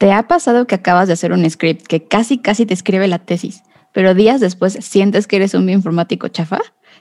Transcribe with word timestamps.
¿Te 0.00 0.12
ha 0.12 0.26
pasado 0.26 0.66
que 0.66 0.74
acabas 0.74 1.06
de 1.08 1.12
hacer 1.12 1.30
un 1.34 1.48
script 1.50 1.86
que 1.86 2.08
casi 2.08 2.38
casi 2.38 2.64
te 2.64 2.72
escribe 2.72 3.06
la 3.06 3.18
tesis, 3.18 3.62
pero 3.92 4.14
días 4.14 4.40
después 4.40 4.78
sientes 4.80 5.26
que 5.26 5.36
eres 5.36 5.52
un 5.52 5.66
bioinformático 5.66 6.28
chafa? 6.28 6.58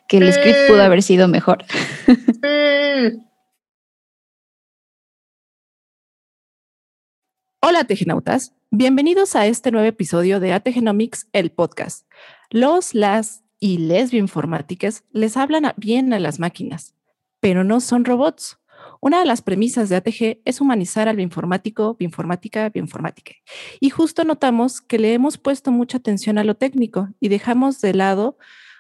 Que 0.10 0.18
el 0.18 0.34
script 0.34 0.68
pudo 0.68 0.84
haber 0.84 1.02
sido 1.02 1.30
mejor. 1.30 1.64
Hola, 7.62 7.86
Tegenautas. 7.86 8.54
Bienvenidos 8.70 9.38
a 9.38 9.46
este 9.46 9.72
nuevo 9.72 9.88
episodio 9.88 10.42
de 10.42 10.52
ATGenomics, 10.52 11.30
el 11.32 11.52
podcast. 11.52 12.06
Los, 12.50 12.94
las 12.94 13.46
y 13.62 13.78
les 13.78 14.12
bioinformáticas 14.12 15.06
les 15.14 15.38
hablan 15.38 15.72
bien 15.78 16.12
a 16.12 16.20
las 16.20 16.40
máquinas, 16.40 16.96
pero 17.40 17.64
no 17.64 17.80
son 17.80 18.04
robots. 18.04 18.60
Una 19.02 19.20
de 19.20 19.26
las 19.26 19.42
premisas 19.42 19.88
de 19.88 19.96
ATG 19.96 20.42
es 20.44 20.60
humanizar 20.60 21.08
al 21.08 21.16
bioinformático, 21.16 21.96
bioinformática, 21.96 22.68
bioinformática. 22.70 23.34
Y 23.80 23.90
justo 23.92 24.26
notamos 24.26 24.82
que 24.82 25.00
le 25.00 25.14
hemos 25.14 25.38
puesto 25.38 25.72
mucha 25.72 25.98
atención 25.98 26.38
a 26.38 26.44
lo 26.44 26.56
técnico 26.56 27.10
y 27.20 27.30
dejamos 27.30 27.80
de 27.80 27.94
lado 27.94 28.38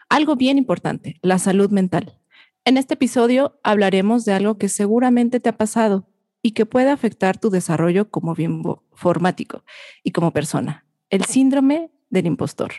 algo 0.09 0.35
bien 0.35 0.58
importante, 0.58 1.20
la 1.21 1.39
salud 1.39 1.70
mental. 1.70 2.20
En 2.66 2.75
este 2.77 2.95
episodio 2.95 3.59
hablaremos 3.63 4.25
de 4.25 4.34
algo 4.34 4.58
que 4.58 4.67
seguramente 4.67 5.39
te 5.39 5.49
ha 5.49 5.58
pasado 5.58 6.09
y 6.41 6.52
que 6.52 6.66
puede 6.66 6.89
afectar 6.89 7.38
tu 7.38 7.49
desarrollo 7.49 8.09
como 8.09 8.36
bioinformático 8.36 9.63
y 10.03 10.11
como 10.11 10.31
persona, 10.31 10.86
el 11.09 11.23
síndrome 11.25 11.91
del 12.09 12.25
impostor. 12.25 12.73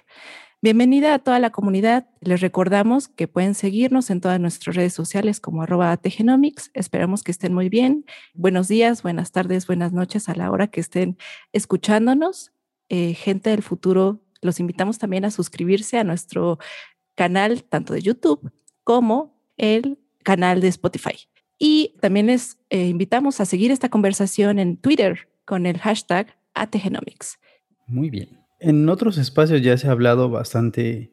Bienvenida 0.62 1.14
a 1.14 1.18
toda 1.18 1.38
la 1.38 1.48
comunidad. 1.48 2.06
Les 2.20 2.42
recordamos 2.42 3.08
que 3.08 3.26
pueden 3.26 3.54
seguirnos 3.54 4.10
en 4.10 4.20
todas 4.20 4.38
nuestras 4.38 4.76
redes 4.76 4.92
sociales 4.92 5.40
como 5.40 5.62
arroba. 5.62 5.98
Esperamos 6.74 7.22
que 7.22 7.30
estén 7.30 7.54
muy 7.54 7.70
bien. 7.70 8.04
Buenos 8.34 8.68
días, 8.68 9.02
buenas 9.02 9.32
tardes, 9.32 9.66
buenas 9.66 9.94
noches 9.94 10.28
a 10.28 10.34
la 10.34 10.50
hora 10.50 10.66
que 10.66 10.80
estén 10.80 11.16
escuchándonos. 11.54 12.52
Eh, 12.90 13.14
gente 13.14 13.48
del 13.48 13.62
futuro, 13.62 14.20
los 14.42 14.60
invitamos 14.60 14.98
también 14.98 15.24
a 15.24 15.30
suscribirse 15.30 15.96
a 15.96 16.04
nuestro 16.04 16.58
canal 17.14 17.64
tanto 17.64 17.94
de 17.94 18.02
YouTube 18.02 18.52
como 18.84 19.40
el 19.56 19.98
canal 20.24 20.60
de 20.60 20.68
Spotify. 20.68 21.26
Y 21.58 21.94
también 22.02 22.26
les 22.26 22.58
eh, 22.68 22.88
invitamos 22.88 23.40
a 23.40 23.46
seguir 23.46 23.70
esta 23.70 23.88
conversación 23.88 24.58
en 24.58 24.76
Twitter 24.76 25.30
con 25.46 25.64
el 25.64 25.78
hashtag 25.78 26.36
ATGenomics. 26.52 27.38
Muy 27.86 28.10
bien. 28.10 28.40
En 28.60 28.88
otros 28.90 29.16
espacios 29.16 29.62
ya 29.62 29.76
se 29.78 29.88
ha 29.88 29.92
hablado 29.92 30.28
bastante 30.28 31.10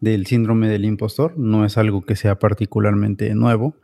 del 0.00 0.26
síndrome 0.26 0.68
del 0.68 0.84
impostor, 0.84 1.38
no 1.38 1.64
es 1.64 1.78
algo 1.78 2.02
que 2.02 2.16
sea 2.16 2.38
particularmente 2.38 3.32
nuevo. 3.34 3.76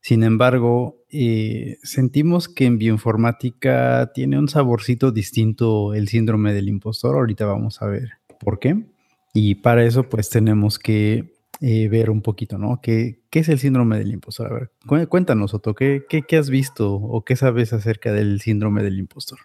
Sin 0.00 0.22
embargo, 0.22 1.04
eh, 1.10 1.78
sentimos 1.82 2.48
que 2.48 2.66
en 2.66 2.78
bioinformática 2.78 4.12
tiene 4.14 4.38
un 4.38 4.48
saborcito 4.48 5.10
distinto 5.10 5.94
el 5.94 6.08
síndrome 6.08 6.52
del 6.52 6.68
impostor. 6.68 7.16
Ahorita 7.16 7.46
vamos 7.46 7.82
a 7.82 7.86
ver 7.86 8.10
por 8.38 8.58
qué. 8.58 8.84
Y 9.32 9.56
para 9.56 9.84
eso, 9.84 10.08
pues 10.08 10.28
tenemos 10.28 10.78
que 10.78 11.34
eh, 11.60 11.88
ver 11.88 12.10
un 12.10 12.22
poquito, 12.22 12.58
¿no? 12.58 12.80
¿Qué, 12.82 13.20
¿Qué, 13.30 13.40
es 13.40 13.48
el 13.48 13.58
síndrome 13.58 13.98
del 13.98 14.12
impostor? 14.12 14.52
A 14.52 14.54
ver, 14.54 15.08
cuéntanos, 15.08 15.54
Otto, 15.54 15.74
¿qué, 15.74 16.04
¿qué, 16.08 16.22
qué, 16.22 16.36
has 16.36 16.50
visto 16.50 16.94
o 16.94 17.24
qué 17.24 17.34
sabes 17.34 17.72
acerca 17.72 18.12
del 18.12 18.40
síndrome 18.40 18.82
del 18.82 18.98
impostor? 18.98 19.38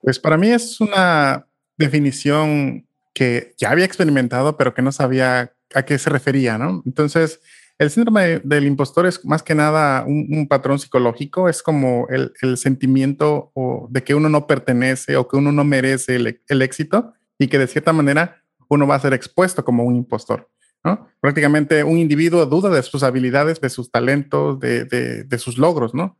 Pues 0.00 0.18
para 0.18 0.36
mí 0.36 0.48
es 0.48 0.80
una 0.80 1.46
definición 1.76 2.86
que 3.14 3.54
ya 3.56 3.70
había 3.70 3.84
experimentado, 3.84 4.56
pero 4.56 4.74
que 4.74 4.82
no 4.82 4.92
sabía 4.92 5.52
a 5.74 5.82
qué 5.84 5.98
se 5.98 6.10
refería, 6.10 6.58
¿no? 6.58 6.82
Entonces, 6.84 7.40
el 7.78 7.90
síndrome 7.90 8.40
del 8.44 8.66
impostor 8.66 9.06
es 9.06 9.24
más 9.24 9.42
que 9.42 9.54
nada 9.54 10.04
un, 10.06 10.46
patrón 10.48 10.78
psicológico, 10.78 11.48
es 11.48 11.62
como 11.62 12.06
el, 12.08 12.56
sentimiento 12.56 13.52
de 13.90 14.04
que 14.04 14.14
uno 14.14 14.28
no 14.28 14.46
pertenece 14.46 15.16
o 15.16 15.26
que 15.26 15.36
uno 15.36 15.50
no 15.50 15.64
merece 15.64 16.16
el, 16.16 16.62
éxito 16.62 17.14
y 17.38 17.48
que 17.48 17.58
de 17.58 17.66
cierta 17.66 17.92
manera 17.92 18.42
uno 18.68 18.86
va 18.86 18.94
a 18.94 19.00
ser 19.00 19.12
expuesto 19.12 19.64
como 19.64 19.82
un 19.84 19.96
impostor, 19.96 20.48
¿no? 20.84 21.08
Prácticamente 21.20 21.82
un 21.82 21.98
individuo 21.98 22.46
duda 22.46 22.70
de 22.70 22.82
sus 22.82 23.02
habilidades, 23.02 23.60
de 23.60 23.70
sus 23.70 23.90
talentos, 23.90 24.60
de, 24.60 25.38
sus 25.38 25.58
logros, 25.58 25.94
¿no? 25.94 26.16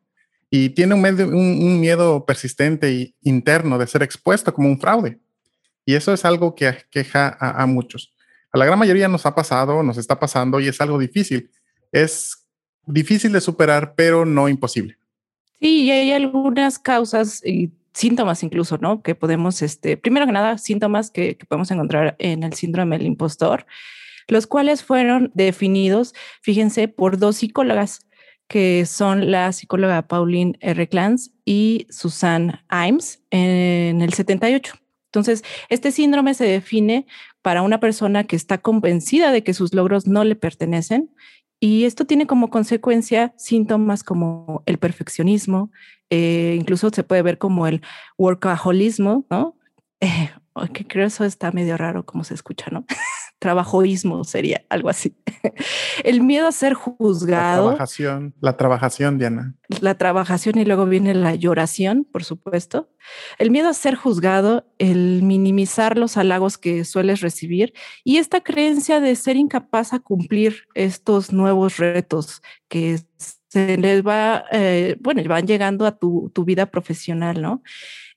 Y 0.50 0.70
tiene 0.70 0.94
un, 0.94 1.04
un 1.04 1.80
miedo 1.80 2.26
persistente 2.26 2.88
e 2.88 3.14
interno 3.22 3.78
de 3.78 3.86
ser 3.86 4.02
expuesto 4.02 4.52
como 4.52 4.68
un 4.68 4.80
fraude. 4.80 5.20
Y 5.84 5.94
eso 5.94 6.12
es 6.12 6.24
algo 6.24 6.54
que 6.54 6.76
queja 6.90 7.36
a, 7.38 7.66
muchos. 7.66 8.14
A 8.52 8.58
la 8.58 8.64
gran 8.64 8.78
mayoría 8.78 9.08
nos 9.08 9.26
ha 9.26 9.34
pasado, 9.34 9.82
nos 9.82 9.98
está 9.98 10.18
pasando 10.18 10.60
y 10.60 10.68
es 10.68 10.80
algo 10.80 10.98
difícil. 10.98 11.50
Es 11.92 12.46
difícil 12.86 13.32
de 13.32 13.40
superar, 13.40 13.94
pero 13.94 14.24
no 14.24 14.48
imposible. 14.48 14.96
Sí, 15.60 15.82
y 15.82 15.90
hay 15.90 16.12
algunas 16.12 16.78
causas 16.78 17.44
y 17.44 17.70
síntomas 17.92 18.42
incluso, 18.42 18.78
¿no? 18.78 19.02
Que 19.02 19.14
podemos, 19.14 19.62
este, 19.62 19.96
primero 19.96 20.26
que 20.26 20.32
nada, 20.32 20.58
síntomas 20.58 21.10
que, 21.10 21.38
podemos 21.48 21.70
encontrar 21.70 22.16
en 22.18 22.42
el 22.42 22.54
síndrome 22.54 22.98
del 22.98 23.06
impostor, 23.06 23.66
los 24.26 24.46
cuales 24.46 24.82
fueron 24.82 25.30
definidos, 25.34 26.14
fíjense, 26.40 26.88
por 26.88 27.18
dos 27.18 27.36
psicólogas 27.36 28.00
que 28.48 28.84
son 28.84 29.30
la 29.30 29.52
psicóloga 29.52 30.06
Pauline 30.06 30.58
R. 30.60 30.86
Clance 30.88 31.30
y 31.46 31.86
Susan 31.88 32.60
Imes 32.70 33.22
en 33.30 34.02
el 34.02 34.12
78. 34.12 34.74
Entonces, 35.14 35.44
este 35.68 35.92
síndrome 35.92 36.34
se 36.34 36.44
define 36.44 37.06
para 37.40 37.62
una 37.62 37.78
persona 37.78 38.24
que 38.24 38.34
está 38.34 38.58
convencida 38.58 39.30
de 39.30 39.44
que 39.44 39.54
sus 39.54 39.72
logros 39.72 40.08
no 40.08 40.24
le 40.24 40.34
pertenecen 40.34 41.10
y 41.60 41.84
esto 41.84 42.04
tiene 42.04 42.26
como 42.26 42.50
consecuencia 42.50 43.32
síntomas 43.38 44.02
como 44.02 44.64
el 44.66 44.78
perfeccionismo, 44.78 45.70
eh, 46.10 46.56
incluso 46.58 46.90
se 46.90 47.04
puede 47.04 47.22
ver 47.22 47.38
como 47.38 47.68
el 47.68 47.80
workaholismo, 48.18 49.24
¿no? 49.30 49.56
que 50.72 50.86
creo 50.86 51.06
eso 51.06 51.24
está 51.24 51.50
medio 51.52 51.76
raro 51.76 52.04
como 52.06 52.24
se 52.24 52.34
escucha, 52.34 52.66
¿no? 52.70 52.84
trabajoísmo 53.38 54.24
sería 54.24 54.64
algo 54.70 54.88
así. 54.88 55.14
El 56.04 56.22
miedo 56.22 56.46
a 56.46 56.52
ser 56.52 56.72
juzgado. 56.72 57.64
La 57.64 57.76
trabajación, 57.76 58.34
la 58.40 58.56
trabajación, 58.56 59.18
Diana. 59.18 59.54
La 59.80 59.96
trabajación 59.96 60.58
y 60.58 60.64
luego 60.64 60.86
viene 60.86 61.14
la 61.14 61.34
lloración, 61.34 62.06
por 62.10 62.24
supuesto. 62.24 62.88
El 63.38 63.50
miedo 63.50 63.68
a 63.68 63.74
ser 63.74 63.96
juzgado, 63.96 64.66
el 64.78 65.22
minimizar 65.22 65.98
los 65.98 66.16
halagos 66.16 66.56
que 66.56 66.84
sueles 66.84 67.20
recibir 67.20 67.74
y 68.02 68.16
esta 68.16 68.40
creencia 68.40 69.00
de 69.00 69.14
ser 69.14 69.36
incapaz 69.36 69.92
a 69.92 70.00
cumplir 70.00 70.64
estos 70.74 71.32
nuevos 71.32 71.76
retos 71.76 72.40
que 72.68 73.00
se 73.48 73.76
les 73.76 74.02
va, 74.04 74.46
eh, 74.52 74.96
bueno, 75.00 75.22
van 75.28 75.46
llegando 75.46 75.86
a 75.86 75.98
tu, 75.98 76.32
vida 76.46 76.66
profesional, 76.66 77.42
¿no? 77.42 77.62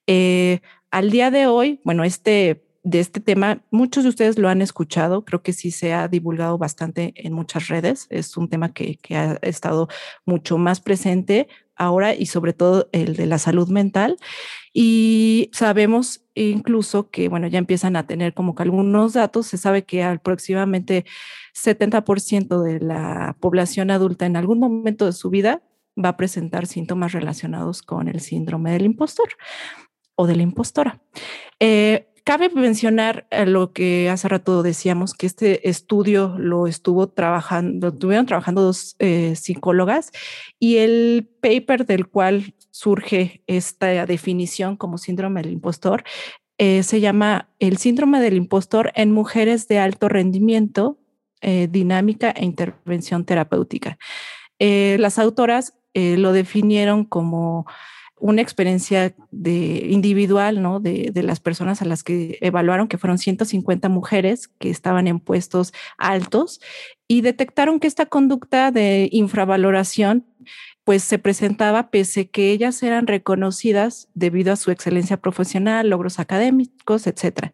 Eh, 0.07 0.61
al 0.97 1.11
día 1.11 1.29
de 1.29 1.45
hoy, 1.45 1.79
bueno, 1.83 2.03
este 2.03 2.63
de 2.83 2.99
este 2.99 3.19
tema, 3.19 3.61
muchos 3.69 4.03
de 4.03 4.09
ustedes 4.09 4.39
lo 4.39 4.49
han 4.49 4.63
escuchado, 4.63 5.25
creo 5.25 5.43
que 5.43 5.53
sí 5.53 5.69
se 5.69 5.93
ha 5.93 6.07
divulgado 6.07 6.57
bastante 6.57 7.13
en 7.17 7.33
muchas 7.33 7.67
redes, 7.67 8.07
es 8.09 8.35
un 8.35 8.49
tema 8.49 8.73
que, 8.73 8.97
ha 9.11 9.37
estado 9.43 9.89
mucho 10.25 10.57
más 10.57 10.79
presente 10.79 11.49
ahora 11.75 12.15
y 12.15 12.25
sobre 12.25 12.53
todo 12.53 12.89
el 12.93 13.15
de 13.15 13.27
la 13.27 13.37
salud 13.37 13.67
mental. 13.67 14.17
Y 14.73 15.51
sabemos 15.53 16.23
incluso 16.33 17.11
que, 17.11 17.27
bueno, 17.29 17.45
ya 17.45 17.59
empiezan 17.59 17.95
a 17.95 18.07
tener 18.07 18.33
como 18.33 18.55
que 18.55 18.63
algunos 18.63 19.13
datos, 19.13 19.45
se 19.45 19.57
sabe 19.57 19.83
que 19.83 20.01
aproximadamente 20.01 21.05
70% 21.53 22.63
de 22.63 22.79
la 22.79 23.35
población 23.39 23.91
adulta 23.91 24.25
en 24.25 24.35
algún 24.35 24.59
momento 24.59 25.05
de 25.05 25.13
su 25.13 25.29
vida 25.29 25.61
va 26.03 26.09
a 26.09 26.17
presentar 26.17 26.65
síntomas 26.65 27.11
relacionados 27.11 27.83
con 27.83 28.07
el 28.07 28.19
síndrome 28.19 28.71
del 28.71 28.85
impostor 28.85 29.27
o 30.17 30.27
de 30.27 30.35
la 30.35 30.43
impostora. 30.43 30.99
Eh, 31.61 32.07
Cabe 32.27 32.49
mencionar 32.49 33.25
eh, 33.31 33.45
lo 33.45 33.71
que 33.71 34.09
hace 34.09 34.27
rato 34.27 34.61
decíamos, 34.61 35.13
que 35.13 35.25
este 35.25 35.69
estudio 35.69 36.35
lo 36.37 36.67
estuvo 36.67 37.07
trabajando, 37.07 37.87
estuvieron 37.87 38.25
trabajando 38.25 38.63
dos 38.63 38.97
eh, 38.99 39.33
psicólogas 39.37 40.11
y 40.59 40.75
el 40.75 41.29
paper 41.41 41.85
del 41.85 42.09
cual 42.09 42.53
surge 42.69 43.43
esta 43.47 44.05
definición 44.05 44.75
como 44.75 44.97
síndrome 44.97 45.41
del 45.41 45.53
impostor 45.53 46.03
se 46.59 46.99
llama 46.99 47.49
el 47.59 47.77
síndrome 47.77 48.19
del 48.19 48.35
impostor 48.35 48.91
en 48.95 49.11
mujeres 49.11 49.67
de 49.67 49.77
alto 49.77 50.09
rendimiento, 50.09 50.97
dinámica 51.39 52.31
e 52.31 52.45
intervención 52.45 53.25
terapéutica. 53.25 53.99
las 54.59 55.19
autoras 55.19 55.75
lo 55.93 56.31
definieron 56.33 57.05
como 57.05 57.67
una 58.19 58.41
experiencia 58.41 59.15
de 59.31 59.87
individual, 59.89 60.61
¿no? 60.61 60.79
De, 60.79 61.11
de, 61.13 61.23
las 61.23 61.39
personas 61.39 61.81
a 61.81 61.85
las 61.85 62.03
que 62.03 62.37
evaluaron, 62.41 62.87
que 62.87 62.97
fueron 62.97 63.17
150 63.17 63.89
mujeres 63.89 64.47
que 64.47 64.69
estaban 64.69 65.07
en 65.07 65.19
puestos 65.19 65.73
altos 65.97 66.59
y 67.07 67.21
detectaron 67.21 67.79
que 67.79 67.87
esta 67.87 68.07
conducta 68.07 68.71
de 68.71 69.09
infravaloración 69.11 70.25
pues 70.87 71.03
se 71.03 71.19
presentaba 71.19 71.89
pese 71.89 72.29
que 72.29 72.51
ellas 72.51 72.81
eran 72.81 73.07
reconocidas 73.07 74.07
debido 74.13 74.53
a 74.53 74.55
su 74.55 74.71
excelencia 74.71 75.17
profesional, 75.17 75.89
logros 75.89 76.17
académicos, 76.17 77.07
etcétera. 77.07 77.53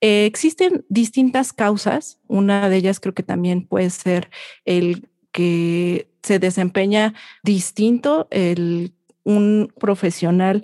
Eh, 0.00 0.24
existen 0.24 0.84
distintas 0.88 1.52
causas. 1.52 2.18
Una 2.28 2.70
de 2.70 2.76
ellas 2.76 2.98
creo 2.98 3.12
que 3.12 3.22
también 3.22 3.66
puede 3.66 3.90
ser 3.90 4.30
el 4.64 5.10
que 5.32 6.08
se 6.22 6.38
desempeña 6.38 7.12
distinto 7.42 8.26
el 8.30 8.94
un 9.24 9.72
profesional 9.78 10.62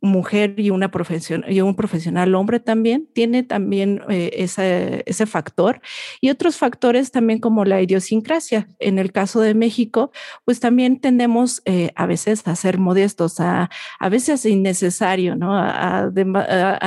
mujer 0.00 0.58
y, 0.58 0.70
una 0.70 0.90
profesión, 0.90 1.44
y 1.48 1.60
un 1.60 1.74
profesional 1.76 2.34
hombre 2.34 2.60
también, 2.60 3.08
tiene 3.12 3.42
también 3.42 4.02
eh, 4.08 4.30
ese, 4.34 5.02
ese 5.06 5.26
factor. 5.26 5.80
Y 6.20 6.30
otros 6.30 6.56
factores 6.56 7.10
también 7.10 7.40
como 7.40 7.64
la 7.64 7.82
idiosincrasia. 7.82 8.68
En 8.78 8.98
el 8.98 9.12
caso 9.12 9.40
de 9.40 9.54
México, 9.54 10.10
pues 10.44 10.60
también 10.60 11.00
tendemos 11.00 11.62
eh, 11.64 11.90
a 11.94 12.06
veces 12.06 12.46
a 12.46 12.56
ser 12.56 12.78
modestos, 12.78 13.40
a, 13.40 13.70
a 13.98 14.08
veces 14.08 14.46
innecesario, 14.46 15.36
¿no? 15.36 15.56
A, 15.56 16.10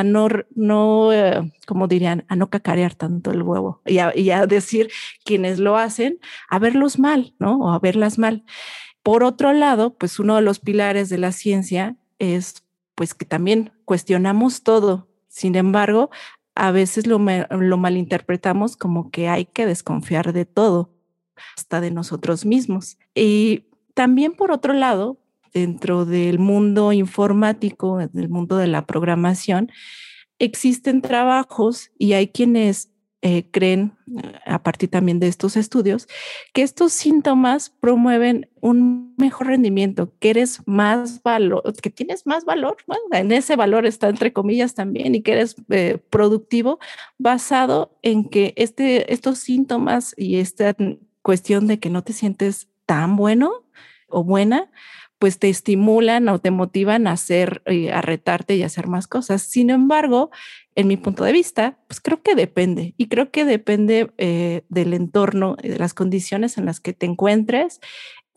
no, 0.03 0.27
no 0.55 1.13
eh, 1.13 1.51
como 1.67 1.87
dirían, 1.87 2.25
a 2.27 2.35
no 2.35 2.49
cacarear 2.49 2.95
tanto 2.95 3.31
el 3.31 3.43
huevo 3.43 3.81
y 3.85 3.99
a, 3.99 4.11
y 4.15 4.31
a 4.31 4.45
decir 4.45 4.89
quienes 5.23 5.59
lo 5.59 5.77
hacen, 5.77 6.19
a 6.49 6.59
verlos 6.59 6.99
mal, 6.99 7.33
¿no? 7.39 7.57
O 7.59 7.71
a 7.71 7.79
verlas 7.79 8.17
mal. 8.17 8.43
Por 9.05 9.23
otro 9.23 9.53
lado, 9.53 9.93
pues 9.93 10.17
uno 10.17 10.35
de 10.35 10.41
los 10.41 10.57
pilares 10.57 11.09
de 11.09 11.19
la 11.19 11.31
ciencia 11.31 11.95
es 12.17 12.63
pues 12.95 13.13
que 13.13 13.23
también 13.23 13.71
cuestionamos 13.85 14.63
todo. 14.63 15.07
Sin 15.27 15.55
embargo, 15.55 16.09
a 16.55 16.71
veces 16.71 17.05
lo, 17.05 17.19
lo 17.19 17.77
malinterpretamos 17.77 18.75
como 18.75 19.11
que 19.11 19.29
hay 19.29 19.45
que 19.45 19.67
desconfiar 19.67 20.33
de 20.33 20.45
todo, 20.45 20.91
hasta 21.55 21.81
de 21.81 21.91
nosotros 21.91 22.47
mismos. 22.47 22.97
Y 23.13 23.65
también 23.93 24.31
por 24.31 24.51
otro 24.51 24.73
lado, 24.73 25.19
dentro 25.53 26.05
del 26.05 26.39
mundo 26.39 26.91
informático, 26.91 27.99
del 28.11 28.29
mundo 28.29 28.57
de 28.57 28.65
la 28.65 28.87
programación, 28.87 29.71
existen 30.39 31.03
trabajos 31.03 31.91
y 31.99 32.13
hay 32.13 32.29
quienes 32.29 32.89
eh, 33.21 33.49
creen, 33.49 33.93
eh, 34.21 34.33
a 34.45 34.61
partir 34.61 34.89
también 34.89 35.19
de 35.19 35.27
estos 35.27 35.57
estudios, 35.57 36.07
que 36.53 36.61
estos 36.61 36.93
síntomas 36.93 37.71
promueven 37.79 38.49
un 38.61 39.15
mejor 39.17 39.47
rendimiento, 39.47 40.13
que 40.19 40.29
eres 40.29 40.61
más 40.67 41.23
valor, 41.23 41.63
que 41.81 41.89
tienes 41.89 42.27
más 42.27 42.45
valor, 42.45 42.77
bueno, 42.85 43.03
en 43.13 43.31
ese 43.31 43.55
valor 43.55 43.85
está 43.85 44.09
entre 44.09 44.31
comillas 44.31 44.75
también, 44.75 45.15
y 45.15 45.21
que 45.21 45.31
eres 45.31 45.55
eh, 45.69 45.97
productivo 46.09 46.77
basado 47.17 47.97
en 48.03 48.29
que 48.29 48.53
este, 48.57 49.11
estos 49.11 49.39
síntomas 49.39 50.13
y 50.17 50.37
esta 50.37 50.75
cuestión 51.23 51.65
de 51.65 51.79
que 51.79 51.89
no 51.89 52.03
te 52.03 52.13
sientes 52.13 52.69
tan 52.85 53.15
bueno 53.15 53.65
o 54.07 54.23
buena, 54.23 54.69
pues 55.17 55.39
te 55.39 55.49
estimulan 55.49 56.27
o 56.29 56.39
te 56.39 56.51
motivan 56.51 57.07
a 57.07 57.13
hacer, 57.13 57.63
a 57.91 58.01
retarte 58.01 58.55
y 58.55 58.63
a 58.63 58.67
hacer 58.67 58.87
más 58.87 59.07
cosas. 59.07 59.41
Sin 59.41 59.69
embargo, 59.69 60.29
en 60.75 60.87
mi 60.87 60.97
punto 60.97 61.23
de 61.23 61.31
vista, 61.31 61.79
pues 61.87 62.01
creo 62.01 62.21
que 62.21 62.35
depende 62.35 62.93
y 62.97 63.07
creo 63.07 63.31
que 63.31 63.45
depende 63.45 64.11
eh, 64.17 64.63
del 64.69 64.93
entorno, 64.93 65.55
de 65.61 65.79
las 65.79 65.93
condiciones 65.93 66.57
en 66.57 66.65
las 66.65 66.79
que 66.79 66.93
te 66.93 67.05
encuentres, 67.05 67.79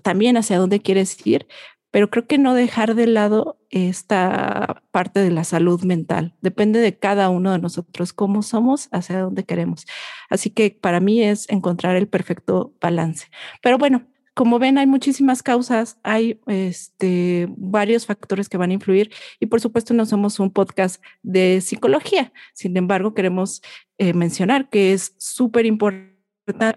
también 0.02 0.36
hacia 0.36 0.58
dónde 0.58 0.80
quieres 0.80 1.26
ir, 1.26 1.48
pero 1.90 2.10
creo 2.10 2.26
que 2.26 2.38
no 2.38 2.54
dejar 2.54 2.94
de 2.94 3.06
lado 3.06 3.58
esta 3.70 4.82
parte 4.90 5.20
de 5.20 5.30
la 5.30 5.44
salud 5.44 5.82
mental. 5.82 6.36
Depende 6.42 6.80
de 6.80 6.98
cada 6.98 7.30
uno 7.30 7.52
de 7.52 7.58
nosotros, 7.58 8.12
cómo 8.12 8.42
somos, 8.42 8.88
hacia 8.92 9.20
dónde 9.20 9.44
queremos. 9.44 9.86
Así 10.28 10.50
que 10.50 10.70
para 10.70 11.00
mí 11.00 11.22
es 11.22 11.48
encontrar 11.48 11.96
el 11.96 12.08
perfecto 12.08 12.74
balance. 12.80 13.28
Pero 13.62 13.78
bueno, 13.78 14.06
como 14.38 14.60
ven, 14.60 14.78
hay 14.78 14.86
muchísimas 14.86 15.42
causas, 15.42 15.98
hay 16.04 16.40
este, 16.46 17.48
varios 17.56 18.06
factores 18.06 18.48
que 18.48 18.56
van 18.56 18.70
a 18.70 18.74
influir 18.74 19.10
y 19.40 19.46
por 19.46 19.60
supuesto 19.60 19.94
no 19.94 20.06
somos 20.06 20.38
un 20.38 20.52
podcast 20.52 21.02
de 21.24 21.60
psicología. 21.60 22.32
Sin 22.54 22.76
embargo, 22.76 23.14
queremos 23.14 23.62
eh, 23.98 24.12
mencionar 24.12 24.70
que 24.70 24.92
es 24.92 25.12
súper 25.18 25.66
importante 25.66 26.14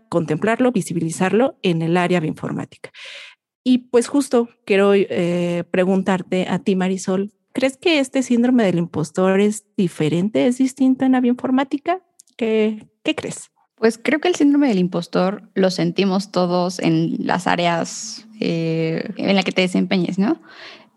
contemplarlo, 0.09 0.71
visibilizarlo 0.71 1.59
en 1.61 1.83
el 1.83 1.97
área 1.97 2.19
bioinformática. 2.19 2.89
Y 3.63 3.77
pues 3.89 4.07
justo 4.07 4.49
quiero 4.65 4.95
eh, 4.95 5.63
preguntarte 5.69 6.47
a 6.49 6.57
ti, 6.57 6.75
Marisol, 6.75 7.31
¿crees 7.53 7.77
que 7.77 7.99
este 7.99 8.23
síndrome 8.23 8.63
del 8.63 8.79
impostor 8.79 9.39
es 9.39 9.65
diferente, 9.77 10.47
es 10.47 10.57
distinto 10.57 11.05
en 11.05 11.11
la 11.11 11.21
bioinformática? 11.21 12.01
¿Qué, 12.37 12.87
qué 13.03 13.13
crees? 13.13 13.51
Pues 13.81 13.97
creo 13.97 14.19
que 14.19 14.27
el 14.27 14.35
síndrome 14.35 14.67
del 14.67 14.77
impostor 14.77 15.41
lo 15.55 15.71
sentimos 15.71 16.31
todos 16.31 16.77
en 16.77 17.15
las 17.25 17.47
áreas 17.47 18.27
eh, 18.39 19.09
en 19.17 19.35
las 19.35 19.43
que 19.43 19.53
te 19.53 19.63
desempeñes, 19.63 20.19
¿no? 20.19 20.39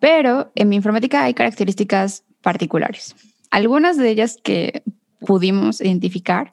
Pero 0.00 0.52
en 0.54 0.69
mi 0.69 0.76
informática 0.76 1.25
hay 1.25 1.32
características 1.32 2.25
particulares. 2.42 3.16
Algunas 3.50 3.96
de 3.96 4.10
ellas 4.10 4.36
que 4.44 4.82
pudimos 5.20 5.81
identificar 5.81 6.52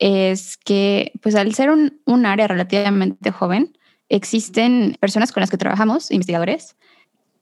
es 0.00 0.56
que, 0.56 1.12
pues 1.22 1.36
al 1.36 1.54
ser 1.54 1.70
un, 1.70 2.00
un 2.04 2.26
área 2.26 2.48
relativamente 2.48 3.30
joven, 3.30 3.78
existen 4.08 4.96
personas 4.98 5.30
con 5.30 5.40
las 5.40 5.50
que 5.50 5.56
trabajamos, 5.56 6.10
investigadores, 6.10 6.74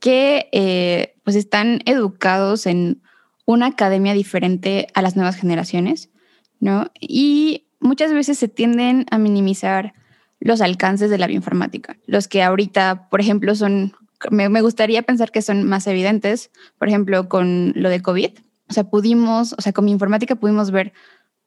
que 0.01 0.51
eh, 0.53 1.15
pues 1.25 1.35
están 1.35 1.81
educados 1.87 2.67
en 2.67 3.01
una 3.47 3.69
academia 3.69 4.13
diferente 4.13 4.89
a 4.93 5.01
las 5.01 5.17
nuevas 5.17 5.37
generaciones, 5.37 6.11
¿no? 6.61 6.91
Y 7.01 7.68
muchas 7.89 8.13
veces 8.13 8.39
se 8.39 8.47
tienden 8.47 9.07
a 9.11 9.19
minimizar 9.19 9.95
los 10.41 10.61
alcances 10.61 11.11
de 11.11 11.19
la 11.19 11.27
bioinformática, 11.27 11.97
los 12.07 12.29
que 12.29 12.43
ahorita, 12.43 13.09
por 13.09 13.21
ejemplo, 13.21 13.55
son, 13.55 13.95
me, 14.31 14.61
gustaría 14.61 15.03
pensar 15.03 15.33
que 15.33 15.43
son 15.43 15.65
más 15.65 15.87
evidentes, 15.87 16.51
por 16.79 16.89
ejemplo, 16.89 17.29
con 17.29 17.73
lo 17.75 17.89
de 17.89 18.01
COVID. 18.01 18.31
O 18.69 18.73
sea, 18.73 18.85
pudimos, 18.85 19.55
o 19.55 19.63
sea, 19.63 19.73
con 19.73 19.87
mi 19.87 19.91
informática 19.91 20.37
pudimos 20.37 20.71
ver 20.71 20.93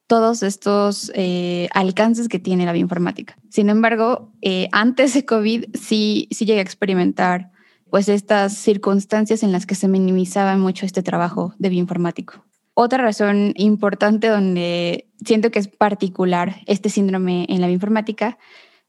todos 0.08 0.44
estos 0.44 1.12
eh, 1.16 1.70
alcances 1.74 2.28
que 2.28 2.40
tiene 2.40 2.66
la 2.66 2.74
bioinformática. 2.74 3.38
Sin 3.50 3.70
embargo, 3.70 4.34
eh, 4.42 4.68
antes 4.74 5.14
de 5.14 5.24
COVID 5.24 5.66
sí, 5.74 6.28
sí 6.32 6.46
llegué 6.46 6.60
a 6.60 6.64
experimentar 6.64 7.52
pues 7.90 8.10
estas 8.10 8.54
circunstancias 8.54 9.44
en 9.44 9.52
las 9.52 9.66
que 9.66 9.76
se 9.76 9.88
minimizaba 9.88 10.58
mucho 10.58 10.86
este 10.86 11.04
trabajo 11.04 11.54
de 11.60 11.70
bioinformático. 11.70 12.44
Otra 12.84 13.04
razón 13.04 13.54
importante 13.58 14.28
donde 14.28 15.08
siento 15.24 15.52
que 15.52 15.60
es 15.60 15.68
particular 15.68 16.56
este 16.66 16.90
síndrome 16.90 17.46
en 17.48 17.62
la 17.62 17.68
bioinformática 17.68 18.40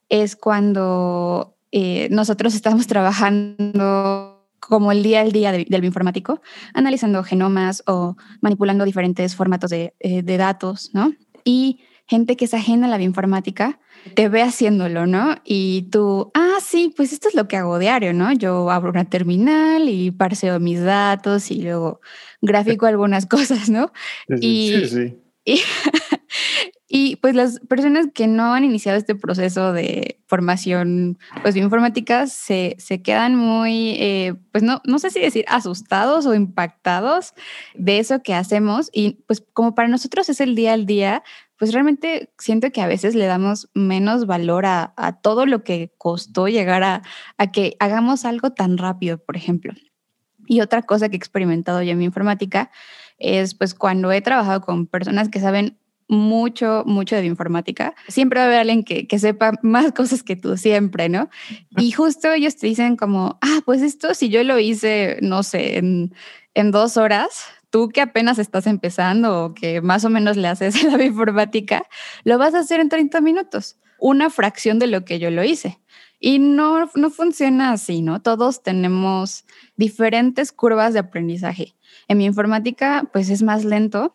es 0.09 0.35
cuando 0.35 1.59
eh, 1.73 2.09
nosotros 2.11 2.55
estamos 2.55 2.87
trabajando 2.87 4.49
como 4.61 4.93
el 4.93 5.03
día 5.03 5.21
al 5.21 5.33
día 5.33 5.53
del 5.53 5.67
bioinformático, 5.67 6.41
analizando 6.73 7.23
genomas 7.23 7.83
o 7.87 8.17
manipulando 8.41 8.87
diferentes 8.87 9.37
formatos 9.37 9.69
de, 9.69 9.93
eh, 10.01 10.23
de 10.23 10.37
datos, 10.39 10.89
¿no? 10.95 11.13
Y 11.45 11.81
gente 12.07 12.39
que 12.39 12.47
es 12.47 12.55
ajena 12.55 12.87
a 12.87 12.91
la 12.91 12.97
bioinformática 12.97 13.79
te 14.15 14.29
ve 14.29 14.43
haciéndolo, 14.43 15.07
¿no? 15.07 15.37
Y 15.45 15.89
tú, 15.91 16.31
ah, 16.35 16.59
sí, 16.61 16.93
pues 16.97 17.13
esto 17.13 17.29
es 17.29 17.35
lo 17.35 17.49
que 17.49 17.57
hago 17.57 17.79
diario, 17.79 18.13
¿no? 18.13 18.33
Yo 18.33 18.71
abro 18.71 18.91
una 18.91 19.09
terminal 19.09 19.89
y 19.89 20.11
parseo 20.11 20.61
mis 20.61 20.83
datos 20.83 21.51
y 21.51 21.63
luego 21.63 22.01
gráfico 22.41 22.87
algunas 22.87 23.27
cosas, 23.27 23.69
¿no? 23.69 23.93
Sí, 24.41 24.87
sí. 24.89 25.17
Y, 25.45 25.61
y, 26.89 27.17
pues 27.17 27.35
las 27.35 27.59
personas 27.61 28.07
que 28.15 28.29
no 28.29 28.55
han 28.55 28.65
iniciado 28.65 28.97
este 28.97 29.17
proceso 29.17 29.73
de 29.73 30.21
formación 30.27 31.19
pues 31.43 31.55
bioinformática 31.55 32.29
se, 32.29 32.77
se 32.79 33.03
quedan 33.03 33.35
muy, 33.35 33.97
eh, 33.99 34.35
pues 34.53 34.63
no, 34.63 34.81
no 34.85 34.99
sé 35.01 35.11
si 35.11 35.21
decir 35.21 35.45
asustados 35.49 36.27
o 36.27 36.35
impactados 36.35 37.35
de 37.75 37.99
eso 37.99 38.23
que 38.23 38.35
hacemos 38.35 38.89
y 38.93 39.23
pues 39.27 39.45
como 39.53 39.75
para 39.75 39.89
nosotros 39.89 40.29
es 40.29 40.41
el 40.41 40.55
día 40.55 40.75
al 40.75 40.87
día, 40.87 41.25
pues 41.63 41.73
realmente 41.73 42.33
siento 42.39 42.73
que 42.73 42.81
a 42.81 42.89
veces 42.89 43.15
le 43.15 43.27
damos 43.27 43.71
menos 43.73 44.27
valor 44.27 44.67
a, 44.67 45.21
todo 45.23 45.47
lo 45.47 45.63
que 45.63 45.95
costó 45.97 46.49
llegar 46.49 46.83
a, 46.83 47.03
que 47.53 47.77
hagamos 47.79 48.25
algo 48.25 48.51
tan 48.51 48.79
rápido, 48.79 49.19
por 49.19 49.37
ejemplo. 49.37 49.73
Y 50.49 50.61
otra 50.61 50.83
cosa 50.83 51.09
que 51.09 51.15
he 51.15 51.19
experimentado 51.19 51.81
yo 51.81 51.93
en 51.93 51.99
mi 51.99 52.05
informática 52.05 52.73
es 53.17 53.55
pues 53.55 53.75
cuando 53.77 54.11
he 54.11 54.21
trabajado 54.23 54.61
con 54.63 54.89
personas 54.89 55.29
que 55.29 55.39
saben 55.39 55.79
mucho, 56.09 56.83
mucho 56.85 57.15
de 57.15 57.27
informática, 57.27 57.95
siempre 58.09 58.41
va 58.41 58.47
a 58.47 58.49
haber 58.49 58.59
alguien 58.59 58.83
que, 58.83 59.07
que, 59.07 59.21
sepa 59.21 59.53
más 59.63 59.93
cosas 59.93 60.25
que 60.25 60.35
tú, 60.35 60.57
siempre, 60.57 61.09
¿no? 61.09 61.31
Y 61.79 61.93
justo 61.93 62.33
ellos 62.33 62.57
te 62.57 62.67
dicen 62.67 62.97
como, 62.97 63.39
ah, 63.41 63.61
pues 63.65 63.83
esto 63.83 64.15
si 64.15 64.31
yo 64.31 64.43
lo 64.43 64.59
hice, 64.59 65.19
no 65.23 65.45
sé, 65.45 65.79
en, 65.79 66.13
en 66.55 66.73
dos 66.73 66.97
horas, 66.97 67.45
tú 67.73 67.89
que 67.89 68.03
apenas 68.03 68.39
estás 68.39 68.67
empezando 68.67 69.45
o 69.45 69.55
que 69.55 69.81
más 69.81 70.05
o 70.05 70.11
menos 70.11 70.37
le 70.37 70.47
haces 70.47 70.85
la 70.85 71.03
informática, 71.03 71.89
lo 72.23 72.39
vas 72.39 72.55
a 72.55 72.61
hacer 72.61 72.79
en 72.79 72.91
30 72.91 73.21
minutos, 73.23 73.79
una 73.99 74.31
fracción 74.31 74.79
de 74.79 74.87
lo 74.87 75.05
que 75.05 75.19
yo 75.19 75.31
lo 75.31 75.43
hice. 75.43 75.81
Y 76.21 76.39
no, 76.39 76.89
no 76.95 77.11
funciona 77.11 77.73
así, 77.73 78.03
¿no? 78.03 78.23
Todos 78.23 78.63
tenemos 78.63 79.45
diferentes 79.77 80.53
curvas 80.53 80.93
de 80.93 81.01
aprendizaje. 81.01 81.75
En 82.07 82.19
mi 82.19 82.27
informática, 82.27 83.09
pues 83.13 83.29
es 83.29 83.43
más 83.43 83.65
lento, 83.65 84.15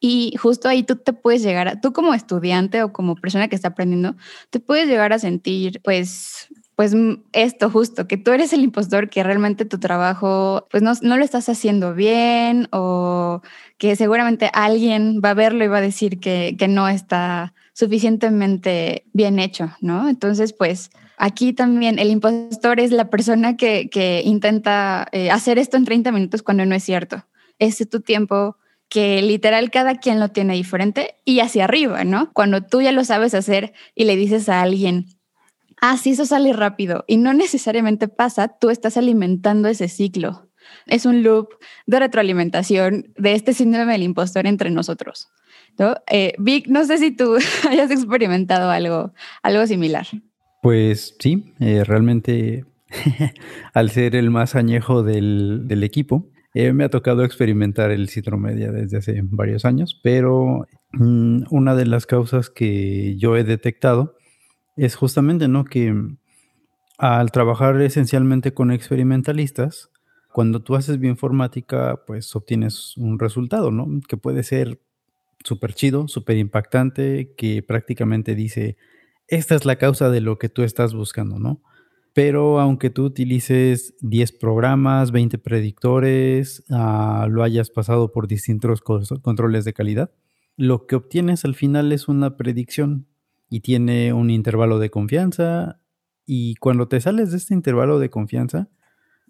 y 0.00 0.34
justo 0.38 0.66
ahí 0.66 0.82
tú 0.82 0.96
te 0.96 1.12
puedes 1.12 1.42
llegar 1.42 1.68
a, 1.68 1.80
tú 1.80 1.92
como 1.92 2.14
estudiante 2.14 2.82
o 2.82 2.92
como 2.92 3.14
persona 3.14 3.48
que 3.48 3.54
está 3.54 3.68
aprendiendo, 3.68 4.16
te 4.48 4.58
puedes 4.58 4.88
llegar 4.88 5.12
a 5.12 5.18
sentir 5.18 5.80
pues 5.84 6.48
pues 6.80 6.94
esto 7.34 7.68
justo, 7.68 8.08
que 8.08 8.16
tú 8.16 8.30
eres 8.30 8.54
el 8.54 8.62
impostor, 8.62 9.10
que 9.10 9.22
realmente 9.22 9.66
tu 9.66 9.78
trabajo 9.78 10.66
pues 10.70 10.82
no, 10.82 10.94
no, 11.02 11.18
lo 11.18 11.24
estás 11.26 11.50
haciendo 11.50 11.92
bien 11.92 12.68
o 12.72 13.42
que 13.76 13.96
seguramente 13.96 14.50
alguien 14.54 15.20
va 15.22 15.32
a 15.32 15.34
verlo 15.34 15.62
y 15.62 15.68
va 15.68 15.76
a 15.76 15.82
decir 15.82 16.20
que, 16.20 16.56
que 16.58 16.68
no 16.68 16.88
está 16.88 17.52
suficientemente 17.74 19.04
bien 19.12 19.38
hecho, 19.38 19.72
¿no? 19.82 20.08
Entonces, 20.08 20.54
pues 20.54 20.90
Aquí 21.18 21.52
también 21.52 21.98
el 21.98 22.08
impostor 22.08 22.80
es 22.80 22.92
la 22.92 23.10
persona 23.10 23.58
que, 23.58 24.22
intenta 24.24 25.06
eh, 25.12 25.30
hacer 25.30 25.58
esto 25.58 25.76
en 25.76 25.84
30 25.84 26.12
minutos 26.12 26.42
cuando 26.42 26.64
no 26.64 26.74
es 26.74 26.82
cierto. 26.82 27.26
Es 27.58 27.76
tu 27.90 28.00
tiempo 28.00 28.56
que 28.88 29.20
literal 29.20 29.70
cada 29.70 29.96
quien 29.96 30.18
lo 30.18 30.30
tiene 30.30 30.54
diferente 30.54 31.16
y 31.26 31.40
hacia 31.40 31.64
arriba, 31.64 32.04
¿no? 32.04 32.32
Cuando 32.32 32.62
tú 32.62 32.80
ya 32.80 32.92
lo 32.92 33.04
sabes 33.04 33.34
hacer 33.34 33.74
y 33.94 34.04
le 34.04 34.16
dices 34.16 34.48
a 34.48 34.62
alguien, 34.62 35.08
ah, 35.80 35.96
sí, 35.96 36.10
eso 36.10 36.26
sale 36.26 36.52
rápido 36.52 37.04
y 37.06 37.16
no 37.16 37.34
necesariamente 37.34 38.08
pasa, 38.08 38.48
tú 38.58 38.70
estás 38.70 38.96
alimentando 38.96 39.68
ese 39.68 39.88
ciclo. 39.88 40.48
Es 40.86 41.06
un 41.06 41.22
loop 41.22 41.48
de 41.86 41.98
retroalimentación 41.98 43.12
de 43.16 43.34
este 43.34 43.54
síndrome 43.54 43.92
del 43.92 44.02
impostor 44.02 44.46
entre 44.46 44.70
nosotros. 44.70 45.28
¿no? 45.78 45.94
Eh, 46.10 46.34
Vic, 46.38 46.68
no 46.68 46.84
sé 46.84 46.98
si 46.98 47.10
tú 47.10 47.36
hayas 47.68 47.90
experimentado 47.90 48.70
algo, 48.70 49.12
algo 49.42 49.66
similar. 49.66 50.06
Pues 50.62 51.16
sí, 51.18 51.54
eh, 51.58 51.84
realmente 51.84 52.64
al 53.74 53.90
ser 53.90 54.16
el 54.16 54.30
más 54.30 54.54
añejo 54.54 55.02
del, 55.02 55.82
equipo, 55.82 56.28
eh, 56.54 56.72
me 56.72 56.84
ha 56.84 56.90
tocado 56.90 57.24
experimentar 57.24 57.90
el 57.90 58.08
citromedia 58.08 58.70
desde 58.72 58.98
hace 58.98 59.20
varios 59.22 59.64
años, 59.64 59.98
pero 60.02 60.66
mm, 60.92 61.44
una 61.50 61.74
de 61.74 61.86
las 61.86 62.06
causas 62.06 62.50
que 62.50 63.16
yo 63.16 63.36
he 63.36 63.44
detectado 63.44 64.16
es 64.80 64.94
justamente 64.94 65.46
¿no? 65.46 65.64
que 65.64 65.94
al 66.96 67.30
trabajar 67.32 67.80
esencialmente 67.82 68.54
con 68.54 68.70
experimentalistas, 68.70 69.90
cuando 70.32 70.62
tú 70.62 70.74
haces 70.74 70.98
bioinformática, 70.98 72.02
pues 72.06 72.34
obtienes 72.34 72.96
un 72.96 73.18
resultado, 73.18 73.70
¿no? 73.70 73.88
Que 74.08 74.16
puede 74.16 74.42
ser 74.42 74.80
súper 75.44 75.74
chido, 75.74 76.08
súper 76.08 76.36
impactante, 76.38 77.34
que 77.36 77.62
prácticamente 77.62 78.34
dice, 78.34 78.76
esta 79.28 79.54
es 79.54 79.64
la 79.64 79.76
causa 79.76 80.08
de 80.08 80.20
lo 80.20 80.38
que 80.38 80.48
tú 80.48 80.62
estás 80.62 80.94
buscando, 80.94 81.38
¿no? 81.38 81.62
Pero 82.14 82.58
aunque 82.58 82.88
tú 82.88 83.04
utilices 83.04 83.94
10 84.00 84.32
programas, 84.32 85.10
20 85.10 85.38
predictores, 85.38 86.64
ah, 86.70 87.26
lo 87.28 87.42
hayas 87.42 87.70
pasado 87.70 88.12
por 88.12 88.28
distintos 88.28 88.80
controles 88.80 89.64
de 89.64 89.72
calidad, 89.72 90.10
lo 90.56 90.86
que 90.86 90.96
obtienes 90.96 91.44
al 91.44 91.54
final 91.54 91.92
es 91.92 92.08
una 92.08 92.36
predicción 92.36 93.06
y 93.50 93.60
tiene 93.60 94.12
un 94.14 94.30
intervalo 94.30 94.78
de 94.78 94.90
confianza. 94.90 95.80
Y 96.24 96.54
cuando 96.54 96.88
te 96.88 97.00
sales 97.00 97.32
de 97.32 97.36
este 97.36 97.52
intervalo 97.52 97.98
de 97.98 98.08
confianza, 98.08 98.68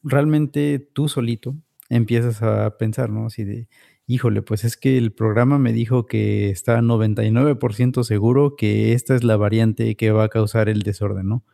realmente 0.05 0.79
tú 0.79 1.09
solito 1.09 1.57
empiezas 1.89 2.43
a 2.43 2.77
pensar, 2.77 3.11
¿no? 3.11 3.27
Así 3.27 3.45
de, 3.45 3.67
híjole, 4.07 4.43
pues 4.43 4.65
es 4.65 4.77
que 4.77 4.99
el 4.99 5.13
programa 5.13 5.59
me 5.59 5.73
dijo 5.73 6.07
que 6.07 6.51
está 6.51 6.81
99% 6.81 8.05
seguro 8.05 8.57
que 8.57 8.93
esta 8.93 9.17
es 9.17 9.25
la 9.25 9.37
variante 9.37 9.97
que 9.97 10.13
va 10.13 10.25
a 10.25 10.29
causar 10.29 10.69
el 10.69 10.83
desorden, 10.83 11.29
¿no? 11.29 11.45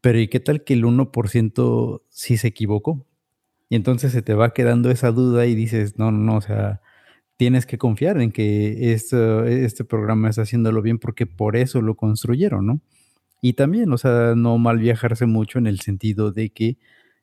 Pero 0.00 0.20
¿y 0.20 0.28
qué 0.28 0.40
tal 0.40 0.62
que 0.62 0.74
el 0.74 0.84
1% 0.84 2.02
sí 2.08 2.36
se 2.36 2.48
equivocó? 2.48 3.06
Y 3.68 3.76
entonces 3.76 4.12
se 4.12 4.22
te 4.22 4.34
va 4.34 4.52
quedando 4.52 4.90
esa 4.90 5.10
duda 5.12 5.46
y 5.46 5.54
dices, 5.54 5.98
no, 5.98 6.12
no, 6.12 6.18
no, 6.18 6.36
o 6.36 6.40
sea, 6.42 6.81
tienes 7.42 7.66
que 7.66 7.76
confiar 7.76 8.20
en 8.20 8.30
que 8.30 8.92
este, 8.92 9.84
programa 9.84 10.28
está 10.28 10.42
haciéndolo 10.42 10.80
bien 10.80 11.00
porque 11.00 11.26
por 11.26 11.56
eso 11.56 11.82
lo 11.82 11.96
construyeron, 11.96 12.64
¿no? 12.64 12.80
Y 13.40 13.54
también, 13.54 13.92
o 13.92 13.98
sea, 13.98 14.34
no 14.36 14.58
mal 14.58 14.78
viajarse 14.78 15.26
mucho 15.26 15.58
en 15.58 15.66
el 15.66 15.80
sentido 15.80 16.30
de 16.30 16.50
que 16.50 16.78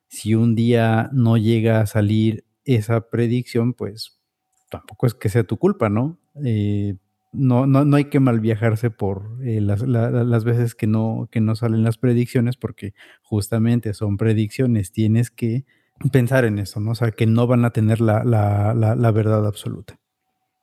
si 0.08 0.34
un 0.34 0.54
día 0.54 1.08
no 1.14 1.38
llega 1.38 1.80
a 1.80 1.86
salir 1.86 2.44
esa 2.66 3.08
predicción, 3.08 3.72
pues 3.72 4.20
tampoco 4.68 5.06
es 5.06 5.14
que 5.14 5.30
sea 5.30 5.44
tu 5.44 5.56
culpa, 5.56 5.88
¿no? 5.88 6.18
Eh, 6.44 6.96
no, 7.32 7.66
no, 7.66 7.86
no, 7.86 7.96
hay 7.96 8.10
que 8.10 8.20
mal 8.20 8.40
viajarse 8.40 8.90
por 8.90 9.38
eh, 9.42 9.62
las, 9.62 10.44
veces 10.44 10.74
que 10.74 10.86
no, 10.86 11.30
que 11.32 11.40
no 11.40 11.54
salen 11.54 11.82
las 11.82 11.96
predicciones, 11.96 12.58
porque 12.58 12.92
justamente 13.22 13.94
son 13.94 14.18
predicciones, 14.18 14.92
tienes 14.92 15.30
que 15.30 15.64
pensar 16.12 16.44
en 16.44 16.58
eso, 16.58 16.78
¿no? 16.78 16.90
O 16.90 16.94
sea, 16.94 17.10
que 17.10 17.26
no 17.26 17.46
van 17.46 17.64
a 17.64 17.70
tener 17.70 18.02
la, 18.02 19.12
verdad 19.14 19.46
absoluta. 19.46 19.99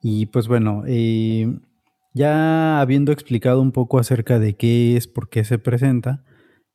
Y 0.02 0.28
pues 0.28 0.48
bueno, 0.48 0.84
eh, 0.88 1.60
ya 2.14 2.80
habiendo 2.82 3.12
explicado 3.12 3.62
un 3.62 3.72
poco 3.72 4.00
acerca 4.00 4.40
de 4.40 4.56
qué 4.56 4.98
es, 4.98 5.08
por 5.08 5.30
qué 5.30 5.44
se 5.44 5.60
presenta, 5.60 6.24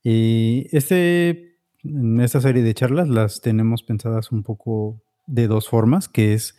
este, 0.05 1.59
en 1.85 2.21
esta 2.21 2.41
serie 2.41 2.63
de 2.63 2.75
charlas 2.75 3.09
las 3.09 3.41
tenemos 3.41 3.83
pensadas 3.83 4.33
un 4.33 4.43
poco 4.43 5.03
de 5.27 5.47
dos 5.47 5.69
formas, 5.69 6.09
que 6.09 6.35
es 6.35 6.57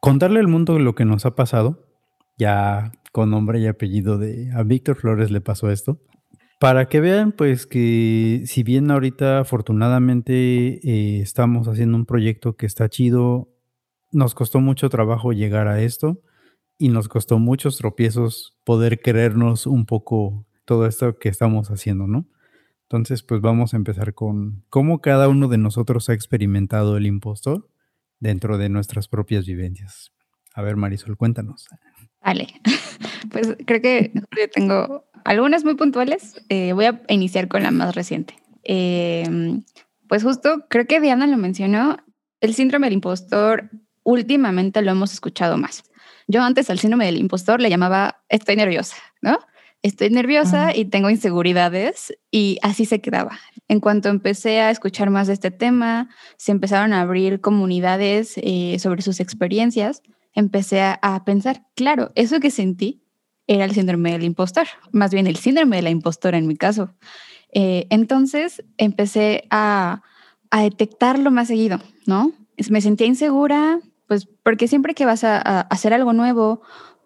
contarle 0.00 0.40
al 0.40 0.48
mundo 0.48 0.78
lo 0.78 0.94
que 0.94 1.04
nos 1.04 1.26
ha 1.26 1.34
pasado, 1.34 1.86
ya 2.38 2.92
con 3.12 3.30
nombre 3.30 3.60
y 3.60 3.66
apellido 3.66 4.18
de 4.18 4.50
a 4.54 4.62
Víctor 4.62 4.96
Flores 4.96 5.30
le 5.30 5.40
pasó 5.40 5.70
esto, 5.70 5.98
para 6.58 6.88
que 6.88 7.00
vean 7.00 7.32
pues 7.32 7.66
que 7.66 8.42
si 8.46 8.62
bien 8.62 8.90
ahorita 8.90 9.40
afortunadamente 9.40 10.80
eh, 10.82 11.20
estamos 11.20 11.68
haciendo 11.68 11.96
un 11.96 12.06
proyecto 12.06 12.56
que 12.56 12.66
está 12.66 12.88
chido, 12.88 13.48
nos 14.12 14.34
costó 14.34 14.60
mucho 14.60 14.88
trabajo 14.88 15.32
llegar 15.32 15.68
a 15.68 15.80
esto 15.82 16.20
y 16.78 16.88
nos 16.88 17.08
costó 17.08 17.38
muchos 17.38 17.76
tropiezos 17.76 18.56
poder 18.64 19.00
creernos 19.00 19.66
un 19.66 19.86
poco 19.86 20.46
todo 20.64 20.86
esto 20.86 21.18
que 21.18 21.28
estamos 21.28 21.70
haciendo, 21.70 22.06
¿no? 22.06 22.26
Entonces, 22.82 23.22
pues 23.22 23.40
vamos 23.40 23.72
a 23.72 23.76
empezar 23.76 24.14
con 24.14 24.64
cómo 24.68 25.00
cada 25.00 25.28
uno 25.28 25.46
de 25.46 25.58
nosotros 25.58 26.08
ha 26.08 26.14
experimentado 26.14 26.96
el 26.96 27.06
impostor 27.06 27.68
dentro 28.18 28.58
de 28.58 28.68
nuestras 28.68 29.08
propias 29.08 29.46
vivencias. 29.46 30.12
A 30.54 30.62
ver, 30.62 30.76
Marisol, 30.76 31.16
cuéntanos. 31.16 31.68
Vale, 32.20 32.48
pues 33.30 33.56
creo 33.66 33.80
que 33.80 34.12
tengo 34.52 35.04
algunas 35.24 35.64
muy 35.64 35.76
puntuales. 35.76 36.44
Eh, 36.48 36.72
voy 36.72 36.86
a 36.86 37.00
iniciar 37.08 37.48
con 37.48 37.62
la 37.62 37.70
más 37.70 37.94
reciente. 37.94 38.34
Em, 38.62 39.64
pues 40.08 40.22
justo, 40.22 40.66
creo 40.68 40.86
que 40.86 41.00
Diana 41.00 41.26
lo 41.26 41.36
mencionó, 41.36 41.98
el 42.40 42.54
síndrome 42.54 42.86
del 42.86 42.94
impostor 42.94 43.70
últimamente 44.02 44.82
lo 44.82 44.90
hemos 44.90 45.12
escuchado 45.12 45.56
más. 45.56 45.84
Yo 46.26 46.42
antes 46.42 46.70
al 46.70 46.78
síndrome 46.78 47.06
del 47.06 47.18
impostor 47.18 47.60
le 47.60 47.70
llamaba 47.70 48.22
estoy 48.28 48.56
nerviosa, 48.56 48.96
¿no? 49.20 49.38
Estoy 49.82 50.10
nerviosa 50.10 50.76
y 50.76 50.84
tengo 50.84 51.08
inseguridades 51.08 52.12
y 52.30 52.58
así 52.62 52.84
se 52.84 53.00
quedaba. 53.00 53.38
En 53.66 53.80
cuanto 53.80 54.10
empecé 54.10 54.60
a 54.60 54.70
escuchar 54.70 55.08
más 55.08 55.26
de 55.26 55.32
este 55.32 55.50
tema, 55.50 56.10
se 56.36 56.52
empezaron 56.52 56.92
a 56.92 57.00
abrir 57.00 57.40
comunidades 57.40 58.34
eh, 58.36 58.76
sobre 58.78 59.00
sus 59.00 59.20
experiencias, 59.20 60.02
empecé 60.34 60.82
a, 60.82 61.22
pensar, 61.24 61.62
claro, 61.74 62.12
eso 62.14 62.40
que 62.40 62.50
sentí 62.50 63.02
era 63.46 63.64
el 63.64 63.72
síndrome 63.72 64.12
del 64.12 64.24
impostor, 64.24 64.66
más 64.92 65.12
bien 65.12 65.26
el 65.26 65.36
síndrome 65.36 65.76
de 65.76 65.82
la 65.82 65.90
impostora 65.90 66.36
en 66.36 66.46
mi 66.46 66.56
caso. 66.56 66.94
Eh, 67.52 67.86
entonces 67.88 68.62
empecé 68.76 69.44
a, 69.50 70.02
a 70.50 70.62
detectarlo 70.62 71.30
más 71.30 71.48
seguido, 71.48 71.80
¿no? 72.06 72.32
Me 72.68 72.80
sentía 72.80 73.06
insegura, 73.06 73.80
pues 74.06 74.28
porque 74.42 74.68
siempre 74.68 74.94
que 74.94 75.06
vas 75.06 75.24
a 75.24 75.60
hacer 75.60 75.94
algo 75.94 76.12
nuevo 76.12 76.60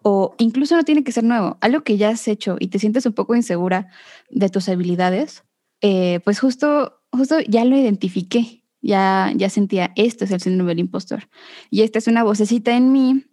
o 0.07 0.35
incluso 0.37 0.75
no 0.75 0.83
tiene 0.83 1.03
que 1.03 1.11
ser 1.11 1.23
nuevo, 1.23 1.57
algo 1.61 1.81
que 1.81 1.97
ya 1.97 2.09
has 2.09 2.27
hecho 2.27 2.57
y 2.59 2.67
te 2.67 2.77
sientes 2.77 3.07
un 3.07 3.13
poco 3.13 3.35
insegura 3.35 3.87
de 4.29 4.49
tus 4.49 4.69
habilidades, 4.69 5.43
eh, 5.81 6.19
pues 6.23 6.39
justo, 6.39 7.01
justo 7.11 7.39
ya 7.39 7.65
lo 7.65 7.75
identifiqué, 7.75 8.63
ya, 8.83 9.31
ya 9.35 9.49
sentía, 9.49 9.93
esto 9.95 10.25
es 10.25 10.29
el 10.29 10.41
síndrome 10.41 10.69
del 10.69 10.79
impostor. 10.81 11.27
Y 11.71 11.81
esta 11.81 11.97
es 11.97 12.07
una 12.07 12.23
vocecita 12.23 12.77
en 12.77 12.91
mí 12.91 13.25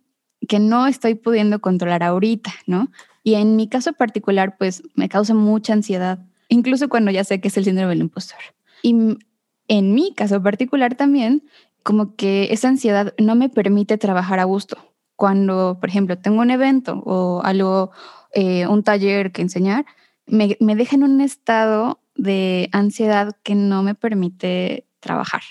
que 0.49 0.61
no 0.61 0.87
estoy 0.87 1.14
pudiendo 1.14 1.61
controlar 1.61 2.02
ahorita, 2.02 2.55
¿no? 2.67 2.91
Y 3.23 3.35
en 3.35 3.55
mi 3.55 3.69
caso 3.69 3.93
particular, 3.93 4.57
pues 4.57 4.83
me 4.95 5.11
causa 5.11 5.35
mucha 5.35 5.75
ansiedad, 5.75 6.25
incluso 6.49 6.88
cuando 6.88 7.11
ya 7.11 7.23
sé 7.25 7.38
que 7.43 7.49
es 7.49 7.57
el 7.59 7.67
síndrome 7.67 7.91
del 7.91 8.00
impostor. 8.00 8.41
Y 8.83 9.19
en 9.69 9.95
mi 9.95 10.14
caso 10.14 10.43
particular 10.43 10.95
también, 10.95 11.43
como 11.83 12.17
que 12.17 12.49
esa 12.53 12.69
ansiedad 12.69 13.15
no 13.19 13.35
me 13.35 13.49
permite 13.49 13.99
trabajar 13.99 14.39
a 14.39 14.45
gusto 14.45 14.79
cuando, 15.17 15.79
por 15.81 15.89
ejemplo, 15.89 16.19
tengo 16.19 16.41
un 16.41 16.51
evento 16.51 17.03
o 17.07 17.43
algo, 17.45 17.93
eh, 18.35 18.67
un 18.67 18.83
taller 18.83 19.31
que 19.31 19.43
enseñar, 19.43 19.87
me, 20.27 20.57
me 20.61 20.75
deja 20.75 20.97
en 20.97 21.05
un 21.05 21.21
estado 21.21 22.01
de 22.17 22.69
ansiedad 22.73 23.37
que 23.43 23.55
no 23.55 23.83
me 23.83 23.95
permite 23.95 24.87
trabajar. 25.01 25.43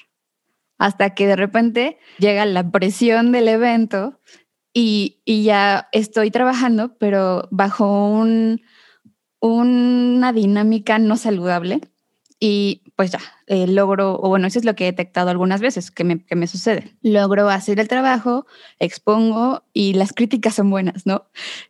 Hasta 0.78 1.14
que 1.14 1.28
de 1.28 1.36
repente 1.36 1.98
llega 2.18 2.46
la 2.46 2.70
presión 2.70 3.32
del 3.32 3.48
evento 3.48 4.20
y, 4.74 5.22
y 5.26 5.44
ya 5.44 5.90
estoy 5.92 6.32
trabajando, 6.32 6.98
pero 6.98 7.48
bajo 7.52 8.10
un, 8.10 8.62
una 9.40 10.34
dinámica 10.34 11.00
no 11.00 11.18
saludable 11.18 11.82
y 12.43 12.81
pues 12.95 13.12
ya, 13.12 13.19
eh, 13.45 13.67
logro, 13.67 14.19
o 14.19 14.27
bueno, 14.27 14.48
eso 14.48 14.57
es 14.57 14.65
lo 14.65 14.74
que 14.74 14.86
he 14.86 14.91
detectado 14.91 15.29
algunas 15.29 15.62
veces 15.62 15.91
que 15.91 16.03
me, 16.03 16.25
que 16.25 16.36
me 16.36 16.48
sucede. 16.48 16.98
Logro 17.03 17.48
hacer 17.50 17.79
el 17.79 17.88
trabajo, 17.88 18.48
expongo 18.79 19.63
y 19.74 19.93
las 19.93 20.12
críticas 20.12 20.55
son 20.55 20.71
buenas, 20.71 21.05
¿no? 21.05 21.27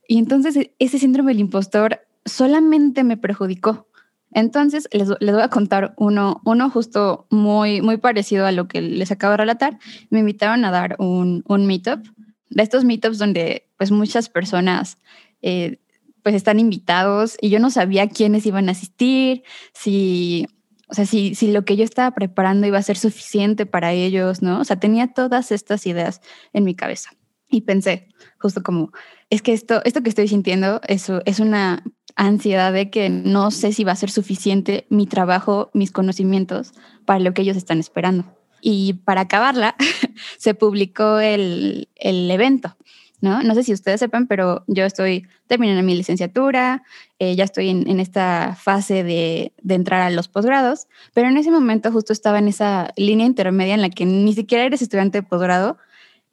Y 0.08 0.18
entonces 0.18 0.56
e, 0.56 0.74
ese 0.80 0.98
síndrome 0.98 1.34
del 1.34 1.42
impostor 1.42 2.00
solamente 2.24 3.04
me 3.04 3.18
perjudicó. 3.18 3.90
Entonces 4.32 4.88
les, 4.94 5.10
les, 5.20 5.34
voy 5.34 5.44
a 5.44 5.50
contar 5.50 5.94
uno, 5.98 6.42
uno 6.46 6.70
justo 6.70 7.28
muy, 7.30 7.82
muy 7.82 7.98
parecido 7.98 8.46
a 8.46 8.54
lo 8.54 8.70
que 8.70 8.80
les 8.82 9.12
acabo 9.12 9.32
de 9.32 9.38
relatar. 9.38 9.78
Me 10.10 10.20
invitaron 10.20 10.64
a 10.64 10.72
dar 10.72 10.96
un, 11.00 11.44
un 11.50 11.68
meetup, 11.68 12.08
de 12.50 12.64
estos 12.64 12.86
meetups 12.86 13.18
donde 13.18 13.68
pues 13.76 13.92
muchas 13.92 14.30
personas 14.30 15.00
eh, 15.42 15.80
pues 16.24 16.34
están 16.34 16.60
invitados 16.60 17.38
y 17.42 17.50
yo 17.50 17.60
no 17.60 17.72
sabía 17.72 18.08
quiénes 18.08 18.46
iban 18.46 18.70
a 18.70 18.72
asistir, 18.72 19.44
si, 19.74 20.48
o 20.92 20.94
sea, 20.94 21.06
si, 21.06 21.36
si 21.36 21.52
lo 21.52 21.64
que 21.64 21.78
yo 21.78 21.86
estaba 21.86 22.12
preparando 22.12 22.68
iba 22.68 22.78
a 22.78 22.84
ser 22.84 22.98
suficiente 22.98 23.66
para 23.66 23.94
ellos, 23.94 24.42
¿no? 24.42 24.60
O 24.60 24.66
sea, 24.66 24.76
tenía 24.76 25.08
todas 25.14 25.54
estas 25.54 25.88
ideas 25.88 26.20
en 26.52 26.66
mi 26.66 26.76
cabeza 26.76 27.12
y 27.50 27.62
pensé, 27.62 28.10
justo 28.40 28.62
como, 28.62 28.92
es 29.30 29.42
que 29.42 29.54
esto, 29.54 29.82
esto 29.86 30.04
que 30.04 30.10
estoy 30.10 30.28
sintiendo 30.28 30.82
eso 30.88 31.22
es 31.26 31.40
una 31.40 31.84
ansiedad 32.18 32.74
de 32.74 32.90
que 32.90 33.10
no 33.10 33.52
sé 33.52 33.72
si 33.72 33.86
va 33.86 33.94
a 33.94 33.96
ser 33.96 34.12
suficiente 34.12 34.86
mi 34.90 35.08
trabajo, 35.08 35.70
mis 35.74 35.92
conocimientos 35.92 36.74
para 37.06 37.20
lo 37.20 37.34
que 37.34 37.44
ellos 37.44 37.58
están 37.58 37.80
esperando. 37.80 38.26
Y 38.62 38.94
para 39.06 39.22
acabarla, 39.22 39.76
se 40.38 40.54
publicó 40.54 41.20
el, 41.20 41.88
el 41.96 42.30
evento. 42.30 42.76
¿No? 43.22 43.42
No 43.44 43.56
sé 43.56 43.64
si 43.64 43.72
ustedes 43.72 44.00
sepan, 44.00 44.28
pero 44.28 44.64
yo 44.68 44.84
estoy 44.86 45.28
terminando 45.48 45.84
mi 45.84 45.96
licenciatura, 45.96 46.84
eh, 47.20 47.36
ya 47.36 47.44
estoy 47.44 47.70
en, 47.70 47.88
en 47.88 48.00
esta 48.00 48.58
fase 48.60 49.04
de, 49.04 49.54
de, 49.62 49.76
entrar 49.76 50.02
a 50.02 50.10
los 50.10 50.28
posgrados, 50.28 50.88
pero 51.14 51.30
en 51.30 51.38
ese 51.38 51.52
momento 51.52 51.92
justo 51.92 52.14
estaba 52.14 52.40
en 52.40 52.48
esa 52.48 52.92
línea 52.98 53.26
intermedia 53.26 53.76
en 53.76 53.82
la 53.82 53.90
que 53.90 54.06
ni 54.06 54.34
siquiera 54.34 54.66
eres 54.66 54.82
estudiante 54.82 55.20
de 55.20 55.28
posgrado 55.28 55.78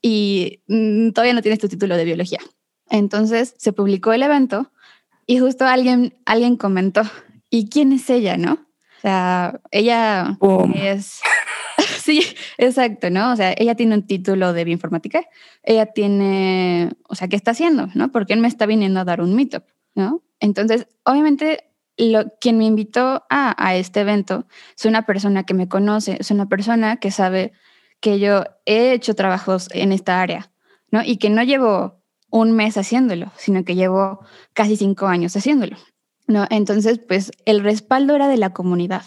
y 0.01 0.61
mm, 0.69 1.11
todavía 1.11 1.35
no 1.35 1.43
tienes 1.43 1.61
tu 1.61 1.69
título 1.69 1.97
de 1.97 2.05
biología. 2.05 2.41
Entonces 2.91 3.55
se 3.59 3.73
publicó 3.73 4.13
el 4.13 4.23
evento 4.23 4.73
y 5.27 5.39
justo 5.39 5.67
alguien, 5.67 6.17
alguien 6.25 6.57
comentó, 6.57 7.03
¿y 7.51 7.69
quién 7.69 7.93
es 7.93 8.09
ella, 8.09 8.39
no? 8.39 8.53
O 8.53 9.01
sea, 9.01 9.61
ella 9.71 10.39
es 10.75 11.21
Sí, 12.09 12.23
exacto, 12.57 13.11
¿no? 13.11 13.33
O 13.33 13.37
sea, 13.37 13.55
ella 13.59 13.75
tiene 13.75 13.95
un 13.95 14.07
título 14.07 14.55
de 14.55 14.65
bioinformática, 14.65 15.27
ella 15.63 15.85
tiene, 15.93 16.91
o 17.07 17.15
sea, 17.15 17.29
¿qué 17.29 17.37
está 17.37 17.51
haciendo, 17.51 17.89
no? 17.95 18.11
Porque 18.11 18.33
él 18.33 18.41
me 18.41 18.49
está 18.49 18.65
viniendo 18.65 18.99
a 18.99 19.05
dar 19.05 19.21
un 19.21 19.35
meetup, 19.35 19.65
¿no? 19.95 20.23
Entonces, 20.41 20.87
obviamente, 21.05 21.65
lo, 21.99 22.33
quien 22.41 22.57
me 22.57 22.65
invitó 22.65 23.25
a, 23.29 23.55
a 23.63 23.77
este 23.77 24.01
evento 24.01 24.47
es 24.75 24.87
una 24.87 25.05
persona 25.05 25.45
que 25.45 25.53
me 25.53 25.69
conoce, 25.69 26.17
es 26.19 26.31
una 26.31 26.49
persona 26.49 26.97
que 26.97 27.11
sabe 27.11 27.53
que 28.01 28.19
yo 28.19 28.45
he 28.65 28.93
hecho 28.93 29.15
trabajos 29.15 29.69
en 29.75 29.93
esta 29.93 30.23
área, 30.23 30.51
¿no? 30.91 31.03
Y 31.05 31.19
que 31.19 31.29
no 31.29 31.43
llevo 31.43 32.01
un 32.31 32.53
mes 32.53 32.79
haciéndolo, 32.79 33.33
sino 33.37 33.65
que 33.65 33.75
llevo 33.75 34.21
casi 34.55 34.79
cinco 34.79 35.09
años 35.09 35.37
haciéndolo, 35.37 35.77
¿no? 36.27 36.47
Entonces, 36.49 37.01
pues 37.07 37.33
el 37.45 37.63
respaldo 37.63 38.15
era 38.15 38.29
de 38.29 38.39
la 38.39 38.55
comunidad, 38.55 39.03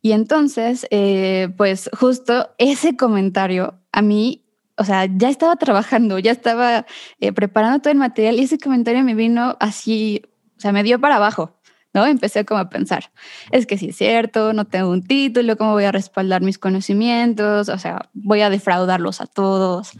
y 0.00 0.12
entonces, 0.12 0.86
eh, 0.90 1.48
pues 1.56 1.90
justo 1.98 2.50
ese 2.58 2.96
comentario 2.96 3.74
a 3.92 4.02
mí, 4.02 4.44
o 4.76 4.84
sea, 4.84 5.06
ya 5.06 5.28
estaba 5.28 5.56
trabajando, 5.56 6.18
ya 6.18 6.30
estaba 6.30 6.86
eh, 7.20 7.32
preparando 7.32 7.80
todo 7.80 7.92
el 7.92 7.98
material 7.98 8.36
y 8.36 8.44
ese 8.44 8.58
comentario 8.58 9.02
me 9.02 9.14
vino 9.14 9.56
así, 9.60 10.22
o 10.56 10.60
sea, 10.60 10.72
me 10.72 10.82
dio 10.82 11.00
para 11.00 11.16
abajo. 11.16 11.54
¿no? 11.94 12.06
Empecé 12.06 12.44
como 12.44 12.60
a 12.60 12.68
pensar, 12.68 13.10
es 13.50 13.66
que 13.66 13.78
sí 13.78 13.88
es 13.88 13.96
cierto, 13.96 14.52
no 14.52 14.66
tengo 14.66 14.90
un 14.90 15.02
título, 15.02 15.56
¿cómo 15.56 15.72
voy 15.72 15.84
a 15.84 15.92
respaldar 15.92 16.42
mis 16.42 16.58
conocimientos? 16.58 17.70
O 17.70 17.78
sea, 17.78 18.10
voy 18.12 18.42
a 18.42 18.50
defraudarlos 18.50 19.22
a 19.22 19.26
todos. 19.26 19.92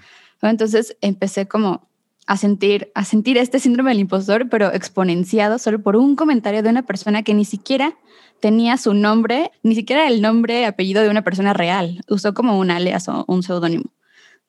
Entonces 0.43 0.97
empecé 1.01 1.49
como 1.49 1.89
a 2.27 2.37
sentir, 2.37 2.93
a 2.95 3.05
sentir 3.05 3.39
este 3.39 3.59
síndrome 3.59 3.91
del 3.91 4.01
impostor, 4.01 4.51
pero 4.51 4.73
exponenciado 4.73 5.59
solo 5.59 5.83
por 5.83 5.97
un 5.97 6.15
comentario 6.15 6.63
de 6.63 6.69
una 6.69 6.85
persona 6.85 7.23
que 7.23 7.33
ni 7.33 7.47
siquiera 7.47 7.97
tenía 8.41 8.77
su 8.77 8.95
nombre, 8.95 9.51
ni 9.63 9.75
siquiera 9.75 10.07
el 10.07 10.23
nombre, 10.23 10.67
apellido 10.67 11.03
de 11.03 11.09
una 11.09 11.23
persona 11.23 11.53
real. 11.53 12.01
Usó 12.09 12.35
como 12.35 12.59
un 12.59 12.71
alias 12.71 13.09
o 13.09 13.25
un 13.29 13.43
seudónimo 13.43 13.91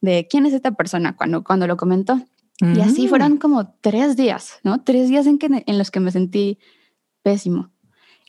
de 0.01 0.27
quién 0.29 0.46
es 0.46 0.53
esta 0.53 0.72
persona 0.72 1.15
cuando, 1.15 1.43
cuando 1.43 1.67
lo 1.67 1.77
comentó. 1.77 2.22
Y 2.62 2.81
así 2.81 3.05
mm. 3.05 3.10
fueron 3.10 3.38
como 3.38 3.74
tres 3.79 4.17
días, 4.17 4.60
¿no? 4.63 4.84
Tres 4.84 5.08
días 5.08 5.25
en, 5.27 5.38
que, 5.38 5.63
en 5.65 5.77
los 5.77 5.91
que 5.91 6.01
me 6.01 6.12
sentí 6.12 6.60
pésimo. 7.24 7.72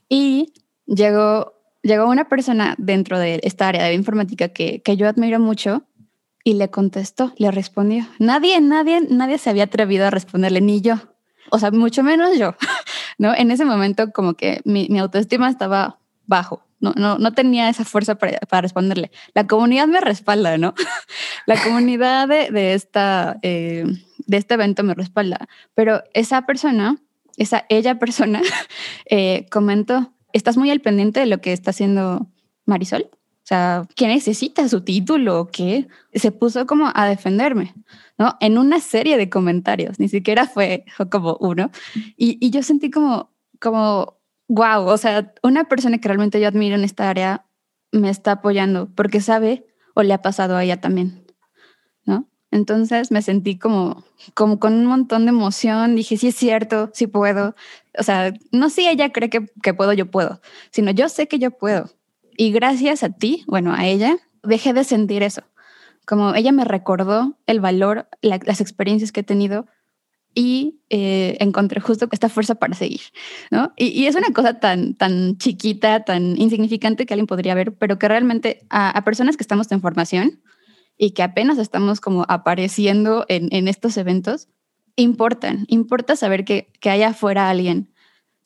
Y 0.09 0.53
llegó, 0.87 1.55
llegó 1.83 2.09
una 2.09 2.29
persona 2.29 2.77
dentro 2.79 3.19
de 3.19 3.41
esta 3.43 3.67
área 3.67 3.85
de 3.85 3.95
informática 3.95 4.49
que, 4.49 4.83
que 4.83 4.97
yo 4.97 5.09
admiro 5.09 5.41
mucho 5.41 5.85
y 6.45 6.55
le 6.55 6.71
contestó, 6.71 7.33
le 7.39 7.51
respondió. 7.51 8.07
Nadie, 8.21 8.61
nadie, 8.61 9.01
nadie 9.01 9.39
se 9.39 9.51
había 9.51 9.65
atrevido 9.65 10.07
a 10.07 10.11
responderle, 10.11 10.61
ni 10.61 10.81
yo. 10.81 10.95
O 11.51 11.59
sea, 11.59 11.73
mucho 11.73 12.05
menos 12.05 12.39
yo, 12.39 12.55
¿no? 13.21 13.35
En 13.35 13.51
ese 13.51 13.67
momento 13.67 14.13
como 14.13 14.33
que 14.33 14.63
mi, 14.65 14.89
mi 14.89 14.99
autoestima 14.99 15.51
estaba 15.51 15.99
bajo, 16.27 16.65
no, 16.81 16.95
no, 16.97 17.19
no 17.19 17.33
tenía 17.35 17.69
esa 17.69 17.85
fuerza 17.85 18.15
para, 18.15 18.39
para, 18.49 18.63
responderle. 18.63 19.11
La 19.35 19.47
comunidad 19.47 19.87
me 19.89 20.01
respalda, 20.01 20.57
¿no? 20.57 20.73
La 21.47 21.63
comunidad 21.63 22.29
de, 22.29 22.51
de 22.51 22.73
esta, 22.73 23.39
eh, 23.43 23.85
de 24.27 24.37
este 24.39 24.55
evento 24.55 24.83
me 24.85 24.95
respalda, 24.95 25.49
pero 25.75 26.03
esa 26.15 26.47
persona, 26.47 26.97
esa 27.37 27.67
ella 27.69 27.99
persona, 27.99 28.41
eh, 29.11 29.47
comentó, 29.51 30.15
¿estás 30.33 30.57
muy 30.57 30.71
al 30.71 30.81
pendiente 30.81 31.21
de 31.21 31.27
lo 31.27 31.43
que 31.43 31.53
está 31.53 31.73
haciendo 31.73 32.27
Marisol? 32.65 33.11
Sea, 33.51 33.83
¿qué 33.97 34.07
necesita 34.07 34.69
su 34.69 34.83
título? 34.83 35.49
¿Qué? 35.53 35.89
Se 36.15 36.31
puso 36.31 36.67
como 36.67 36.91
a 36.95 37.07
defenderme, 37.07 37.75
¿no? 38.17 38.37
En 38.41 38.59
una 38.59 38.81
serie 38.81 39.17
de 39.17 39.29
comentarios, 39.29 39.99
ni 39.99 40.09
siquiera 40.09 40.47
fue 40.47 40.85
como 41.11 41.37
uno. 41.41 41.71
Y, 42.17 42.39
y 42.41 42.51
yo 42.51 42.63
sentí 42.63 42.91
como, 42.91 43.31
como, 43.61 44.19
wow, 44.47 44.87
o 44.87 44.97
sea, 44.97 45.33
una 45.43 45.65
persona 45.65 45.99
que 45.99 46.07
realmente 46.07 46.41
yo 46.41 46.47
admiro 46.47 46.77
en 46.77 46.85
esta 46.85 47.11
área 47.11 47.45
me 47.91 48.09
está 48.09 48.33
apoyando 48.33 48.89
porque 48.95 49.21
sabe 49.21 49.67
o 49.95 50.05
le 50.05 50.15
ha 50.15 50.23
pasado 50.23 50.57
a 50.57 50.63
ella 50.63 50.81
también, 50.81 51.27
¿no? 52.05 52.29
Entonces 52.53 53.11
me 53.11 53.21
sentí 53.21 53.59
como, 53.59 54.05
como 54.35 54.61
con 54.61 54.75
un 54.75 54.87
montón 54.87 55.25
de 55.25 55.31
emoción. 55.31 55.97
Dije, 55.97 56.17
sí 56.17 56.29
es 56.29 56.37
cierto, 56.37 56.91
sí 56.95 57.09
puedo. 57.09 57.57
O 57.99 58.05
sea, 58.05 58.33
no 58.53 58.71
si 58.71 58.87
ella 58.89 59.11
cree 59.11 59.29
que, 59.29 59.47
que 59.61 59.75
puedo, 59.75 59.93
yo 59.93 60.09
puedo, 60.09 60.41
sino 60.71 60.93
yo 60.93 61.09
sé 61.09 61.27
que 61.27 61.41
yo 61.41 61.51
puedo. 61.51 61.91
Y 62.37 62.53
gracias 62.53 63.03
a 63.03 63.11
ti, 63.11 63.45
bueno, 63.47 63.75
a 63.75 63.87
ella, 63.87 64.17
dejé 64.43 64.73
de 64.73 64.85
sentir 64.85 65.23
eso. 65.23 65.43
Como 66.07 66.35
ella 66.35 66.53
me 66.53 66.65
recordó 66.65 67.39
el 67.47 67.61
valor, 67.61 68.09
las 68.23 68.61
experiencias 68.61 69.13
que 69.13 69.21
he 69.21 69.25
tenido 69.25 69.67
y 70.35 70.81
eh, 70.91 71.37
encontré 71.41 71.81
justo 71.81 72.09
esta 72.11 72.29
fuerza 72.29 72.55
para 72.55 72.75
seguir, 72.75 73.01
¿no? 73.51 73.73
Y, 73.77 74.07
es 74.07 74.15
una 74.15 74.33
cosa 74.33 74.61
tan, 74.61 74.95
tan 74.95 75.39
chiquita, 75.39 76.05
tan 76.05 76.41
insignificante 76.41 77.05
que 77.05 77.15
alguien 77.15 77.27
podría 77.27 77.55
ver, 77.55 77.75
pero 77.77 77.99
que 77.99 78.09
realmente 78.09 78.65
a, 78.71 79.03
personas 79.05 79.37
que 79.37 79.43
estamos 79.43 79.71
en 79.73 79.81
formación 79.81 80.41
y 80.97 81.13
que 81.13 81.23
apenas 81.23 81.59
estamos 81.59 82.01
como 82.01 82.25
apareciendo 82.29 83.25
en, 83.29 83.49
en 83.51 83.67
estos 83.67 83.97
eventos, 83.97 84.49
importan, 84.97 85.65
importa 85.69 86.15
saber 86.15 86.45
que, 86.45 86.73
que 86.81 86.91
haya 86.91 87.09
afuera 87.09 87.51
alguien 87.51 87.93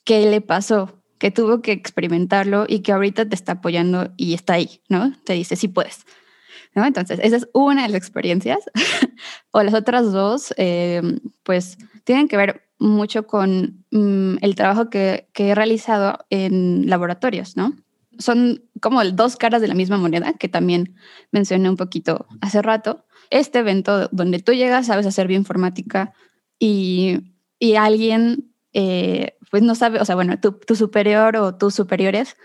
que 0.04 0.26
le 0.30 0.40
pasó 0.40 1.02
que 1.18 1.30
tuvo 1.30 1.62
que 1.62 1.72
experimentarlo 1.72 2.66
y 2.68 2.80
que 2.80 2.92
ahorita 2.92 3.28
te 3.28 3.34
está 3.34 3.52
apoyando 3.52 4.12
y 4.16 4.34
está 4.34 4.54
ahí, 4.54 4.80
¿no? 4.88 5.12
Te 5.24 5.34
dice, 5.34 5.56
sí 5.56 5.68
puedes. 5.68 6.04
¿No? 6.74 6.84
Entonces, 6.84 7.20
esa 7.22 7.36
es 7.36 7.48
una 7.52 7.82
de 7.82 7.88
las 7.88 7.98
experiencias. 7.98 8.58
o 9.52 9.62
las 9.62 9.74
otras 9.74 10.12
dos, 10.12 10.52
eh, 10.56 11.02
pues, 11.44 11.78
tienen 12.02 12.26
que 12.26 12.36
ver 12.36 12.62
mucho 12.78 13.26
con 13.28 13.84
mm, 13.92 14.38
el 14.40 14.54
trabajo 14.56 14.90
que, 14.90 15.28
que, 15.32 15.50
he 15.50 15.54
realizado 15.54 16.18
en 16.30 16.88
laboratorios, 16.90 17.56
¿no? 17.56 17.76
Son 18.18 18.64
como 18.80 19.04
dos 19.04 19.36
caras 19.36 19.62
de 19.62 19.68
la 19.68 19.74
misma 19.74 19.98
moneda, 19.98 20.32
que 20.32 20.48
también 20.48 20.96
mencioné 21.30 21.70
un 21.70 21.76
poquito 21.76 22.26
hace 22.40 22.60
rato. 22.60 23.04
Este 23.30 23.60
evento 23.60 24.08
donde 24.10 24.40
tú 24.40 24.52
llegas, 24.52 24.86
sabes 24.86 25.06
hacer 25.06 25.28
bioinformática 25.28 26.12
y, 26.58 27.20
y 27.58 27.76
alguien 27.76 28.52
eh, 28.72 29.36
pues 29.54 29.62
no 29.62 29.76
sabe, 29.76 30.00
o 30.00 30.04
sea, 30.04 30.16
bueno, 30.16 30.36
tu, 30.40 30.74
superior 30.74 31.36
o 31.36 31.54
tus 31.54 31.76
superiores 31.76 32.36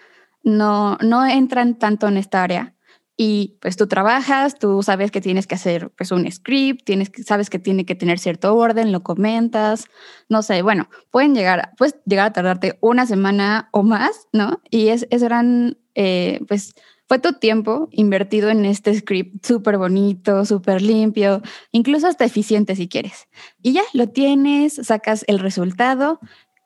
no, 0.43 0.95
no 1.01 1.25
entran 1.25 1.79
tanto 1.79 2.07
en 2.07 2.17
esta 2.17 2.43
área 2.43 2.75
y 3.17 3.57
pues 3.61 3.77
tú 3.77 3.87
trabajas, 3.87 4.59
tú 4.59 4.83
sabes 4.83 5.09
que 5.09 5.19
tienes 5.19 5.47
que 5.47 5.55
hacer 5.55 5.89
pues 5.97 6.11
un 6.11 6.31
script, 6.31 6.85
tienes 6.85 7.09
que, 7.09 7.23
sabes 7.23 7.49
que 7.49 7.57
tiene 7.57 7.83
que 7.83 7.95
tener 7.95 8.19
cierto 8.19 8.55
orden, 8.55 8.91
lo 8.91 9.01
comentas, 9.01 9.87
no 10.29 10.43
sé, 10.43 10.61
bueno, 10.61 10.87
pueden 11.09 11.33
llegar, 11.33 11.71
puedes 11.79 11.95
llegar 12.05 12.27
a 12.27 12.33
tardarte 12.33 12.77
una 12.79 13.07
semana 13.07 13.69
o 13.71 13.81
más, 13.81 14.27
¿no? 14.31 14.61
Y 14.69 14.89
es, 14.89 15.07
es 15.09 15.23
gran, 15.23 15.79
eh, 15.95 16.41
pues 16.47 16.75
fue 17.07 17.17
tu 17.17 17.33
tiempo 17.33 17.89
invertido 17.91 18.49
en 18.49 18.65
este 18.65 18.93
script 18.93 19.43
súper 19.43 19.79
bonito, 19.79 20.45
súper 20.45 20.83
limpio, 20.83 21.41
incluso 21.71 22.05
hasta 22.05 22.23
eficiente 22.23 22.75
si 22.75 22.87
quieres. 22.87 23.27
Y 23.63 23.73
ya 23.73 23.81
lo 23.93 24.09
tienes, 24.09 24.75
sacas 24.83 25.25
el 25.27 25.39
resultado 25.39 26.19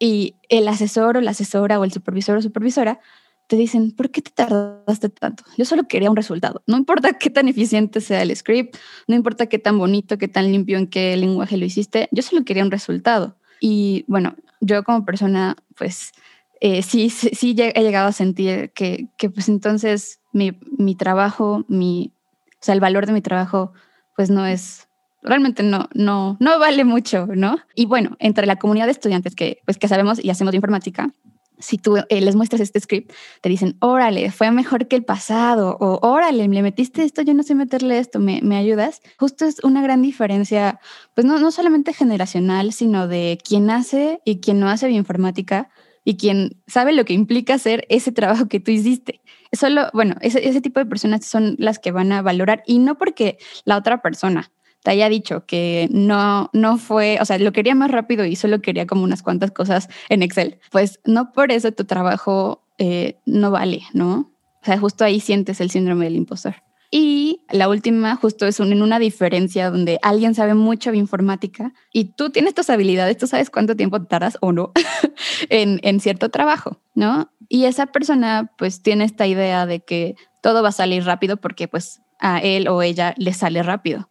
y 0.03 0.35
el 0.49 0.67
asesor 0.67 1.15
o 1.15 1.21
la 1.21 1.31
asesora 1.31 1.79
o 1.79 1.85
el 1.85 1.93
supervisor 1.93 2.35
o 2.35 2.41
supervisora 2.41 2.99
te 3.47 3.55
dicen, 3.55 3.91
¿por 3.91 4.11
qué 4.11 4.21
te 4.21 4.31
tardaste 4.31 5.07
tanto? 5.07 5.45
Yo 5.57 5.63
solo 5.63 5.83
quería 5.83 6.09
un 6.09 6.17
resultado. 6.17 6.61
No 6.67 6.75
importa 6.75 7.13
qué 7.13 7.29
tan 7.29 7.47
eficiente 7.47 8.01
sea 8.01 8.21
el 8.21 8.35
script, 8.35 8.75
no 9.07 9.15
importa 9.15 9.47
qué 9.47 9.59
tan 9.59 9.77
bonito, 9.77 10.17
qué 10.17 10.27
tan 10.27 10.51
limpio, 10.51 10.77
en 10.77 10.87
qué 10.87 11.15
lenguaje 11.15 11.55
lo 11.55 11.63
hiciste, 11.63 12.09
yo 12.11 12.21
solo 12.21 12.43
quería 12.43 12.63
un 12.63 12.71
resultado. 12.71 13.37
Y 13.61 14.03
bueno, 14.09 14.35
yo 14.59 14.83
como 14.83 15.05
persona, 15.05 15.55
pues 15.77 16.11
eh, 16.59 16.81
sí, 16.81 17.09
sí, 17.09 17.55
he 17.57 17.81
llegado 17.81 18.09
a 18.09 18.11
sentir 18.11 18.73
que, 18.73 19.07
que 19.17 19.29
pues 19.29 19.47
entonces 19.47 20.19
mi, 20.33 20.59
mi, 20.77 20.95
trabajo, 20.95 21.63
mi, 21.69 22.11
o 22.55 22.57
sea, 22.59 22.73
el 22.73 22.81
valor 22.81 23.05
de 23.05 23.13
mi 23.13 23.21
trabajo, 23.21 23.71
pues 24.17 24.29
no 24.29 24.45
es 24.45 24.89
realmente 25.23 25.63
no, 25.63 25.89
no, 25.93 26.37
no 26.39 26.59
vale 26.59 26.83
mucho, 26.83 27.27
¿no? 27.27 27.57
Y 27.75 27.85
bueno, 27.85 28.15
entre 28.19 28.45
la 28.45 28.57
comunidad 28.57 28.85
de 28.85 28.91
estudiantes 28.91 29.35
que, 29.35 29.59
pues, 29.65 29.77
que 29.77 29.87
sabemos 29.87 30.23
y 30.23 30.29
hacemos 30.29 30.53
informática, 30.53 31.13
si 31.59 31.77
tú 31.77 31.97
eh, 31.97 32.21
les 32.21 32.35
muestras 32.35 32.61
este 32.61 32.79
script, 32.79 33.13
te 33.41 33.49
dicen, 33.49 33.77
órale, 33.79 34.31
fue 34.31 34.51
mejor 34.51 34.87
que 34.87 34.95
el 34.95 35.03
pasado, 35.03 35.77
o 35.79 35.99
órale, 36.07 36.47
le 36.47 36.61
metiste 36.61 37.03
esto, 37.03 37.21
yo 37.21 37.33
no 37.33 37.43
sé 37.43 37.55
meterle 37.55 37.99
esto, 37.99 38.19
¿me, 38.19 38.41
me 38.43 38.57
ayudas? 38.57 39.01
Justo 39.17 39.45
es 39.45 39.63
una 39.63 39.81
gran 39.81 40.01
diferencia, 40.01 40.79
pues 41.15 41.25
no, 41.25 41.39
no 41.39 41.51
solamente 41.51 41.93
generacional, 41.93 42.73
sino 42.73 43.07
de 43.07 43.37
quién 43.43 43.69
hace 43.69 44.21
y 44.25 44.39
quién 44.39 44.59
no 44.59 44.69
hace 44.69 44.87
bioinformática 44.87 45.69
y 46.03 46.17
quien 46.17 46.61
sabe 46.67 46.91
lo 46.91 47.05
que 47.05 47.13
implica 47.13 47.53
hacer 47.53 47.85
ese 47.89 48.11
trabajo 48.11 48.47
que 48.47 48.59
tú 48.59 48.71
hiciste. 48.71 49.21
Solo, 49.53 49.89
bueno, 49.93 50.15
ese, 50.21 50.47
ese 50.47 50.59
tipo 50.59 50.79
de 50.79 50.85
personas 50.85 51.25
son 51.25 51.55
las 51.59 51.79
que 51.79 51.91
van 51.91 52.11
a 52.11 52.21
valorar 52.21 52.63
y 52.67 52.79
no 52.79 52.97
porque 52.97 53.37
la 53.63 53.77
otra 53.77 54.01
persona 54.01 54.51
te 54.83 54.91
haya 54.91 55.09
dicho 55.09 55.45
que 55.45 55.87
no, 55.91 56.49
no 56.53 56.77
fue, 56.77 57.17
o 57.21 57.25
sea, 57.25 57.37
lo 57.39 57.53
quería 57.53 57.73
más 57.73 57.89
rápido 57.89 58.25
y 58.25 58.35
solo 58.35 58.61
quería 58.61 58.85
como 58.85 59.03
unas 59.03 59.23
cuantas 59.23 59.51
cosas 59.51 59.89
en 60.09 60.21
Excel, 60.21 60.59
pues 60.71 60.99
no 61.05 61.31
por 61.31 61.51
eso 61.51 61.71
tu 61.71 61.85
trabajo 61.85 62.63
eh, 62.77 63.17
no 63.25 63.49
vale, 63.49 63.83
¿no? 63.93 64.31
O 64.61 64.65
sea, 64.65 64.77
justo 64.77 65.03
ahí 65.03 65.19
sientes 65.19 65.61
el 65.61 65.71
síndrome 65.71 66.05
del 66.05 66.15
impostor. 66.15 66.55
Y 66.91 67.41
la 67.49 67.69
última 67.69 68.15
justo 68.15 68.45
es 68.45 68.59
en 68.59 68.81
una 68.81 68.99
diferencia 68.99 69.71
donde 69.71 69.97
alguien 70.03 70.35
sabe 70.35 70.53
mucho 70.53 70.91
de 70.91 70.97
informática 70.97 71.73
y 71.91 72.13
tú 72.13 72.29
tienes 72.29 72.53
tus 72.53 72.69
habilidades, 72.69 73.17
tú 73.17 73.25
sabes 73.25 73.49
cuánto 73.49 73.75
tiempo 73.75 74.03
tardas 74.03 74.37
o 74.41 74.51
no 74.51 74.73
en, 75.49 75.79
en 75.81 75.99
cierto 75.99 76.29
trabajo, 76.29 76.77
¿no? 76.93 77.31
Y 77.49 77.65
esa 77.65 77.87
persona 77.87 78.51
pues 78.59 78.83
tiene 78.83 79.05
esta 79.05 79.25
idea 79.25 79.65
de 79.65 79.79
que 79.79 80.15
todo 80.43 80.61
va 80.61 80.69
a 80.69 80.73
salir 80.73 81.03
rápido 81.03 81.37
porque 81.37 81.67
pues 81.67 82.01
a 82.19 82.39
él 82.39 82.67
o 82.67 82.81
ella 82.83 83.15
le 83.17 83.33
sale 83.33 83.63
rápido. 83.63 84.09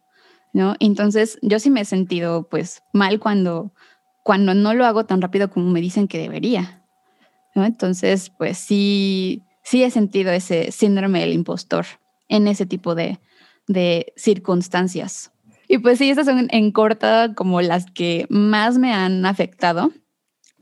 ¿No? 0.53 0.75
Entonces 0.79 1.37
yo 1.41 1.59
sí 1.59 1.69
me 1.69 1.81
he 1.81 1.85
sentido 1.85 2.47
pues 2.47 2.83
mal 2.93 3.19
cuando, 3.19 3.73
cuando 4.23 4.53
no 4.53 4.73
lo 4.73 4.85
hago 4.85 5.05
tan 5.05 5.21
rápido 5.21 5.49
como 5.49 5.69
me 5.69 5.81
dicen 5.81 6.07
que 6.07 6.19
debería, 6.19 6.85
¿no? 7.55 7.65
Entonces 7.65 8.31
pues 8.37 8.57
sí, 8.57 9.43
sí 9.63 9.83
he 9.83 9.91
sentido 9.91 10.31
ese 10.31 10.71
síndrome 10.71 11.19
del 11.19 11.33
impostor 11.33 11.85
en 12.29 12.47
ese 12.47 12.65
tipo 12.65 12.95
de, 12.95 13.19
de 13.67 14.13
circunstancias. 14.15 15.31
Y 15.67 15.79
pues 15.79 15.97
sí, 15.97 16.09
esas 16.09 16.25
son 16.25 16.47
en 16.51 16.71
corta 16.71 17.33
como 17.35 17.61
las 17.61 17.85
que 17.91 18.27
más 18.29 18.77
me 18.77 18.93
han 18.93 19.25
afectado 19.25 19.91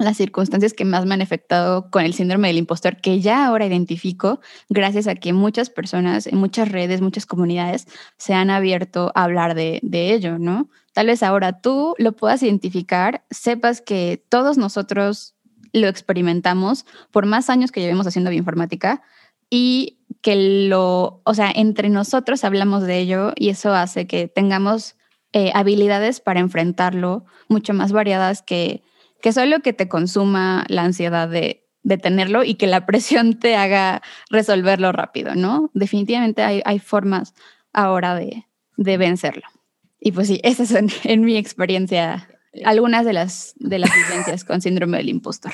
las 0.04 0.18
circunstancias 0.18 0.74
que 0.74 0.86
más 0.86 1.06
me 1.06 1.14
han 1.14 1.22
afectado 1.22 1.90
con 1.90 2.04
el 2.04 2.14
síndrome 2.14 2.48
del 2.48 2.58
impostor, 2.58 2.98
que 2.98 3.22
ya 3.22 3.46
ahora 3.46 3.66
identifico 3.66 4.40
gracias 4.70 5.08
a 5.08 5.16
que 5.16 5.34
muchas 5.34 5.70
personas 5.70 6.28
en 6.28 6.38
muchas 6.38 6.70
redes, 6.70 7.02
muchas 7.02 7.26
comunidades 7.26 7.88
se 8.18 8.34
han 8.34 8.50
abierto 8.50 9.12
a 9.16 9.24
hablar 9.24 9.56
de, 9.56 9.80
ello, 9.92 10.40
¿no? 10.40 10.70
Tal 10.94 11.08
vez 11.08 11.24
ahora 11.24 11.62
tú 11.62 11.96
lo 11.98 12.14
puedas 12.14 12.44
identificar, 12.44 13.24
sepas 13.30 13.82
que 13.82 14.24
todos 14.30 14.58
nosotros 14.58 15.36
lo 15.74 15.88
experimentamos 15.88 16.86
por 17.12 17.26
más 17.26 17.50
años 17.50 17.72
que 17.72 17.82
llevemos 17.82 18.08
haciendo 18.08 18.30
bioinformática 18.30 19.02
y 19.50 20.00
que 20.22 20.68
lo, 20.68 21.22
o 21.24 21.34
sea, 21.34 21.52
entre 21.54 21.90
nosotros 21.90 22.44
hablamos 22.44 22.84
de 22.84 23.00
ello 23.00 23.34
y 23.36 23.50
eso 23.50 23.74
hace 23.74 24.08
que 24.08 24.28
tengamos 24.28 24.96
eh, 25.34 25.52
habilidades 25.54 26.20
para 26.20 26.42
enfrentarlo 26.42 27.26
mucho 27.48 27.74
más 27.74 27.92
variadas 27.92 28.42
que 28.42 28.84
que 29.22 29.34
solo 29.34 29.62
que 29.62 29.74
te 29.74 29.88
consuma 29.88 30.66
la 30.68 30.84
ansiedad 30.84 31.30
de, 31.30 31.68
de 31.84 31.98
tenerlo 31.98 32.44
y 32.44 32.56
que 32.56 32.68
la 32.68 32.86
presión 32.86 33.40
te 33.40 33.56
haga 33.56 34.02
resolverlo 34.30 34.92
rápido, 34.92 35.36
¿no? 35.36 35.70
Definitivamente 35.74 36.44
hay, 36.44 36.62
hay 36.66 36.80
formas 36.80 37.34
ahora 37.74 38.16
de, 38.16 38.46
de, 38.78 38.98
vencerlo. 38.98 39.44
Y 40.00 40.12
pues 40.12 40.28
sí, 40.28 40.40
esas 40.44 40.70
son 40.70 40.90
en 41.04 41.22
mi 41.22 41.38
experiencia 41.38 42.28
algunas 42.66 43.06
de 43.06 43.14
las, 43.14 43.54
de 43.58 43.80
las 43.80 43.92
vivencias 43.94 44.44
con 44.44 44.62
síndrome 44.62 44.98
del 44.98 45.10
impostor. 45.10 45.54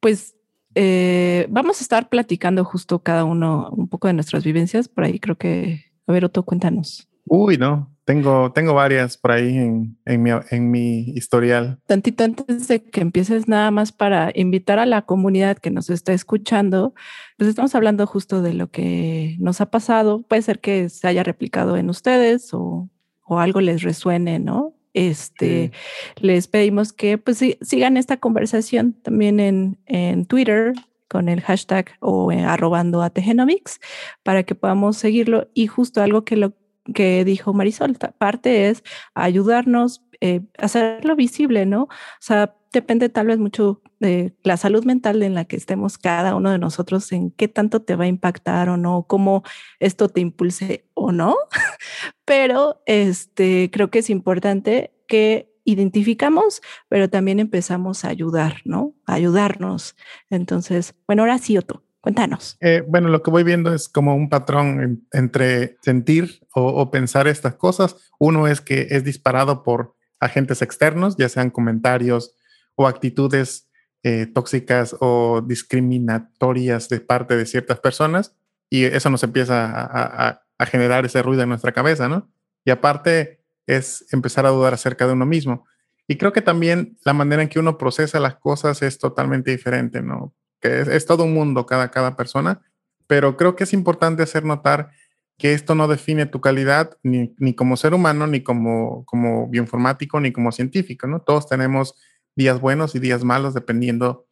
Pues 0.00 0.34
eh, 0.74 1.46
vamos 1.48 1.80
a 1.80 1.82
estar 1.82 2.08
platicando 2.08 2.64
justo 2.64 3.00
cada 3.00 3.24
uno 3.24 3.70
un 3.70 3.88
poco 3.88 4.08
de 4.08 4.14
nuestras 4.14 4.44
vivencias. 4.44 4.88
Por 4.88 5.04
ahí 5.04 5.18
creo 5.18 5.36
que, 5.36 5.86
a 6.06 6.12
ver, 6.12 6.24
Otto, 6.24 6.42
cuéntanos. 6.42 7.08
Uy, 7.24 7.56
no, 7.56 7.91
tengo, 8.04 8.52
tengo 8.52 8.74
varias 8.74 9.16
por 9.16 9.32
ahí 9.32 9.56
en, 9.56 9.96
en, 10.04 10.22
mi, 10.22 10.30
en 10.50 10.70
mi 10.70 11.00
historial. 11.14 11.78
Tantito 11.86 12.24
antes 12.24 12.68
de 12.68 12.82
que 12.82 13.00
empieces, 13.00 13.48
nada 13.48 13.70
más 13.70 13.92
para 13.92 14.32
invitar 14.34 14.78
a 14.78 14.86
la 14.86 15.02
comunidad 15.02 15.58
que 15.58 15.70
nos 15.70 15.90
está 15.90 16.12
escuchando, 16.12 16.94
pues 17.38 17.48
estamos 17.48 17.74
hablando 17.74 18.06
justo 18.06 18.42
de 18.42 18.54
lo 18.54 18.70
que 18.70 19.36
nos 19.38 19.60
ha 19.60 19.70
pasado. 19.70 20.22
Puede 20.22 20.42
ser 20.42 20.60
que 20.60 20.88
se 20.88 21.06
haya 21.08 21.22
replicado 21.22 21.76
en 21.76 21.90
ustedes 21.90 22.52
o, 22.52 22.88
o 23.24 23.38
algo 23.38 23.60
les 23.60 23.82
resuene, 23.82 24.38
¿no? 24.38 24.74
Este, 24.94 25.72
sí. 25.72 26.26
les 26.26 26.48
pedimos 26.48 26.92
que 26.92 27.16
pues 27.16 27.42
sigan 27.62 27.96
esta 27.96 28.18
conversación 28.18 28.92
también 28.92 29.40
en, 29.40 29.78
en 29.86 30.26
Twitter, 30.26 30.74
con 31.12 31.28
el 31.28 31.42
hashtag 31.42 31.90
o 32.00 32.32
eh, 32.32 32.42
arrobando 32.42 33.02
a 33.02 33.10
Tegenomics 33.10 33.80
para 34.22 34.44
que 34.44 34.54
podamos 34.54 34.96
seguirlo. 34.96 35.50
Y 35.52 35.66
justo 35.66 36.02
algo 36.02 36.24
que 36.24 36.36
lo 36.36 36.54
que 36.94 37.24
dijo 37.24 37.52
Marisol, 37.52 37.96
parte 38.18 38.68
es 38.68 38.82
ayudarnos, 39.14 40.02
eh, 40.20 40.42
hacerlo 40.58 41.16
visible, 41.16 41.66
¿no? 41.66 41.84
O 41.84 41.88
sea, 42.20 42.54
depende 42.72 43.08
tal 43.08 43.26
vez 43.26 43.38
mucho 43.38 43.82
de 44.00 44.34
la 44.42 44.56
salud 44.56 44.84
mental 44.84 45.22
en 45.22 45.34
la 45.34 45.44
que 45.44 45.56
estemos 45.56 45.98
cada 45.98 46.34
uno 46.34 46.50
de 46.50 46.58
nosotros, 46.58 47.10
en 47.12 47.30
qué 47.30 47.48
tanto 47.48 47.82
te 47.82 47.96
va 47.96 48.04
a 48.04 48.08
impactar 48.08 48.68
o 48.68 48.76
no, 48.76 49.04
cómo 49.06 49.42
esto 49.78 50.08
te 50.08 50.20
impulse 50.20 50.86
o 50.94 51.12
no. 51.12 51.36
Pero 52.24 52.82
este, 52.86 53.70
creo 53.72 53.90
que 53.90 54.00
es 54.00 54.10
importante 54.10 54.92
que 55.06 55.52
identificamos, 55.64 56.60
pero 56.88 57.08
también 57.08 57.38
empezamos 57.38 58.04
a 58.04 58.08
ayudar, 58.08 58.62
¿no? 58.64 58.94
A 59.06 59.14
ayudarnos. 59.14 59.94
Entonces, 60.28 60.94
bueno, 61.06 61.22
ahora 61.22 61.38
sí, 61.38 61.56
Otto. 61.56 61.84
Cuéntanos. 62.02 62.56
Eh, 62.60 62.82
bueno, 62.88 63.08
lo 63.08 63.22
que 63.22 63.30
voy 63.30 63.44
viendo 63.44 63.72
es 63.72 63.88
como 63.88 64.16
un 64.16 64.28
patrón 64.28 64.82
en, 64.82 65.06
entre 65.12 65.76
sentir 65.82 66.44
o, 66.52 66.90
pensar 66.90 67.28
estas 67.28 67.54
cosas. 67.54 67.96
Uno 68.18 68.48
es 68.48 68.60
que 68.60 68.88
es 68.90 69.04
disparado 69.04 69.62
por 69.62 69.94
agentes 70.18 70.62
externos, 70.62 71.16
ya 71.16 71.28
sean 71.28 71.50
comentarios 71.50 72.34
o 72.74 72.88
actitudes 72.88 73.68
eh, 74.02 74.26
tóxicas 74.26 74.96
o 74.98 75.42
discriminatorias 75.46 76.88
de 76.88 76.98
parte 76.98 77.36
de 77.36 77.46
ciertas 77.46 77.78
personas. 77.78 78.34
Y 78.68 78.82
eso 78.82 79.08
nos 79.08 79.22
empieza 79.22 79.70
a, 79.70 80.42
a 80.58 80.66
generar 80.66 81.04
ese 81.04 81.22
ruido 81.22 81.44
en 81.44 81.50
nuestra 81.50 81.70
cabeza, 81.70 82.08
¿no? 82.08 82.32
Y 82.64 82.72
aparte 82.72 83.44
es 83.68 84.12
empezar 84.12 84.44
a 84.44 84.50
dudar 84.50 84.74
acerca 84.74 85.06
de 85.06 85.12
uno 85.12 85.24
mismo. 85.24 85.66
Y 86.08 86.16
creo 86.16 86.32
que 86.32 86.42
también 86.42 86.98
la 87.04 87.12
manera 87.12 87.42
en 87.42 87.48
que 87.48 87.60
uno 87.60 87.78
procesa 87.78 88.18
las 88.18 88.34
cosas 88.34 88.82
es 88.82 88.98
totalmente 88.98 89.52
diferente, 89.52 90.02
¿no? 90.02 90.34
Que 90.62 90.80
es, 90.80 91.06
todo 91.06 91.24
un 91.24 91.34
mundo 91.34 91.66
cada, 91.66 91.90
cada 91.90 92.16
persona, 92.16 92.62
pero 93.06 93.36
creo 93.36 93.56
que 93.56 93.64
es 93.64 93.72
importante 93.72 94.22
hacer 94.22 94.44
notar 94.44 94.90
que 95.36 95.52
esto 95.52 95.74
no 95.74 95.88
define 95.88 96.24
tu 96.26 96.40
calidad 96.40 96.96
ni, 97.02 97.34
ni 97.38 97.54
como 97.54 97.76
ser 97.76 97.94
humano, 97.94 98.26
ni 98.26 98.42
como, 98.42 99.04
como 99.04 99.48
bioinformático, 99.48 100.20
ni 100.20 100.32
como 100.32 100.52
científico, 100.52 101.08
¿no? 101.08 101.20
Todos 101.20 101.48
tenemos 101.48 101.94
días 102.36 102.60
buenos 102.60 102.94
y 102.94 103.00
días 103.00 103.24
malos 103.24 103.52
dependiendo 103.52 104.26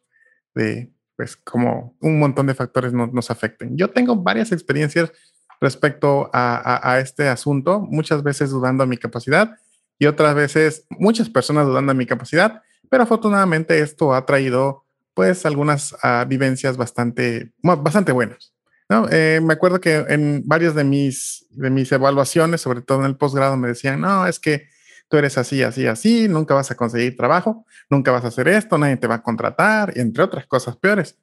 de, 0.55 0.91
pues, 1.17 1.35
como 1.35 1.97
un 1.99 2.17
montón 2.17 2.47
de 2.47 2.55
factores 2.55 2.93
no, 2.93 3.07
nos 3.07 3.29
afecten. 3.29 3.77
Yo 3.77 3.89
tengo 3.89 4.15
varias 4.15 4.53
experiencias 4.53 5.11
respecto 5.59 6.29
a, 6.33 6.55
a, 6.55 6.93
a 6.93 6.99
este 7.01 7.27
asunto, 7.27 7.81
muchas 7.81 8.23
veces 8.23 8.51
dudando 8.51 8.85
de 8.85 8.89
mi 8.89 8.97
capacidad 8.97 9.57
y 9.99 10.05
otras 10.05 10.33
veces 10.33 10.87
muchas 10.89 11.29
personas 11.29 11.67
dudando 11.67 11.93
de 11.93 11.97
mi 11.97 12.05
capacidad, 12.05 12.63
pero 12.89 13.03
afortunadamente 13.03 13.79
esto 13.79 14.13
ha 14.13 14.25
traído 14.25 14.85
pues 15.13 15.45
algunas 15.45 15.93
uh, 15.93 16.25
vivencias 16.27 16.77
bastante, 16.77 17.51
bastante 17.61 18.11
buenas. 18.11 18.53
¿no? 18.89 19.07
Eh, 19.09 19.39
me 19.41 19.53
acuerdo 19.53 19.79
que 19.79 19.95
en 20.09 20.43
varias 20.45 20.75
de 20.75 20.83
mis, 20.83 21.45
de 21.49 21.69
mis 21.69 21.91
evaluaciones, 21.91 22.61
sobre 22.61 22.81
todo 22.81 22.99
en 22.99 23.05
el 23.05 23.17
posgrado, 23.17 23.55
me 23.57 23.69
decían, 23.69 24.01
no, 24.01 24.27
es 24.27 24.39
que 24.39 24.67
tú 25.07 25.17
eres 25.17 25.37
así, 25.37 25.61
así, 25.63 25.87
así, 25.87 26.27
nunca 26.27 26.53
vas 26.53 26.71
a 26.71 26.75
conseguir 26.75 27.15
trabajo, 27.15 27.65
nunca 27.89 28.11
vas 28.11 28.23
a 28.23 28.29
hacer 28.29 28.47
esto, 28.47 28.77
nadie 28.77 28.97
te 28.97 29.07
va 29.07 29.15
a 29.15 29.23
contratar, 29.23 29.97
entre 29.97 30.23
otras 30.23 30.47
cosas 30.47 30.77
peores. 30.77 31.17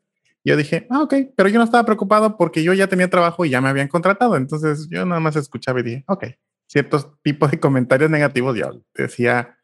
Yo 0.45 0.57
dije, 0.57 0.87
ah, 0.91 1.03
ok, 1.03 1.15
pero 1.37 1.49
yo 1.49 1.59
no 1.59 1.65
estaba 1.65 1.85
preocupado 1.85 2.37
porque 2.37 2.63
yo 2.63 2.73
ya 2.73 2.87
tenía 2.87 3.11
trabajo 3.11 3.45
y 3.45 3.51
ya 3.51 3.61
me 3.61 3.69
habían 3.69 3.89
contratado. 3.89 4.37
Entonces 4.37 4.89
yo 4.91 5.05
nada 5.05 5.21
más 5.21 5.37
escuchaba 5.37 5.81
y 5.81 5.83
dije, 5.83 6.05
ok, 6.07 6.25
ciertos 6.67 7.11
tipos 7.23 7.51
de 7.51 7.61
comentarios 7.61 8.11
negativos, 8.11 8.57
yo 8.57 8.83
decía, 8.95 9.59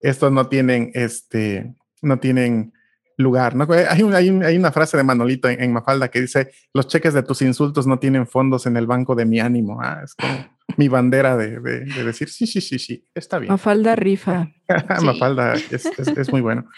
estos 0.00 0.32
no 0.32 0.48
tienen, 0.48 0.90
este, 0.94 1.74
no 2.02 2.18
tienen 2.18 2.72
lugar. 3.18 3.54
¿no? 3.54 3.66
Hay, 3.90 4.02
un, 4.02 4.14
hay, 4.14 4.30
un, 4.30 4.42
hay, 4.42 4.56
una 4.56 4.72
frase 4.72 4.96
de 4.96 5.02
Manolito 5.02 5.48
en, 5.48 5.62
en, 5.62 5.72
Mafalda 5.72 6.08
que 6.08 6.22
dice, 6.22 6.50
los 6.72 6.86
cheques 6.86 7.12
de 7.12 7.22
tus 7.22 7.42
insultos 7.42 7.86
no 7.86 7.98
tienen 7.98 8.26
fondos 8.26 8.64
en 8.66 8.76
el 8.76 8.86
banco 8.86 9.14
de 9.14 9.26
mi 9.26 9.40
ánimo. 9.40 9.80
Ah, 9.82 10.00
es 10.02 10.14
como 10.14 10.46
mi 10.76 10.88
bandera 10.88 11.36
de, 11.36 11.60
de, 11.60 11.80
de, 11.80 12.04
decir, 12.04 12.30
sí, 12.30 12.46
sí, 12.46 12.60
sí, 12.60 12.78
sí, 12.78 13.04
está 13.14 13.38
bien. 13.38 13.50
Mafalda 13.50 13.96
rifa. 13.96 14.48
Mafalda 15.02 15.54
es, 15.54 15.86
es, 15.86 16.08
es, 16.08 16.32
muy 16.32 16.40
bueno. 16.40 16.68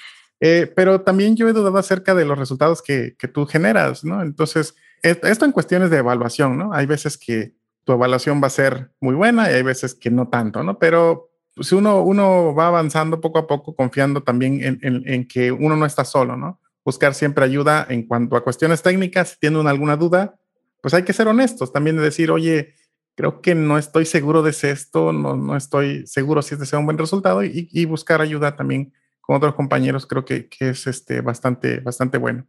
Eh, 0.40 0.72
pero 0.74 1.02
también 1.02 1.36
yo 1.36 1.48
he 1.48 1.52
dudado 1.52 1.76
acerca 1.76 2.14
de 2.14 2.24
los 2.24 2.38
resultados 2.38 2.82
que, 2.82 3.14
que 3.18 3.28
tú 3.28 3.44
generas, 3.44 4.04
¿no? 4.04 4.22
Entonces, 4.22 4.74
esto 5.02 5.44
en 5.44 5.52
cuestiones 5.52 5.90
de 5.90 5.98
evaluación, 5.98 6.56
¿no? 6.56 6.72
Hay 6.72 6.86
veces 6.86 7.18
que 7.18 7.54
tu 7.84 7.92
evaluación 7.92 8.42
va 8.42 8.46
a 8.46 8.50
ser 8.50 8.90
muy 9.00 9.14
buena 9.14 9.50
y 9.50 9.54
hay 9.54 9.62
veces 9.62 9.94
que 9.94 10.10
no 10.10 10.28
tanto, 10.28 10.62
¿no? 10.62 10.78
Pero 10.78 11.29
si 11.60 11.74
uno, 11.74 12.02
uno 12.02 12.54
va 12.54 12.68
avanzando 12.68 13.20
poco 13.20 13.38
a 13.38 13.46
poco, 13.46 13.74
confiando 13.74 14.22
también 14.22 14.62
en, 14.62 14.78
en, 14.82 15.28
que 15.28 15.52
uno 15.52 15.76
no 15.76 15.86
está 15.86 16.04
solo, 16.04 16.36
¿no? 16.36 16.60
Buscar 16.84 17.14
siempre 17.14 17.44
ayuda 17.44 17.86
en 17.88 18.06
cuanto 18.06 18.36
a 18.36 18.44
cuestiones 18.44 18.82
técnicas, 18.82 19.30
si 19.30 19.38
tienen 19.40 19.66
alguna 19.66 19.96
duda, 19.96 20.38
pues 20.80 20.94
hay 20.94 21.02
que 21.02 21.12
ser 21.12 21.28
honestos 21.28 21.72
también 21.72 21.96
de 21.96 22.02
decir, 22.02 22.30
oye, 22.30 22.74
creo 23.14 23.42
que 23.42 23.54
no 23.54 23.76
estoy 23.78 24.06
seguro 24.06 24.42
de 24.42 24.50
esto, 24.50 25.12
no, 25.12 25.36
no 25.36 25.56
estoy 25.56 26.06
seguro 26.06 26.40
si 26.42 26.54
este 26.54 26.66
sea 26.66 26.78
un 26.78 26.86
buen 26.86 26.98
resultado 26.98 27.44
y, 27.44 27.68
y 27.70 27.84
buscar 27.84 28.20
ayuda 28.20 28.56
también 28.56 28.92
con 29.30 29.36
otros 29.36 29.54
compañeros 29.54 30.06
creo 30.06 30.24
que, 30.24 30.48
que, 30.48 30.70
es 30.70 30.88
este, 30.88 31.20
bastante, 31.20 31.78
bastante 31.78 32.18
bueno. 32.18 32.48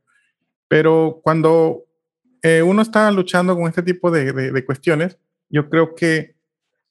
Pero 0.67 1.21
cuando 1.23 1.85
eh, 2.41 2.63
uno 2.63 2.81
está 2.81 3.11
luchando 3.11 3.55
con 3.55 3.67
este 3.67 3.83
tipo 3.83 4.09
de, 4.09 4.33
de, 4.33 4.65
cuestiones, 4.65 5.19
yo 5.47 5.69
creo 5.69 5.93
que 5.93 6.35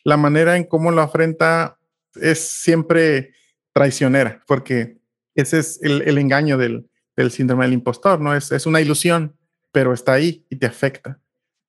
la 0.05 0.17
manera 0.17 0.57
en 0.57 0.63
cómo 0.63 0.93
lo 0.93 1.03
afrenta 1.03 1.80
es 2.15 2.41
siempre 2.41 3.33
traicionera, 3.73 4.43
porque 4.47 4.99
ese 5.35 5.59
es 5.59 5.81
el, 5.83 6.03
el 6.03 6.19
engaño 6.19 6.59
del, 6.59 6.89
del, 7.17 7.31
síndrome 7.31 7.65
del 7.65 7.75
impostor, 7.75 8.21
¿no? 8.21 8.35
Es, 8.35 8.53
es 8.53 8.67
una 8.67 8.81
ilusión, 8.81 9.37
pero 9.73 9.93
está 9.93 10.13
ahí 10.13 10.47
y 10.51 10.57
te 10.57 10.67
afecta. 10.67 11.21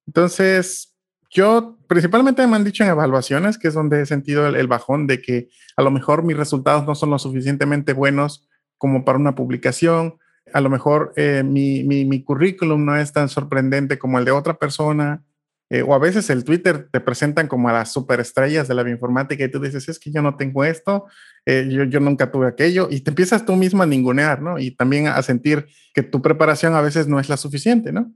Entonces, 0.08 0.92
yo 1.30 1.78
principalmente 1.88 2.46
me 2.46 2.58
han 2.58 2.64
dicho 2.64 2.84
en 2.84 2.90
evaluaciones, 2.90 3.58
que 3.58 3.70
es 3.70 3.74
donde 3.74 4.02
he 4.02 4.06
sentido 4.06 4.48
el, 4.48 4.68
bajón 4.68 5.08
de 5.08 5.22
que 5.22 5.50
a 5.78 5.82
lo 5.82 5.90
mejor 5.90 6.24
mis 6.24 6.36
resultados 6.36 6.86
no 6.86 6.94
son 6.94 7.10
lo 7.10 7.20
suficientemente 7.20 7.94
buenos 7.94 8.48
como 8.78 9.06
para 9.06 9.18
una 9.18 9.36
publicación, 9.36 10.18
a 10.54 10.60
lo 10.60 10.70
mejor 10.70 11.14
eh, 11.16 11.44
mi, 11.46 11.84
mi, 11.84 12.04
mi, 12.04 12.24
currículum 12.24 12.84
no 12.84 12.98
es 12.98 13.14
tan 13.14 13.30
sorprendente 13.30 13.98
como 13.98 14.20
el 14.20 14.26
de 14.26 14.32
otra 14.32 14.56
persona, 14.56 15.24
eh, 15.74 15.82
o 15.82 15.96
a 15.96 16.00
veces 16.00 16.30
el 16.30 16.44
Twitter 16.44 16.90
te 16.92 17.00
presentan 17.00 17.48
como 17.48 17.70
a 17.70 17.74
las 17.74 17.94
superestrellas 17.94 18.68
de 18.68 18.76
la 18.76 18.84
bioinformática 18.84 19.44
y 19.44 19.50
tú 19.50 19.62
dices, 19.62 19.88
es 19.88 19.98
que 19.98 20.12
yo 20.12 20.22
no 20.22 20.36
tengo 20.36 20.66
esto, 20.66 21.06
eh, 21.46 21.68
yo, 21.72 21.86
yo 21.86 22.02
nunca 22.02 22.30
tuve 22.30 22.48
aquello, 22.48 22.90
y 22.92 23.00
te 23.00 23.12
empiezas 23.12 23.46
tú 23.46 23.56
mismo 23.56 23.82
a 23.82 23.86
ningunear, 23.86 24.42
¿no? 24.42 24.60
Y 24.60 24.72
también 24.72 25.08
a 25.08 25.22
sentir 25.24 25.68
que 25.94 26.04
tu 26.04 26.22
preparación 26.22 26.76
a 26.76 26.82
veces 26.82 27.08
no 27.08 27.22
es 27.22 27.30
la 27.30 27.38
suficiente, 27.38 27.94
¿no? 27.94 28.14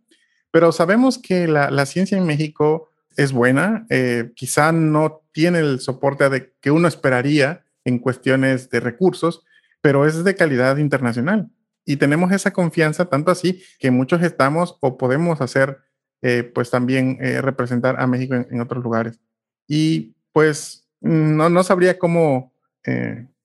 Pero 0.51 0.73
sabemos 0.73 1.17
que 1.17 1.47
la, 1.47 1.71
la 1.71 1.85
ciencia 1.85 2.17
en 2.17 2.25
México 2.25 2.89
es 3.15 3.31
buena, 3.31 3.85
eh, 3.89 4.31
quizá 4.35 4.71
no 4.71 5.21
tiene 5.31 5.59
el 5.59 5.79
soporte 5.79 6.53
que 6.59 6.71
uno 6.71 6.87
esperaría 6.87 7.63
en 7.85 7.99
cuestiones 7.99 8.69
de 8.69 8.81
recursos, 8.81 9.45
pero 9.81 10.05
es 10.05 10.23
de 10.23 10.35
calidad 10.35 10.77
internacional. 10.77 11.49
Y 11.85 11.97
tenemos 11.97 12.31
esa 12.31 12.51
confianza 12.51 13.05
tanto 13.05 13.31
así 13.31 13.63
que 13.79 13.91
muchos 13.91 14.21
estamos 14.23 14.77
o 14.81 14.97
podemos 14.97 15.39
hacer, 15.39 15.77
eh, 16.25 16.43
pues 16.43 16.71
también 16.71 17.17
eh, 17.21 17.41
representar 17.41 17.99
a 17.99 18.07
México 18.07 18.33
en, 18.35 18.61
otros 18.61 18.83
lugares. 18.83 19.19
Y 19.67 20.15
pues 20.31 20.87
no, 21.01 21.49
no 21.49 21.63
sabría 21.63 21.99
cómo 21.99 22.53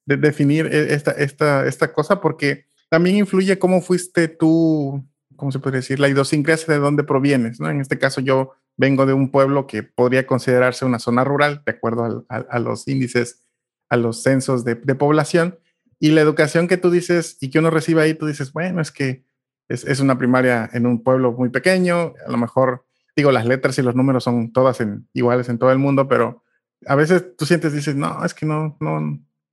definir 0.06 0.66
e, 0.66 0.94
esta, 0.94 1.12
esta, 1.12 1.66
esta 1.66 1.92
cosa 1.92 2.20
porque 2.20 2.64
también 2.88 3.16
influye 3.16 3.58
cómo 3.58 3.80
fuiste 3.80 4.28
tú, 4.28 5.04
¿cómo 5.36 5.52
se 5.52 5.58
puede 5.58 5.78
decir? 5.78 6.00
La 6.00 6.08
idiosincrasia 6.08 6.74
de 6.74 6.80
dónde 6.80 7.04
provienes, 7.04 7.60
¿no? 7.60 7.70
En 7.70 7.80
este 7.80 7.98
caso 7.98 8.20
yo 8.20 8.52
vengo 8.76 9.06
de 9.06 9.12
un 9.12 9.30
pueblo 9.30 9.66
que 9.66 9.82
podría 9.82 10.26
considerarse 10.26 10.84
una 10.84 10.98
zona 10.98 11.22
rural, 11.22 11.62
de 11.66 11.72
acuerdo 11.72 12.24
a, 12.28 12.58
los 12.58 12.88
índices, 12.88 13.44
a 13.90 13.96
los 13.96 14.22
censos 14.22 14.64
de, 14.64 14.74
población, 14.76 15.58
y 15.98 16.12
la 16.12 16.22
educación 16.22 16.66
que 16.66 16.78
tú 16.78 16.90
dices 16.90 17.36
y 17.40 17.50
que 17.50 17.58
uno 17.58 17.70
recibe 17.70 18.02
ahí, 18.02 18.14
tú 18.14 18.26
dices, 18.26 18.52
bueno, 18.52 18.80
es 18.80 18.90
que 18.90 19.22
es, 19.70 20.00
una 20.00 20.18
primaria 20.18 20.68
en 20.72 20.86
un 20.86 21.02
pueblo 21.02 21.32
muy 21.32 21.48
pequeño, 21.48 22.14
a 22.26 22.30
lo 22.30 22.36
mejor, 22.36 22.84
digo, 23.16 23.32
las 23.32 23.46
letras 23.46 23.78
y 23.78 23.82
los 23.82 23.94
números 23.94 24.24
son 24.24 24.52
todas 24.52 24.80
en, 24.80 25.08
iguales 25.14 25.48
en 25.48 25.58
todo 25.58 25.72
el 25.72 25.78
mundo, 25.78 26.08
pero 26.08 26.42
a 26.86 26.94
veces 26.94 27.36
tú 27.36 27.46
sientes, 27.46 27.72
dices, 27.72 27.94
no, 27.94 28.24
es 28.24 28.34
que 28.34 28.46
no, 28.46 28.76
no, 28.80 29.00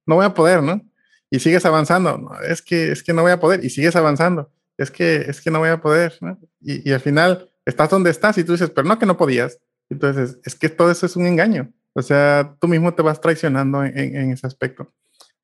no 0.06 0.16
voy 0.16 0.26
a 0.26 0.34
poder, 0.34 0.64
¿no? 0.64 0.82
Y 1.30 1.40
sigues 1.40 1.66
avanzando, 1.66 2.32
es 2.48 2.62
que, 2.62 2.92
es 2.92 3.04
que 3.04 3.14
no 3.14 3.22
voy 3.22 3.32
a 3.32 3.40
poder, 3.40 3.64
y 3.64 3.70
sigues 3.70 3.96
avanzando, 3.96 4.52
es 4.78 4.92
que, 4.92 5.18
es 5.28 5.42
que 5.42 5.52
no 5.52 5.60
voy 5.60 5.70
a 5.70 5.82
poder, 5.82 6.18
¿no? 6.22 6.38
y, 6.62 6.90
y 6.90 6.94
al 6.94 7.00
final 7.00 7.50
estás 7.66 7.90
donde 7.90 8.10
estás 8.10 8.38
y 8.38 8.44
tú 8.44 8.54
dices, 8.54 8.70
pero 8.70 8.88
no 8.88 8.98
que 8.98 9.06
no 9.06 9.18
podías. 9.18 9.60
Entonces, 9.90 10.40
es 10.44 10.56
que 10.56 10.70
todo 10.70 10.92
eso 10.92 11.06
es 11.06 11.16
un 11.16 11.26
engaño. 11.26 11.72
O 11.94 12.02
sea, 12.02 12.56
tú 12.60 12.68
mismo 12.68 12.94
te 12.94 13.02
vas 13.02 13.20
traicionando 13.20 13.84
en, 13.84 14.32
ese 14.32 14.46
aspecto. 14.48 14.94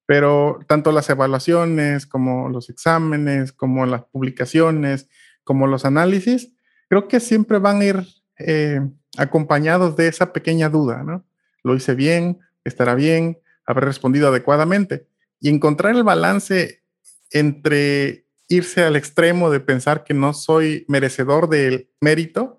Pero 0.05 0.59
tanto 0.67 0.91
las 0.91 1.09
evaluaciones 1.09 2.05
como 2.05 2.49
los 2.49 2.69
exámenes, 2.69 3.53
como 3.53 3.85
las 3.85 4.03
publicaciones, 4.05 5.07
como 5.43 5.67
los 5.67 5.85
análisis, 5.85 6.53
creo 6.89 7.07
que 7.07 7.19
siempre 7.19 7.59
van 7.59 7.81
a 7.81 7.85
ir 7.85 8.07
eh, 8.37 8.81
acompañados 9.17 9.95
de 9.95 10.07
esa 10.07 10.33
pequeña 10.33 10.69
duda, 10.69 11.03
¿no? 11.03 11.25
Lo 11.63 11.75
hice 11.75 11.95
bien, 11.95 12.39
estará 12.63 12.95
bien, 12.95 13.39
habré 13.65 13.85
respondido 13.85 14.27
adecuadamente. 14.27 15.07
Y 15.39 15.49
encontrar 15.49 15.95
el 15.95 16.03
balance 16.03 16.83
entre 17.31 18.27
irse 18.47 18.83
al 18.83 18.95
extremo 18.95 19.49
de 19.49 19.59
pensar 19.59 20.03
que 20.03 20.13
no 20.13 20.33
soy 20.33 20.85
merecedor 20.87 21.49
del 21.49 21.89
mérito 22.01 22.57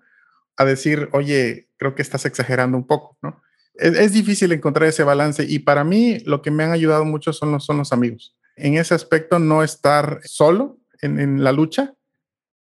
a 0.57 0.65
decir, 0.65 1.09
oye, 1.13 1.69
creo 1.77 1.95
que 1.95 2.01
estás 2.01 2.25
exagerando 2.25 2.77
un 2.77 2.87
poco, 2.87 3.17
¿no? 3.21 3.41
Es, 3.77 4.13
difícil 4.13 4.51
encontrar 4.51 4.87
ese 4.87 5.03
balance 5.03 5.45
y 5.47 5.59
para 5.59 5.83
mí 5.83 6.19
lo 6.25 6.41
que 6.41 6.51
me 6.51 6.63
han 6.63 6.71
ayudado 6.71 7.05
mucho 7.05 7.33
son 7.33 7.51
los, 7.51 7.91
amigos. 7.91 8.35
En 8.55 8.75
ese 8.75 8.93
aspecto, 8.93 9.39
no 9.39 9.63
estar 9.63 10.21
solo 10.23 10.77
en, 11.01 11.43
la 11.43 11.51
lucha. 11.51 11.93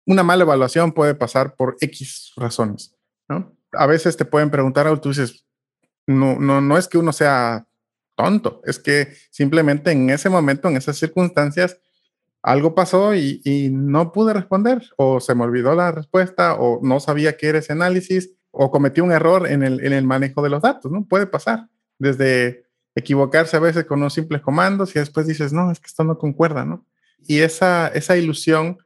Una 0.05 0.23
mala 0.23 0.43
evaluación 0.43 0.91
puede 0.91 1.15
pasar 1.15 1.55
por 1.55 1.77
X 1.79 2.33
razones. 2.35 2.93
A 3.71 3.85
veces 3.85 4.17
te 4.17 4.25
pueden 4.25 4.49
preguntar 4.49 4.87
algo, 4.87 5.01
tú 5.01 5.09
dices, 5.09 5.45
no, 6.05 6.39
no, 6.39 6.61
no 6.61 6.77
es 6.77 6.87
que 6.87 6.97
uno 6.97 7.11
sea 7.11 7.67
tonto, 8.15 8.61
es 8.65 8.79
que 8.79 9.13
simplemente 9.29 9.91
en 9.91 10.09
ese 10.09 10.29
momento, 10.29 10.67
en 10.67 10.77
esas 10.77 10.97
circunstancias, 10.97 11.79
algo 12.41 12.75
pasó 12.75 13.13
y, 13.13 13.69
no 13.71 14.11
pude 14.11 14.33
responder, 14.33 14.81
o 14.97 15.19
se 15.19 15.35
me 15.35 15.43
olvidó 15.43 15.75
la 15.75 15.91
respuesta, 15.91 16.55
o 16.55 16.79
no 16.81 16.99
sabía 16.99 17.35
qué 17.35 17.47
era 17.47 17.59
ese 17.59 17.73
análisis, 17.73 18.36
o 18.59 18.71
cometí 18.71 19.01
un 19.01 19.11
error 19.11 19.47
en 19.47 19.63
el, 19.63 19.85
en 19.85 19.93
el 19.93 20.03
manejo 20.03 20.41
de 20.41 20.49
los 20.49 20.61
datos, 20.61 20.91
¿no? 20.91 21.05
Puede 21.05 21.27
pasar. 21.27 21.67
Desde 21.99 22.65
equivocarse 22.95 23.55
a 23.55 23.59
veces 23.59 23.85
con 23.85 23.99
unos 23.99 24.13
simples 24.13 24.41
comandos 24.41 24.95
y 24.95 24.99
después 24.99 25.27
dices, 25.27 25.53
no, 25.53 25.71
es 25.71 25.79
que 25.79 25.87
esto 25.87 26.03
no 26.03 26.17
concuerda, 26.17 26.65
¿no? 26.65 26.85
Y 27.27 27.39
esa, 27.39 27.87
esa 27.89 28.17
ilusión 28.17 28.79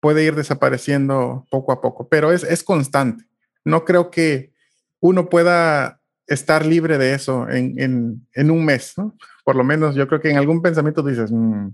puede 0.00 0.24
ir 0.24 0.34
desapareciendo 0.34 1.46
poco 1.50 1.70
a 1.70 1.80
poco, 1.80 2.08
pero 2.08 2.32
es, 2.32 2.42
es 2.42 2.64
constante. 2.64 3.24
No 3.64 3.84
creo 3.84 4.10
que 4.10 4.52
uno 4.98 5.28
pueda 5.28 6.00
estar 6.26 6.66
libre 6.66 6.98
de 6.98 7.14
eso 7.14 7.48
en, 7.48 8.26
en, 8.34 8.50
un 8.50 8.64
mes, 8.64 8.94
¿no? 8.96 9.16
Por 9.44 9.54
lo 9.54 9.62
menos 9.62 9.94
yo 9.94 10.08
creo 10.08 10.20
que 10.20 10.30
en 10.30 10.38
algún 10.38 10.62
pensamiento 10.62 11.02
dices, 11.02 11.30
mmm, 11.30 11.68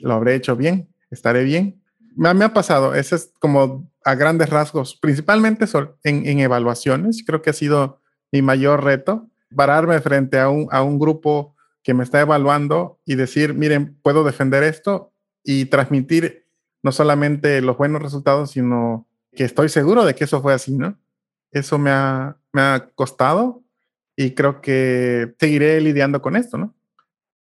lo 0.00 0.14
habré 0.14 0.34
hecho 0.34 0.56
bien, 0.56 0.88
estaré 1.10 1.44
bien. 1.44 1.82
Me, 2.18 2.44
ha 2.44 2.52
pasado, 2.52 2.96
eso 2.96 3.14
es 3.14 3.32
como 3.38 3.88
a 4.04 4.16
grandes 4.16 4.50
rasgos, 4.50 4.96
principalmente 4.96 5.66
en, 6.02 6.26
en, 6.26 6.40
evaluaciones, 6.40 7.22
creo 7.24 7.42
que 7.42 7.50
ha 7.50 7.52
sido 7.52 8.00
mi 8.32 8.42
mayor 8.42 8.82
reto, 8.82 9.28
pararme 9.54 10.00
frente 10.00 10.40
a 10.40 10.48
un, 10.48 10.66
a 10.72 10.82
un 10.82 10.98
grupo 10.98 11.54
que 11.84 11.94
me 11.94 12.02
está 12.02 12.20
evaluando 12.20 12.98
y 13.04 13.14
decir, 13.14 13.54
miren, 13.54 13.96
puedo 14.02 14.24
defender 14.24 14.64
esto 14.64 15.12
y 15.44 15.66
transmitir 15.66 16.44
no 16.82 16.90
solamente 16.90 17.60
los 17.60 17.78
buenos 17.78 18.02
resultados, 18.02 18.50
sino 18.50 19.06
que 19.32 19.44
estoy 19.44 19.68
seguro 19.68 20.04
de 20.04 20.16
que 20.16 20.24
eso 20.24 20.42
fue 20.42 20.54
así, 20.54 20.76
¿no? 20.76 20.98
Eso 21.52 21.78
me 21.78 21.90
ha, 21.90 22.36
me 22.52 22.62
ha 22.62 22.88
costado 22.96 23.62
y 24.16 24.32
creo 24.32 24.60
que 24.60 25.36
seguiré 25.38 25.80
lidiando 25.80 26.20
con 26.20 26.34
esto, 26.34 26.58
¿no? 26.58 26.74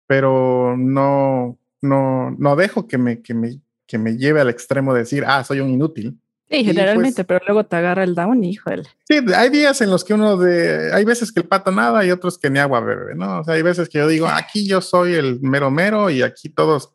Pero 0.06 0.76
no, 0.78 1.58
no, 1.82 2.30
no 2.38 2.56
dejo 2.56 2.88
que 2.88 3.00
me, 3.00 3.24
que, 3.24 3.34
me, 3.34 3.60
que 3.88 3.98
me 3.98 4.18
lleve 4.18 4.42
al 4.42 4.50
extremo 4.50 4.94
de 4.94 5.00
decir, 5.00 5.24
ah, 5.26 5.44
soy 5.44 5.62
un 5.62 5.70
inútil. 5.70 6.20
Sí, 6.50 6.64
generalmente, 6.64 7.24
pues 7.24 7.40
pero 7.40 7.46
luego 7.46 7.66
te 7.66 7.76
agarra 7.76 8.04
el 8.04 8.16
down, 8.16 8.42
híjole. 8.44 8.84
Sí, 9.06 9.20
hay 9.36 9.50
días 9.50 9.82
en 9.82 9.90
los 9.90 10.06
que 10.06 10.14
uno 10.14 10.38
de, 10.38 10.94
hay 10.94 11.04
veces 11.04 11.32
que 11.32 11.42
el 11.42 11.48
pato 11.48 11.72
nada 11.72 12.06
y 12.06 12.12
otros 12.12 12.38
que 12.38 12.50
ni 12.50 12.60
agua 12.60 12.80
bebe, 12.80 13.16
¿no? 13.16 13.40
O 13.40 13.44
sea, 13.44 13.56
hay 13.56 13.62
veces 13.64 13.90
que 13.90 13.98
yo 13.98 14.08
digo, 14.08 14.28
aquí 14.28 14.66
yo 14.66 14.80
soy 14.80 15.16
el 15.16 15.42
mero 15.42 15.72
mero 15.72 16.10
y 16.10 16.22
aquí 16.22 16.48
todos, 16.48 16.94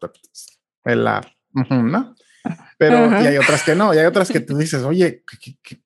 el, 0.84 1.04
la, 1.04 1.20
¿no? 1.52 2.14
Pero, 2.78 3.22
y 3.22 3.26
hay 3.26 3.36
otras 3.36 3.62
que 3.62 3.74
no, 3.74 3.92
y 3.94 3.98
hay 3.98 4.06
otras 4.06 4.30
que 4.30 4.40
tú 4.40 4.56
dices, 4.56 4.82
oye, 4.84 5.22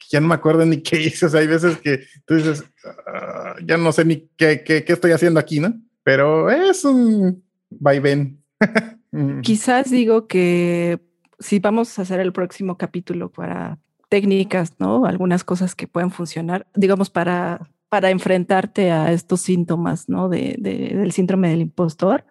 ya 0.08 0.20
no 0.20 0.28
me 0.28 0.34
acuerdo 0.34 0.64
ni 0.64 0.80
qué 0.80 1.00
hice, 1.00 1.26
o 1.26 1.28
sea, 1.28 1.40
hay 1.40 1.48
veces 1.48 1.78
que 1.78 2.06
tú 2.24 2.36
dices, 2.36 2.64
ah, 3.06 3.56
ya 3.64 3.76
no 3.76 3.90
sé 3.90 4.04
ni 4.04 4.28
qué, 4.36 4.62
qué, 4.64 4.84
qué 4.84 4.92
estoy 4.92 5.10
haciendo 5.10 5.40
aquí, 5.40 5.58
¿no? 5.58 5.74
Pero 6.04 6.50
es 6.50 6.84
un 6.84 7.44
vaivén. 7.68 8.40
Quizás 9.42 9.90
digo 9.90 10.26
que 10.26 11.00
si 11.38 11.58
vamos 11.58 11.98
a 11.98 12.02
hacer 12.02 12.20
el 12.20 12.32
próximo 12.32 12.76
capítulo 12.76 13.30
para 13.30 13.78
técnicas, 14.08 14.74
¿no? 14.78 15.06
Algunas 15.06 15.44
cosas 15.44 15.74
que 15.74 15.88
pueden 15.88 16.10
funcionar, 16.10 16.66
digamos, 16.74 17.10
para, 17.10 17.68
para 17.88 18.10
enfrentarte 18.10 18.90
a 18.90 19.12
estos 19.12 19.40
síntomas, 19.40 20.08
¿no? 20.08 20.28
De, 20.28 20.56
del 20.58 21.12
síndrome 21.12 21.50
del 21.50 21.60
impostor. 21.60 22.24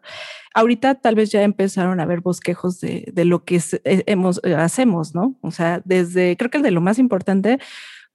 Ahorita 0.53 0.95
tal 0.95 1.15
vez 1.15 1.31
ya 1.31 1.43
empezaron 1.43 1.99
a 1.99 2.03
haber 2.03 2.21
bosquejos 2.21 2.79
de, 2.79 3.11
de 3.13 3.25
lo 3.25 3.43
que 3.43 3.57
eh, 3.83 4.03
hemos, 4.05 4.39
eh, 4.43 4.55
hacemos, 4.55 5.13
¿no? 5.13 5.35
O 5.41 5.51
sea, 5.51 5.81
desde, 5.83 6.37
creo 6.37 6.49
que 6.49 6.59
de 6.59 6.71
lo 6.71 6.81
más 6.81 6.97
importante, 6.97 7.59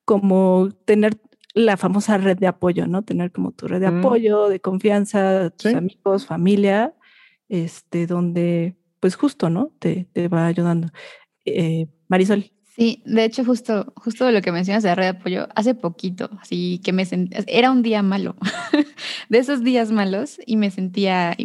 como 0.05 0.71
tener 0.85 1.21
la 1.53 1.77
famosa 1.77 2.17
red 2.17 2.39
de 2.39 2.47
apoyo, 2.47 2.87
¿no? 2.87 3.03
Tener 3.03 3.33
como 3.33 3.53
tu 3.53 3.67
red 3.69 3.81
de 3.81 3.91
mm. 3.91 3.99
apoyo, 3.99 4.49
de 4.49 4.61
confianza, 4.61 5.51
tus 5.51 5.75
amigos, 5.75 6.27
familia, 6.27 6.95
este, 7.51 8.07
donde, 8.07 8.77
pues 8.99 9.17
justo, 9.17 9.51
¿no? 9.51 9.73
Te, 9.79 10.07
te 10.15 10.29
va 10.29 10.47
ayudando. 10.47 10.89
Eh, 11.45 11.87
Marisol. 12.09 12.51
Sí, 12.75 13.03
de 13.05 13.25
hecho, 13.25 13.45
justo, 13.45 13.93
justo 13.97 14.31
lo 14.31 14.41
que 14.41 14.53
mencionas 14.53 14.83
de 14.83 14.95
red 14.95 15.05
de 15.05 15.19
apoyo, 15.19 15.49
hace 15.55 15.75
poquito, 15.75 16.31
así 16.41 16.81
que 16.83 16.95
me 16.95 17.05
sentía, 17.05 17.45
era 17.47 17.71
un 17.71 17.83
día 17.83 18.03
malo, 18.03 18.37
de 19.29 19.39
esos 19.39 19.63
días 19.63 19.91
malos, 19.91 20.39
y 20.47 20.57
me 20.57 20.71
sentía 20.71 21.37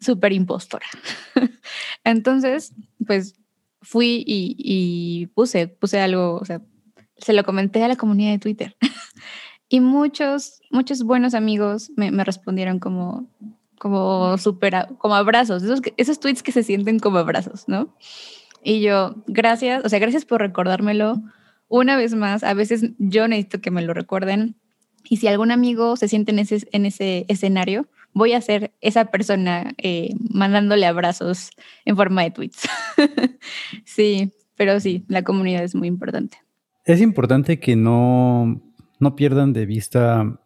súper 0.00 0.32
impostora. 0.32 0.86
Entonces, 2.04 2.74
pues 3.04 3.34
fui 3.84 4.24
y, 4.26 5.26
puse, 5.34 5.68
puse 5.68 6.00
algo, 6.00 6.36
o 6.36 6.44
sea, 6.44 6.62
se 7.16 7.32
lo 7.32 7.44
comenté 7.44 7.82
a 7.82 7.88
la 7.88 7.96
comunidad 7.96 8.32
de 8.32 8.38
Twitter. 8.38 8.76
y 9.68 9.80
muchos, 9.80 10.60
muchos 10.70 11.02
buenos 11.02 11.34
amigos 11.34 11.90
me, 11.96 12.10
respondieron 12.24 12.78
como, 12.78 13.28
como 13.84 14.38
super, 14.38 14.88
como 14.96 15.14
abrazos, 15.14 15.62
esos, 15.62 15.82
esos 15.98 16.18
tweets 16.18 16.42
que 16.42 16.52
se 16.52 16.62
sienten 16.62 16.98
como 16.98 17.18
abrazos, 17.18 17.68
¿no? 17.68 17.94
Y 18.62 18.80
yo, 18.80 19.14
gracias, 19.26 19.84
o 19.84 19.90
sea, 19.90 19.98
gracias 19.98 20.24
por 20.24 20.40
recordármelo 20.40 21.22
una 21.68 21.94
vez 21.94 22.14
más. 22.14 22.44
A 22.44 22.54
veces 22.54 22.92
yo 22.96 23.28
necesito 23.28 23.60
que 23.60 23.70
me 23.70 23.82
lo 23.82 23.92
recuerden. 23.92 24.56
Y 25.06 25.18
si 25.18 25.28
algún 25.28 25.50
amigo 25.50 25.96
se 25.96 26.08
siente 26.08 26.32
en 26.32 26.38
ese, 26.38 26.66
en 26.72 26.86
ese 26.86 27.26
escenario, 27.28 27.86
voy 28.14 28.32
a 28.32 28.40
ser 28.40 28.72
esa 28.80 29.04
persona 29.04 29.74
eh, 29.76 30.14
mandándole 30.30 30.86
abrazos 30.86 31.50
en 31.84 31.94
forma 31.94 32.22
de 32.22 32.30
tweets. 32.30 32.66
sí, 33.84 34.32
pero 34.56 34.80
sí, 34.80 35.04
la 35.08 35.24
comunidad 35.24 35.62
es 35.62 35.74
muy 35.74 35.88
importante. 35.88 36.38
Es 36.86 37.02
importante 37.02 37.60
que 37.60 37.76
no, 37.76 38.62
no 38.98 39.14
pierdan 39.14 39.52
de 39.52 39.66
vista, 39.66 40.40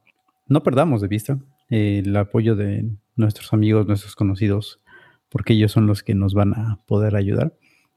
no 0.48 0.62
perdamos 0.64 1.00
de 1.02 1.06
vista 1.06 1.38
eh, 1.70 2.02
el 2.04 2.16
apoyo 2.16 2.56
de 2.56 2.90
nuestros 3.18 3.52
amigos, 3.52 3.86
nuestros 3.86 4.16
conocidos, 4.16 4.80
porque 5.28 5.54
ellos 5.54 5.72
son 5.72 5.86
los 5.86 6.02
que 6.02 6.14
nos 6.14 6.34
van 6.34 6.54
a 6.54 6.80
poder 6.86 7.16
ayudar. 7.16 7.54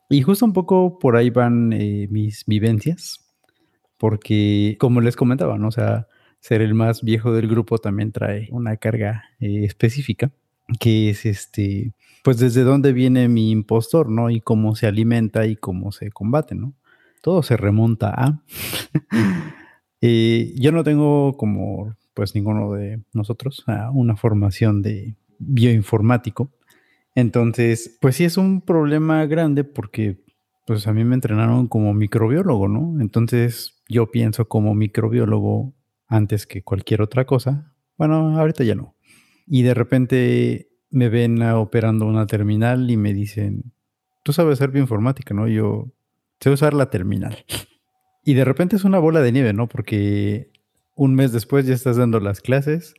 Y 0.09 0.21
justo 0.23 0.45
un 0.45 0.53
poco 0.53 0.99
por 0.99 1.15
ahí 1.15 1.29
van 1.29 1.71
eh, 1.73 2.07
mis 2.09 2.45
vivencias, 2.45 3.25
porque 3.97 4.75
como 4.79 4.99
les 4.99 5.15
comentaba, 5.15 5.57
¿no? 5.57 5.71
Sea, 5.71 6.07
ser 6.39 6.61
el 6.61 6.73
más 6.73 7.03
viejo 7.03 7.31
del 7.31 7.47
grupo 7.47 7.77
también 7.77 8.11
trae 8.11 8.49
una 8.51 8.75
carga 8.77 9.23
eh, 9.39 9.63
específica, 9.63 10.31
que 10.79 11.11
es 11.11 11.25
este, 11.25 11.93
pues 12.23 12.39
desde 12.39 12.63
dónde 12.63 12.93
viene 12.93 13.29
mi 13.29 13.51
impostor, 13.51 14.09
¿no? 14.09 14.29
Y 14.29 14.41
cómo 14.41 14.75
se 14.75 14.87
alimenta 14.87 15.45
y 15.45 15.55
cómo 15.55 15.91
se 15.91 16.11
combate, 16.11 16.55
¿no? 16.55 16.73
Todo 17.21 17.43
se 17.43 17.57
remonta 17.57 18.13
a... 18.15 18.43
Eh, 20.03 20.55
yo 20.55 20.71
no 20.71 20.83
tengo 20.83 21.37
como, 21.37 21.95
pues 22.13 22.35
ninguno 22.35 22.73
de 22.73 23.01
nosotros, 23.13 23.65
una 23.93 24.15
formación 24.15 24.81
de 24.81 25.15
bioinformático, 25.39 26.51
entonces, 27.13 27.97
pues 27.99 28.15
sí 28.15 28.23
es 28.23 28.37
un 28.37 28.61
problema 28.61 29.25
grande 29.25 29.63
porque 29.63 30.23
pues 30.65 30.87
a 30.87 30.93
mí 30.93 31.03
me 31.03 31.15
entrenaron 31.15 31.67
como 31.67 31.93
microbiólogo, 31.93 32.67
¿no? 32.67 33.01
Entonces 33.01 33.81
yo 33.89 34.11
pienso 34.11 34.47
como 34.47 34.73
microbiólogo 34.75 35.73
antes 36.07 36.45
que 36.47 36.63
cualquier 36.63 37.01
otra 37.01 37.25
cosa. 37.25 37.73
Bueno, 37.97 38.39
ahorita 38.39 38.63
ya 38.63 38.75
no. 38.75 38.95
Y 39.45 39.63
de 39.63 39.73
repente 39.73 40.69
me 40.89 41.09
ven 41.09 41.41
operando 41.41 42.05
una 42.05 42.27
terminal 42.27 42.89
y 42.89 42.95
me 42.95 43.13
dicen, 43.13 43.73
tú 44.23 44.31
sabes 44.31 44.53
hacer 44.53 44.71
bioinformática, 44.71 45.33
¿no? 45.33 45.47
Yo 45.47 45.91
sé 46.39 46.49
usar 46.49 46.73
la 46.73 46.89
terminal. 46.89 47.43
Y 48.23 48.35
de 48.35 48.45
repente 48.45 48.75
es 48.77 48.85
una 48.85 48.99
bola 48.99 49.19
de 49.21 49.31
nieve, 49.31 49.51
¿no? 49.51 49.67
Porque 49.67 50.50
un 51.03 51.15
mes 51.15 51.31
después 51.31 51.65
ya 51.65 51.73
estás 51.73 51.97
dando 51.97 52.19
las 52.19 52.41
clases 52.41 52.93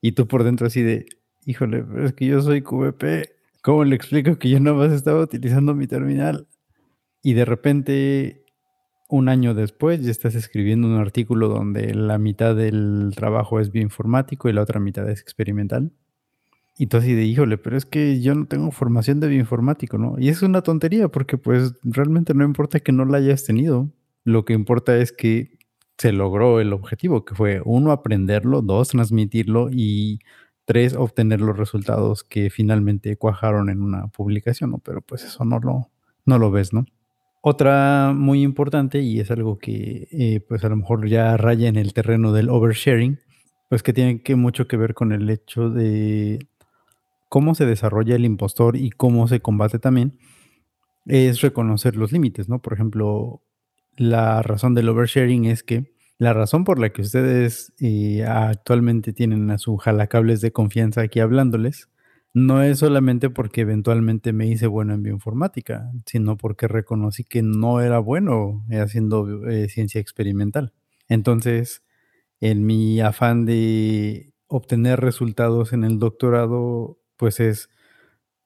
y 0.00 0.12
tú 0.12 0.26
por 0.26 0.42
dentro 0.42 0.66
así 0.66 0.82
de, 0.82 1.06
híjole, 1.44 1.84
pero 1.84 2.06
es 2.06 2.12
que 2.12 2.26
yo 2.26 2.42
soy 2.42 2.62
QVP 2.62 3.36
¿Cómo 3.66 3.82
le 3.82 3.96
explico 3.96 4.38
que 4.38 4.48
yo 4.48 4.60
no 4.60 4.76
más 4.76 4.92
estaba 4.92 5.20
utilizando 5.20 5.74
mi 5.74 5.88
terminal? 5.88 6.46
Y 7.20 7.34
de 7.34 7.44
repente, 7.44 8.44
un 9.08 9.28
año 9.28 9.54
después, 9.54 10.04
ya 10.04 10.12
estás 10.12 10.36
escribiendo 10.36 10.86
un 10.86 10.94
artículo 10.94 11.48
donde 11.48 11.92
la 11.92 12.16
mitad 12.16 12.54
del 12.54 13.10
trabajo 13.16 13.58
es 13.58 13.72
bioinformático 13.72 14.48
y 14.48 14.52
la 14.52 14.62
otra 14.62 14.78
mitad 14.78 15.10
es 15.10 15.20
experimental. 15.20 15.90
Y 16.78 16.86
tú 16.86 16.98
así 16.98 17.14
de, 17.14 17.24
híjole, 17.24 17.58
pero 17.58 17.76
es 17.76 17.86
que 17.86 18.20
yo 18.20 18.36
no 18.36 18.46
tengo 18.46 18.70
formación 18.70 19.18
de 19.18 19.26
bioinformático, 19.26 19.98
¿no? 19.98 20.14
Y 20.16 20.28
es 20.28 20.42
una 20.42 20.62
tontería 20.62 21.08
porque 21.08 21.36
pues 21.36 21.74
realmente 21.82 22.34
no 22.34 22.44
importa 22.44 22.78
que 22.78 22.92
no 22.92 23.04
la 23.04 23.18
hayas 23.18 23.42
tenido. 23.42 23.90
Lo 24.22 24.44
que 24.44 24.52
importa 24.52 24.96
es 24.96 25.10
que 25.10 25.55
se 25.98 26.12
logró 26.12 26.60
el 26.60 26.72
objetivo, 26.72 27.24
que 27.24 27.34
fue 27.34 27.62
uno, 27.64 27.92
aprenderlo, 27.92 28.62
dos, 28.62 28.88
transmitirlo 28.88 29.68
y 29.70 30.20
tres, 30.64 30.94
obtener 30.94 31.40
los 31.40 31.56
resultados 31.56 32.24
que 32.24 32.50
finalmente 32.50 33.16
cuajaron 33.16 33.70
en 33.70 33.80
una 33.82 34.08
publicación, 34.08 34.70
¿no? 34.70 34.78
Pero 34.78 35.00
pues 35.00 35.24
eso 35.24 35.44
no 35.44 35.58
lo, 35.60 35.90
no 36.26 36.38
lo 36.38 36.50
ves, 36.50 36.72
¿no? 36.72 36.84
Otra 37.40 38.12
muy 38.14 38.42
importante, 38.42 39.00
y 39.00 39.20
es 39.20 39.30
algo 39.30 39.58
que 39.58 40.08
eh, 40.10 40.40
pues 40.40 40.64
a 40.64 40.68
lo 40.68 40.76
mejor 40.76 41.08
ya 41.08 41.36
raya 41.36 41.68
en 41.68 41.76
el 41.76 41.92
terreno 41.94 42.32
del 42.32 42.50
oversharing, 42.50 43.20
pues 43.68 43.82
que 43.82 43.92
tiene 43.92 44.22
que 44.22 44.34
mucho 44.36 44.66
que 44.66 44.76
ver 44.76 44.94
con 44.94 45.12
el 45.12 45.30
hecho 45.30 45.70
de 45.70 46.40
cómo 47.28 47.54
se 47.54 47.66
desarrolla 47.66 48.16
el 48.16 48.24
impostor 48.24 48.76
y 48.76 48.90
cómo 48.90 49.28
se 49.28 49.40
combate 49.40 49.78
también, 49.78 50.18
es 51.06 51.40
reconocer 51.40 51.96
los 51.96 52.12
límites, 52.12 52.48
¿no? 52.48 52.60
Por 52.60 52.72
ejemplo, 52.72 53.42
la 53.96 54.42
razón 54.42 54.74
del 54.74 54.88
oversharing 54.88 55.46
es 55.46 55.62
que 55.62 55.94
la 56.18 56.32
razón 56.32 56.64
por 56.64 56.78
la 56.78 56.90
que 56.90 57.02
ustedes 57.02 57.72
eh, 57.78 58.24
actualmente 58.24 59.12
tienen 59.12 59.50
a 59.50 59.58
su 59.58 59.76
jalacables 59.76 60.40
de 60.40 60.52
confianza 60.52 61.02
aquí 61.02 61.20
hablándoles 61.20 61.88
no 62.36 62.62
es 62.62 62.80
solamente 62.80 63.30
porque 63.30 63.62
eventualmente 63.62 64.34
me 64.34 64.46
hice 64.46 64.66
bueno 64.66 64.92
en 64.92 65.02
bioinformática, 65.02 65.90
sino 66.04 66.36
porque 66.36 66.68
reconocí 66.68 67.24
que 67.24 67.42
no 67.42 67.80
era 67.80 67.98
bueno 67.98 68.62
haciendo 68.72 69.48
eh, 69.48 69.70
ciencia 69.70 70.02
experimental. 70.02 70.74
Entonces, 71.08 71.82
en 72.40 72.66
mi 72.66 73.00
afán 73.00 73.46
de 73.46 74.34
obtener 74.48 75.00
resultados 75.00 75.72
en 75.72 75.84
el 75.84 75.98
doctorado, 75.98 76.98
pues 77.16 77.40
es, 77.40 77.70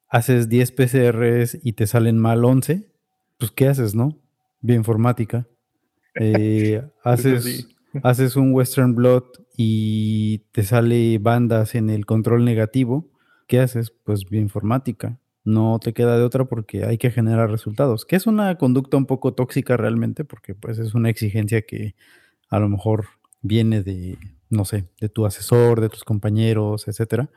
haces 0.07 0.49
10 0.49 0.71
PCRs 0.71 1.59
y 1.61 1.73
te 1.73 1.89
salen 1.89 2.17
mal 2.17 2.45
11, 2.45 2.93
pues 3.39 3.51
¿qué 3.51 3.67
haces, 3.67 3.97
no? 3.97 4.17
Bioinformática. 4.61 5.47
Eh, 6.15 6.83
haces, 7.05 7.69
haces 8.03 8.37
un 8.37 8.53
Western 8.53 8.95
Blot 8.95 9.47
y 9.57 10.39
te 10.53 10.63
sale 10.63 11.19
bandas 11.19 11.75
en 11.75 11.91
el 11.91 12.07
control 12.07 12.45
negativo. 12.45 13.09
¿Qué 13.47 13.61
haces? 13.61 13.91
Pues 13.91 14.25
bioinformática. 14.25 15.19
No 15.45 15.79
te 15.79 15.93
queda 15.93 16.17
de 16.17 16.23
otra 16.23 16.45
porque 16.45 16.85
hay 16.85 16.99
que 16.99 17.11
generar 17.11 17.51
resultados. 17.51 18.05
Que 18.05 18.17
es 18.17 18.27
una 18.27 18.57
conducta 18.57 18.97
un 18.97 19.07
poco 19.07 19.35
tóxica 19.35 19.77
realmente, 19.77 20.25
porque 20.25 20.55
pues 20.55 20.79
es 20.79 20.95
una 20.95 21.11
exigencia 21.11 21.63
que 21.63 21.95
a 22.49 22.59
lo 22.59 22.69
mejor 22.69 23.07
viene 23.43 23.83
de, 23.83 24.19
no 24.51 24.65
sé, 24.65 24.89
de 25.01 25.09
tu 25.09 25.27
asesor, 25.27 25.81
de 25.81 25.89
tus 25.89 26.05
compañeros, 26.05 26.89
etcétera. 26.89 27.31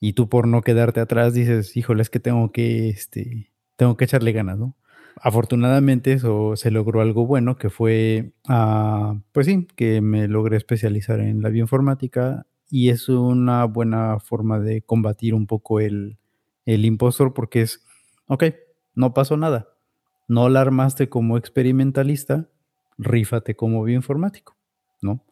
Y 0.00 0.14
tú 0.14 0.28
por 0.28 0.46
no 0.46 0.62
quedarte 0.62 1.00
atrás 1.00 1.34
dices, 1.34 1.76
híjole, 1.76 2.02
es 2.02 2.10
que 2.10 2.20
tengo 2.20 2.52
que, 2.52 2.88
este, 2.88 3.52
tengo 3.76 3.96
que 3.96 4.04
echarle 4.04 4.32
ganas, 4.32 4.58
¿no? 4.58 4.76
Afortunadamente 5.20 6.14
eso 6.14 6.56
se 6.56 6.70
logró 6.70 7.00
algo 7.00 7.26
bueno, 7.26 7.56
que 7.56 7.70
fue, 7.70 8.32
ah, 8.48 9.20
pues 9.32 9.46
sí, 9.46 9.68
que 9.76 10.00
me 10.00 10.28
logré 10.28 10.56
especializar 10.56 11.20
en 11.20 11.42
la 11.42 11.50
bioinformática 11.50 12.46
y 12.70 12.88
es 12.88 13.08
una 13.08 13.64
buena 13.64 14.18
forma 14.20 14.58
de 14.60 14.82
combatir 14.82 15.34
un 15.34 15.46
poco 15.46 15.80
el, 15.80 16.18
el 16.64 16.84
impostor 16.84 17.34
porque 17.34 17.62
es, 17.62 17.84
ok, 18.26 18.44
no 18.94 19.12
pasó 19.12 19.36
nada, 19.36 19.68
no 20.26 20.48
la 20.48 20.62
armaste 20.62 21.08
como 21.08 21.36
experimentalista, 21.36 22.48
rífate 22.96 23.56
como 23.56 23.84
bioinformático, 23.84 24.56
¿no? 25.02 25.24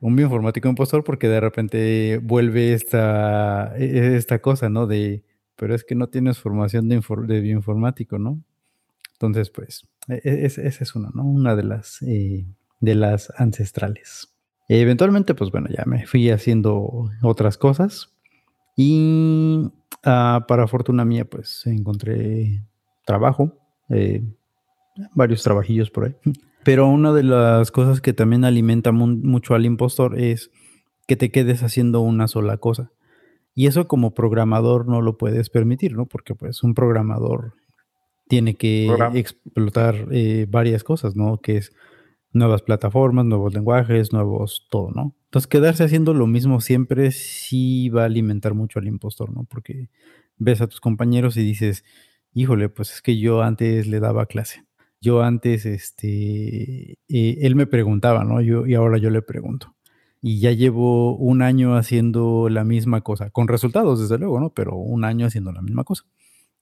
Un 0.00 0.16
bioinformático 0.16 0.68
impostor 0.68 1.04
porque 1.04 1.28
de 1.28 1.40
repente 1.40 2.20
vuelve 2.22 2.72
esta, 2.72 3.76
e, 3.78 4.16
esta 4.16 4.40
cosa, 4.40 4.68
¿no? 4.68 4.86
De, 4.86 5.24
pero 5.56 5.74
es 5.74 5.84
que 5.84 5.94
no 5.94 6.08
tienes 6.08 6.38
formación 6.38 6.88
de 6.88 7.40
bioinformático, 7.40 8.18
¿no? 8.18 8.42
Entonces, 9.16 9.50
pues, 9.50 9.88
e, 10.08 10.20
e, 10.24 10.44
esa 10.46 10.62
es 10.62 10.94
una, 10.94 11.10
¿no? 11.14 11.24
Una 11.24 11.56
de 11.56 11.64
las, 11.64 12.02
eh, 12.02 12.46
de 12.80 12.94
las 12.94 13.32
ancestrales. 13.36 14.28
Eventualmente, 14.68 15.34
pues 15.34 15.50
bueno, 15.50 15.68
ya 15.68 15.84
me 15.86 16.06
fui 16.06 16.30
haciendo 16.30 17.08
otras 17.22 17.56
cosas 17.56 18.12
y 18.76 19.70
ah, 20.04 20.44
para 20.48 20.66
fortuna 20.66 21.04
mía, 21.04 21.24
pues 21.24 21.66
encontré 21.66 22.64
trabajo, 23.06 23.52
eh, 23.88 24.24
varios 25.14 25.42
trabajillos 25.42 25.90
por 25.90 26.06
ahí. 26.06 26.16
Pero 26.64 26.88
una 26.88 27.12
de 27.12 27.22
las 27.22 27.70
cosas 27.70 28.00
que 28.00 28.12
también 28.12 28.44
alimenta 28.44 28.90
mucho 28.90 29.54
al 29.54 29.64
impostor 29.64 30.18
es 30.18 30.50
que 31.06 31.16
te 31.16 31.30
quedes 31.30 31.62
haciendo 31.62 32.00
una 32.00 32.26
sola 32.26 32.56
cosa. 32.56 32.90
Y 33.54 33.68
eso 33.68 33.86
como 33.86 34.14
programador 34.14 34.86
no 34.88 35.00
lo 35.00 35.16
puedes 35.16 35.48
permitir, 35.48 35.94
¿no? 35.94 36.06
Porque 36.06 36.34
pues 36.34 36.62
un 36.62 36.74
programador 36.74 37.54
tiene 38.28 38.54
que 38.54 38.88
explotar 39.14 40.08
eh, 40.10 40.46
varias 40.48 40.84
cosas, 40.84 41.16
¿no? 41.16 41.38
Que 41.40 41.58
es 41.58 41.72
nuevas 42.32 42.62
plataformas, 42.62 43.24
nuevos 43.24 43.54
lenguajes, 43.54 44.12
nuevos 44.12 44.66
todo, 44.70 44.90
¿no? 44.90 45.14
Entonces, 45.24 45.46
quedarse 45.48 45.84
haciendo 45.84 46.14
lo 46.14 46.26
mismo 46.26 46.60
siempre 46.60 47.10
sí 47.10 47.88
va 47.88 48.02
a 48.02 48.06
alimentar 48.06 48.54
mucho 48.54 48.78
al 48.78 48.86
impostor, 48.86 49.32
¿no? 49.32 49.44
Porque 49.44 49.90
ves 50.38 50.60
a 50.60 50.66
tus 50.66 50.80
compañeros 50.80 51.36
y 51.36 51.42
dices, 51.42 51.84
híjole, 52.32 52.68
pues 52.68 52.92
es 52.92 53.02
que 53.02 53.18
yo 53.18 53.42
antes 53.42 53.86
le 53.86 54.00
daba 54.00 54.26
clase. 54.26 54.64
Yo 55.00 55.22
antes, 55.22 55.66
este, 55.66 56.98
eh, 57.08 57.38
él 57.42 57.54
me 57.54 57.66
preguntaba, 57.66 58.24
¿no? 58.24 58.40
Yo, 58.40 58.66
y 58.66 58.74
ahora 58.74 58.98
yo 58.98 59.10
le 59.10 59.22
pregunto. 59.22 59.74
Y 60.22 60.40
ya 60.40 60.52
llevo 60.52 61.16
un 61.16 61.42
año 61.42 61.76
haciendo 61.76 62.48
la 62.48 62.64
misma 62.64 63.02
cosa, 63.02 63.30
con 63.30 63.48
resultados, 63.48 64.00
desde 64.00 64.18
luego, 64.18 64.40
¿no? 64.40 64.50
Pero 64.50 64.74
un 64.76 65.04
año 65.04 65.26
haciendo 65.26 65.52
la 65.52 65.62
misma 65.62 65.84
cosa. 65.84 66.04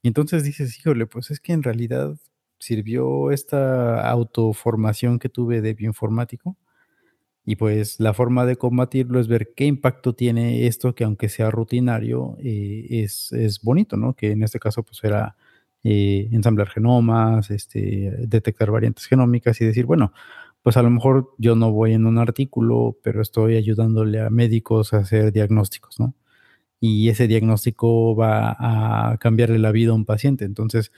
Y 0.05 0.07
entonces 0.07 0.43
dices, 0.43 0.77
híjole, 0.77 1.07
pues 1.07 1.31
es 1.31 1.39
que 1.39 1.51
en 1.51 1.63
realidad 1.63 2.15
sirvió 2.59 3.31
esta 3.31 4.07
autoformación 4.07 5.17
que 5.17 5.29
tuve 5.29 5.61
de 5.61 5.73
bioinformático. 5.73 6.55
Y 7.43 7.55
pues 7.55 7.99
la 7.99 8.13
forma 8.13 8.45
de 8.45 8.55
combatirlo 8.55 9.19
es 9.19 9.27
ver 9.27 9.53
qué 9.55 9.65
impacto 9.65 10.13
tiene 10.13 10.67
esto 10.67 10.93
que 10.93 11.05
aunque 11.05 11.27
sea 11.27 11.49
rutinario, 11.49 12.37
eh, 12.39 12.85
es, 12.91 13.31
es, 13.31 13.63
bonito, 13.63 13.97
¿no? 13.97 14.13
Que 14.13 14.33
en 14.33 14.43
este 14.43 14.59
caso 14.59 14.83
pues 14.83 15.03
era 15.03 15.37
eh, 15.83 16.29
ensamblar 16.31 16.69
genomas, 16.69 17.49
este, 17.49 18.13
detectar 18.27 18.69
variantes 18.69 19.07
genómicas 19.07 19.59
y 19.61 19.65
decir, 19.65 19.87
bueno, 19.87 20.13
pues 20.61 20.77
a 20.77 20.83
lo 20.83 20.91
mejor 20.91 21.31
yo 21.39 21.55
no 21.55 21.71
voy 21.71 21.93
en 21.93 22.05
un 22.05 22.19
artículo, 22.19 22.95
pero 23.01 23.23
estoy 23.23 23.55
ayudándole 23.55 24.21
a 24.21 24.29
médicos 24.29 24.93
a 24.93 24.99
hacer 24.99 25.31
diagnósticos, 25.31 25.99
¿no? 25.99 26.13
Y 26.79 27.09
ese 27.09 27.27
diagnóstico 27.27 28.15
va 28.15 28.55
a 28.59 29.17
cambiarle 29.17 29.59
la 29.59 29.71
vida 29.71 29.91
a 29.91 29.95
un 29.95 30.05
paciente. 30.05 30.45
Entonces, 30.45 30.91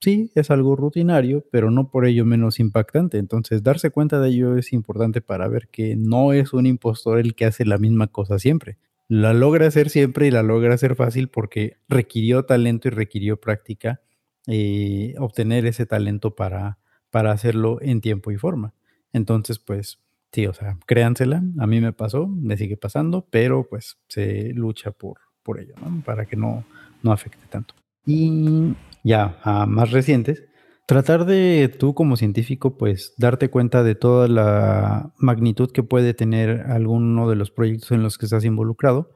sí, 0.00 0.30
es 0.34 0.50
algo 0.50 0.76
rutinario, 0.76 1.44
pero 1.50 1.70
no 1.70 1.90
por 1.90 2.06
ello 2.06 2.24
menos 2.24 2.60
impactante. 2.60 3.18
Entonces, 3.18 3.62
darse 3.62 3.90
cuenta 3.90 4.20
de 4.20 4.30
ello 4.30 4.56
es 4.56 4.72
importante 4.72 5.20
para 5.20 5.48
ver 5.48 5.68
que 5.68 5.96
no 5.96 6.32
es 6.32 6.52
un 6.52 6.66
impostor 6.66 7.18
el 7.18 7.34
que 7.34 7.46
hace 7.46 7.64
la 7.64 7.78
misma 7.78 8.06
cosa 8.08 8.38
siempre. 8.38 8.78
La 9.08 9.34
logra 9.34 9.66
hacer 9.66 9.90
siempre 9.90 10.26
y 10.28 10.30
la 10.30 10.42
logra 10.42 10.74
hacer 10.74 10.96
fácil 10.96 11.28
porque 11.28 11.76
requirió 11.88 12.44
talento 12.44 12.88
y 12.88 12.90
requirió 12.90 13.40
práctica 13.40 14.00
eh, 14.46 15.14
obtener 15.18 15.66
ese 15.66 15.86
talento 15.86 16.34
para, 16.34 16.78
para 17.10 17.32
hacerlo 17.32 17.78
en 17.80 18.00
tiempo 18.00 18.30
y 18.30 18.36
forma. 18.36 18.74
Entonces, 19.12 19.58
pues 19.58 20.00
sí, 20.32 20.46
o 20.46 20.52
sea, 20.52 20.78
créansela, 20.86 21.42
a 21.58 21.66
mí 21.66 21.80
me 21.80 21.92
pasó, 21.92 22.26
me 22.26 22.56
sigue 22.56 22.76
pasando, 22.76 23.26
pero 23.30 23.68
pues 23.68 23.98
se 24.08 24.52
lucha 24.52 24.90
por, 24.90 25.18
por 25.44 25.60
ello. 25.60 25.74
Para 26.04 26.26
que 26.26 26.34
no, 26.36 26.64
no 27.02 27.12
afecte 27.12 27.46
tanto. 27.48 27.74
Y 28.04 28.74
ya 29.04 29.38
a 29.44 29.66
más 29.66 29.92
recientes, 29.92 30.44
tratar 30.86 31.24
de 31.24 31.74
tú 31.78 31.94
como 31.94 32.16
científico, 32.16 32.76
pues 32.76 33.14
darte 33.16 33.48
cuenta 33.50 33.82
de 33.82 33.94
toda 33.94 34.28
la 34.28 35.12
magnitud 35.18 35.70
que 35.70 35.82
puede 35.82 36.14
tener 36.14 36.62
alguno 36.62 37.28
de 37.28 37.36
los 37.36 37.50
proyectos 37.50 37.92
en 37.92 38.02
los 38.02 38.18
que 38.18 38.26
estás 38.26 38.44
involucrado, 38.44 39.10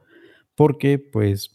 porque 0.55 0.99
pues 0.99 1.51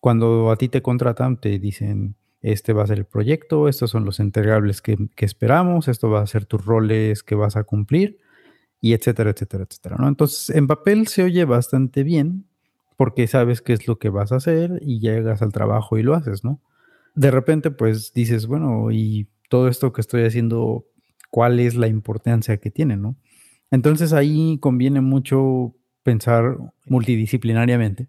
cuando 0.00 0.50
a 0.50 0.56
ti 0.56 0.68
te 0.68 0.82
contratan, 0.82 1.40
te 1.40 1.58
dicen, 1.58 2.16
este 2.42 2.72
va 2.72 2.84
a 2.84 2.86
ser 2.86 2.98
el 2.98 3.06
proyecto, 3.06 3.68
estos 3.68 3.90
son 3.90 4.04
los 4.04 4.20
entregables 4.20 4.82
que, 4.82 4.96
esperamos, 5.18 5.88
esto 5.88 6.10
va 6.10 6.20
a 6.20 6.26
ser 6.26 6.44
tus 6.44 6.64
roles 6.64 7.22
que 7.22 7.34
vas 7.34 7.56
a 7.56 7.64
cumplir, 7.64 8.18
y 8.80 8.92
etcétera, 8.92 9.30
etcétera, 9.30 9.64
etcétera. 9.68 9.96
¿no? 9.98 10.06
Entonces, 10.06 10.54
en 10.54 10.66
papel 10.66 11.08
se 11.08 11.24
oye 11.24 11.44
bastante 11.44 12.04
bien 12.04 12.46
porque 12.96 13.26
sabes 13.26 13.60
qué 13.62 13.72
es 13.72 13.86
lo 13.86 13.98
que 13.98 14.08
vas 14.08 14.32
a 14.32 14.36
hacer 14.36 14.78
y 14.82 15.00
llegas 15.00 15.42
al 15.42 15.52
trabajo 15.52 15.98
y 15.98 16.02
lo 16.02 16.14
haces, 16.14 16.44
¿no? 16.44 16.60
De 17.14 17.30
repente, 17.30 17.70
pues 17.70 18.12
dices, 18.12 18.46
bueno, 18.46 18.90
y 18.90 19.28
todo 19.48 19.68
esto 19.68 19.92
que 19.92 20.00
estoy 20.00 20.24
haciendo, 20.24 20.86
¿cuál 21.30 21.60
es 21.60 21.74
la 21.76 21.88
importancia 21.88 22.58
que 22.58 22.70
tiene, 22.70 22.96
¿no? 22.96 23.16
Entonces 23.70 24.12
ahí 24.12 24.58
conviene 24.60 25.00
mucho 25.00 25.74
pensar 26.02 26.56
multidisciplinariamente 26.86 28.08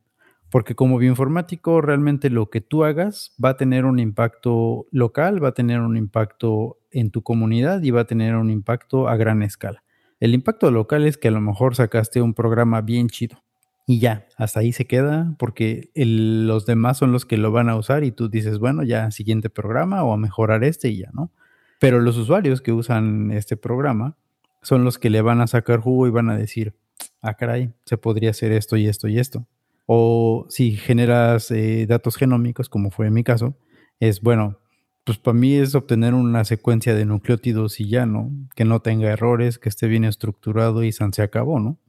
porque 0.49 0.75
como 0.75 0.97
bioinformático, 0.97 1.81
realmente 1.81 2.29
lo 2.29 2.49
que 2.49 2.61
tú 2.61 2.83
hagas 2.83 3.35
va 3.43 3.49
a 3.49 3.57
tener 3.57 3.85
un 3.85 3.99
impacto 3.99 4.85
local, 4.91 5.43
va 5.43 5.49
a 5.49 5.53
tener 5.53 5.81
un 5.81 5.97
impacto 5.97 6.77
en 6.91 7.11
tu 7.11 7.21
comunidad 7.21 7.83
y 7.83 7.91
va 7.91 8.01
a 8.01 8.07
tener 8.07 8.35
un 8.35 8.49
impacto 8.49 9.09
a 9.09 9.17
gran 9.17 9.43
escala. 9.43 9.83
El 10.19 10.33
impacto 10.33 10.71
local 10.71 11.05
es 11.05 11.17
que 11.17 11.27
a 11.27 11.31
lo 11.31 11.41
mejor 11.41 11.75
sacaste 11.75 12.21
un 12.21 12.33
programa 12.33 12.81
bien 12.81 13.07
chido 13.09 13.43
y 13.87 13.99
ya, 13.99 14.27
hasta 14.37 14.59
ahí 14.59 14.73
se 14.73 14.85
queda 14.85 15.33
porque 15.39 15.89
los 15.95 16.65
demás 16.65 16.97
son 16.97 17.13
los 17.13 17.25
que 17.25 17.37
lo 17.37 17.51
van 17.51 17.69
a 17.69 17.77
usar 17.77 18.03
y 18.03 18.11
tú 18.11 18.29
dices, 18.29 18.59
bueno, 18.59 18.83
ya 18.83 19.09
siguiente 19.11 19.49
programa 19.49 20.03
o 20.03 20.13
a 20.13 20.17
mejorar 20.17 20.65
este 20.65 20.89
y 20.89 20.97
ya, 20.97 21.09
¿no? 21.13 21.31
Pero 21.79 22.01
los 22.01 22.17
usuarios 22.17 22.61
que 22.61 22.73
usan 22.73 23.31
este 23.31 23.55
programa 23.55 24.17
son 24.61 24.83
los 24.83 24.99
que 24.99 25.09
le 25.09 25.21
van 25.21 25.39
a 25.39 25.47
sacar 25.47 25.79
jugo 25.79 26.05
y 26.05 26.11
van 26.11 26.29
a 26.29 26.37
decir, 26.37 26.75
ah, 27.21 27.35
caray, 27.35 27.73
se 27.85 27.97
podría 27.97 28.31
hacer 28.31 28.51
esto 28.51 28.75
y 28.75 28.87
esto 28.87 29.07
y 29.07 29.19
esto. 29.19 29.47
O 29.85 30.47
si 30.49 30.75
generas 30.75 31.49
eh, 31.51 31.85
datos 31.87 32.17
genómicos, 32.17 32.67
como 32.67 32.91
fue 32.91 33.07
en 33.07 33.13
mi 33.13 33.23
caso, 33.23 33.55
es 34.01 34.21
bueno, 34.21 34.59
pues 35.05 35.17
para 35.17 35.37
mí 35.37 35.55
es 35.55 35.75
obtener 35.75 36.13
una 36.13 36.43
secuencia 36.43 36.93
de 36.93 37.05
nucleótidos 37.05 37.79
y 37.79 37.87
ya, 37.87 38.05
¿no? 38.05 38.29
Que 38.53 38.65
no 38.65 38.81
tenga 38.81 39.09
errores, 39.09 39.59
que 39.59 39.69
esté 39.69 39.87
bien 39.87 40.03
estructurado 40.03 40.83
y 40.83 40.91
se 40.91 41.21
acabó, 41.21 41.61
¿no? 41.61 41.79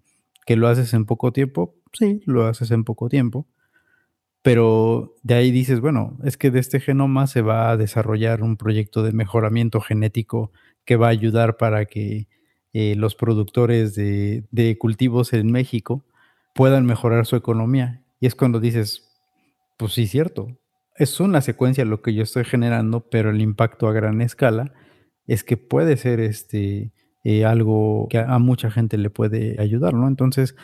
Que 0.47 0.55
lo 0.55 0.69
haces 0.69 0.95
en 0.95 1.05
poco 1.05 1.33
tiempo, 1.33 1.75
sí, 1.93 2.21
lo 2.27 2.47
haces 2.47 2.71
en 2.71 2.85
poco 2.85 3.09
tiempo. 3.09 3.47
Pero 4.43 5.17
de 5.23 5.35
ahí 5.35 5.51
dices, 5.51 5.81
bueno, 5.81 6.17
es 6.25 6.37
que 6.37 6.51
de 6.51 6.61
este 6.61 6.81
genoma 6.81 7.27
se 7.27 7.43
va 7.43 7.71
a 7.71 7.77
desarrollar 7.77 8.43
un 8.43 8.57
proyecto 8.57 9.03
de 9.03 9.13
mejoramiento 9.13 9.81
genético 9.81 10.53
que 10.85 10.97
va 10.97 11.09
a 11.09 11.11
ayudar 11.11 11.57
para 11.57 11.85
que 11.85 12.29
eh, 12.73 12.95
los 12.97 13.15
productores 13.15 13.95
de, 13.95 14.77
cultivos 14.79 15.33
en 15.33 15.51
México 15.51 16.05
puedan 16.55 16.87
mejorar 16.87 17.27
su 17.27 17.37
economía. 17.37 18.03
Y 18.21 18.27
es 18.27 18.35
cuando 18.35 18.61
dices, 18.61 19.03
pues 19.77 19.93
sí, 19.93 20.07
cierto, 20.07 20.57
es 20.97 21.21
una 21.21 21.41
secuencia 21.41 21.85
lo 21.85 22.03
que 22.03 22.15
yo 22.15 22.23
estoy 22.23 22.45
generando, 22.45 23.01
pero 23.01 23.31
el 23.31 23.41
impacto 23.41 23.89
a 23.89 23.93
gran 23.93 24.21
escala 24.21 24.73
es 25.27 25.45
que 25.45 25.57
puede 25.57 25.97
ser 25.97 26.21
este, 26.21 26.93
eh, 27.25 27.45
algo 27.45 28.07
que 28.11 28.19
a, 28.19 28.39
mucha 28.39 28.71
gente 28.71 28.97
le 28.97 29.11
puede 29.11 29.57
ayudar, 29.61 29.95
¿no? 29.95 30.09
Entonces, 30.09 30.57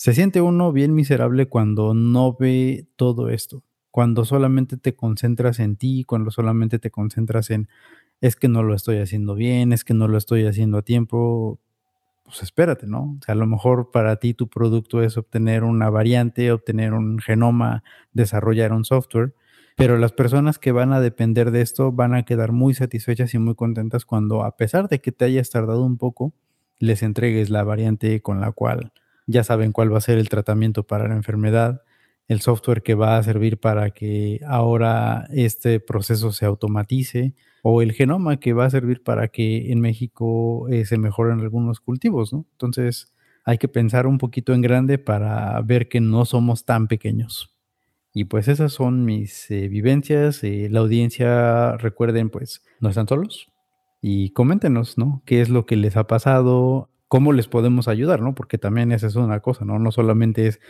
se 0.00 0.14
siente 0.14 0.40
uno 0.40 0.72
bien 0.72 0.94
miserable 0.94 1.44
cuando 1.44 1.92
no 1.92 2.34
ve 2.34 2.86
todo 2.96 3.28
esto, 3.28 3.62
cuando 3.90 4.24
solamente 4.24 4.78
te 4.78 4.96
concentras 4.96 5.60
en 5.60 5.76
ti, 5.76 6.04
cuando 6.04 6.30
solamente 6.30 6.78
te 6.78 6.90
concentras 6.90 7.50
en, 7.50 7.68
es 8.22 8.34
que 8.34 8.48
no 8.48 8.62
lo 8.62 8.74
estoy 8.74 8.96
haciendo 8.96 9.34
bien, 9.34 9.74
es 9.74 9.84
que 9.84 9.92
no 9.92 10.08
lo 10.08 10.16
estoy 10.16 10.46
haciendo 10.46 10.78
a 10.78 10.82
tiempo, 10.82 11.60
pues 12.24 12.42
espérate, 12.42 12.86
¿no? 12.86 13.18
O 13.20 13.22
sea, 13.22 13.34
a 13.34 13.36
lo 13.36 13.46
mejor 13.46 13.90
para 13.90 14.16
ti 14.16 14.32
tu 14.32 14.48
producto 14.48 15.02
es 15.02 15.18
obtener 15.18 15.64
una 15.64 15.90
variante, 15.90 16.50
obtener 16.50 16.94
un 16.94 17.18
genoma, 17.18 17.84
desarrollar 18.14 18.72
un 18.72 18.86
software, 18.86 19.34
pero 19.76 19.98
las 19.98 20.12
personas 20.12 20.58
que 20.58 20.72
van 20.72 20.94
a 20.94 21.00
depender 21.02 21.50
de 21.50 21.60
esto 21.60 21.92
van 21.92 22.14
a 22.14 22.22
quedar 22.22 22.52
muy 22.52 22.72
satisfechas 22.72 23.34
y 23.34 23.38
muy 23.38 23.54
contentas 23.54 24.06
cuando, 24.06 24.44
a 24.44 24.56
pesar 24.56 24.88
de 24.88 25.02
que 25.02 25.12
te 25.12 25.26
hayas 25.26 25.50
tardado 25.50 25.84
un 25.84 25.98
poco, 25.98 26.32
les 26.78 27.02
entregues 27.02 27.50
la 27.50 27.64
variante 27.64 28.22
con 28.22 28.40
la 28.40 28.50
cual 28.52 28.94
ya 29.30 29.44
saben 29.44 29.72
cuál 29.72 29.92
va 29.92 29.98
a 29.98 30.02
ser 30.02 30.18
el 30.18 30.28
tratamiento 30.28 30.86
para 30.86 31.08
la 31.08 31.14
enfermedad, 31.14 31.82
el 32.28 32.40
software 32.40 32.82
que 32.82 32.94
va 32.94 33.16
a 33.16 33.22
servir 33.22 33.58
para 33.58 33.90
que 33.90 34.40
ahora 34.46 35.26
este 35.32 35.80
proceso 35.80 36.32
se 36.32 36.46
automatice, 36.46 37.34
o 37.62 37.82
el 37.82 37.92
genoma 37.92 38.38
que 38.38 38.52
va 38.52 38.66
a 38.66 38.70
servir 38.70 39.02
para 39.02 39.28
que 39.28 39.72
en 39.72 39.80
México 39.80 40.68
eh, 40.68 40.84
se 40.84 40.98
mejoren 40.98 41.40
algunos 41.40 41.80
cultivos. 41.80 42.32
Entonces 42.32 43.12
hay 43.44 43.58
que 43.58 43.68
pensar 43.68 44.06
un 44.06 44.18
poquito 44.18 44.54
en 44.54 44.62
grande 44.62 44.98
para 44.98 45.60
ver 45.62 45.88
que 45.88 46.00
no 46.00 46.24
somos 46.24 46.64
tan 46.64 46.88
pequeños. 46.88 47.54
Y 48.12 48.24
pues 48.24 48.48
esas 48.48 48.72
son 48.72 49.04
mis 49.04 49.50
eh, 49.50 49.68
vivencias. 49.68 50.42
Eh, 50.42 50.68
la 50.70 50.80
audiencia, 50.80 51.76
recuerden, 51.76 52.30
pues 52.30 52.62
no 52.80 52.88
están 52.88 53.06
solos. 53.06 53.48
Y 54.02 54.30
coméntenos, 54.30 54.98
¿no? 54.98 55.22
¿Qué 55.26 55.40
es 55.40 55.48
lo 55.48 55.66
que 55.66 55.76
les 55.76 55.96
ha 55.96 56.06
pasado? 56.06 56.89
¿Cómo 57.10 57.32
les 57.32 57.48
podemos 57.48 57.88
ayudar, 57.88 58.22
no? 58.22 58.36
Porque 58.36 58.56
también 58.56 58.92
esa 58.92 59.08
es 59.08 59.16
una 59.16 59.40
cosa, 59.40 59.64
¿no? 59.64 59.80
No 59.80 59.90
solamente 59.90 60.46
es 60.46 60.60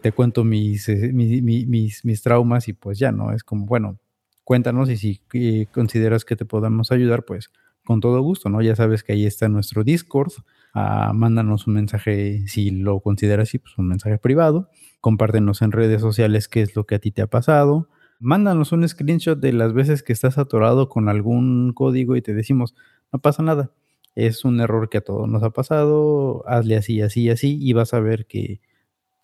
te 0.00 0.12
cuento 0.12 0.44
mis, 0.44 0.88
mis, 0.88 2.04
mis 2.04 2.22
traumas 2.22 2.68
y 2.68 2.74
pues 2.74 2.96
ya, 3.00 3.10
¿no? 3.10 3.32
Es 3.32 3.42
como, 3.42 3.66
bueno, 3.66 3.98
cuéntanos 4.44 4.88
y 4.88 4.96
si 4.96 5.20
eh, 5.32 5.66
consideras 5.72 6.24
que 6.24 6.36
te 6.36 6.44
podamos 6.44 6.92
ayudar, 6.92 7.24
pues 7.24 7.50
con 7.84 8.00
todo 8.00 8.20
gusto, 8.20 8.48
¿no? 8.48 8.62
Ya 8.62 8.76
sabes 8.76 9.02
que 9.02 9.14
ahí 9.14 9.26
está 9.26 9.48
nuestro 9.48 9.82
Discord. 9.82 10.32
Ah, 10.74 11.10
mándanos 11.12 11.66
un 11.66 11.74
mensaje, 11.74 12.46
si 12.46 12.70
lo 12.70 13.00
consideras 13.00 13.48
así, 13.48 13.58
pues 13.58 13.76
un 13.76 13.88
mensaje 13.88 14.18
privado. 14.18 14.68
Compártenos 15.00 15.60
en 15.62 15.72
redes 15.72 16.00
sociales 16.00 16.46
qué 16.46 16.62
es 16.62 16.76
lo 16.76 16.86
que 16.86 16.94
a 16.94 16.98
ti 17.00 17.10
te 17.10 17.22
ha 17.22 17.26
pasado. 17.26 17.88
Mándanos 18.20 18.70
un 18.70 18.86
screenshot 18.88 19.40
de 19.40 19.52
las 19.52 19.72
veces 19.72 20.04
que 20.04 20.12
estás 20.12 20.38
atorado 20.38 20.88
con 20.88 21.08
algún 21.08 21.72
código 21.72 22.14
y 22.14 22.22
te 22.22 22.32
decimos, 22.32 22.76
no 23.12 23.18
pasa 23.18 23.42
nada. 23.42 23.70
Es 24.14 24.44
un 24.44 24.60
error 24.60 24.88
que 24.88 24.98
a 24.98 25.02
todos 25.02 25.28
nos 25.28 25.42
ha 25.42 25.50
pasado. 25.50 26.44
Hazle 26.46 26.76
así, 26.76 27.00
así, 27.00 27.30
así 27.30 27.58
y 27.60 27.72
vas 27.72 27.94
a 27.94 28.00
ver 28.00 28.26
que 28.26 28.60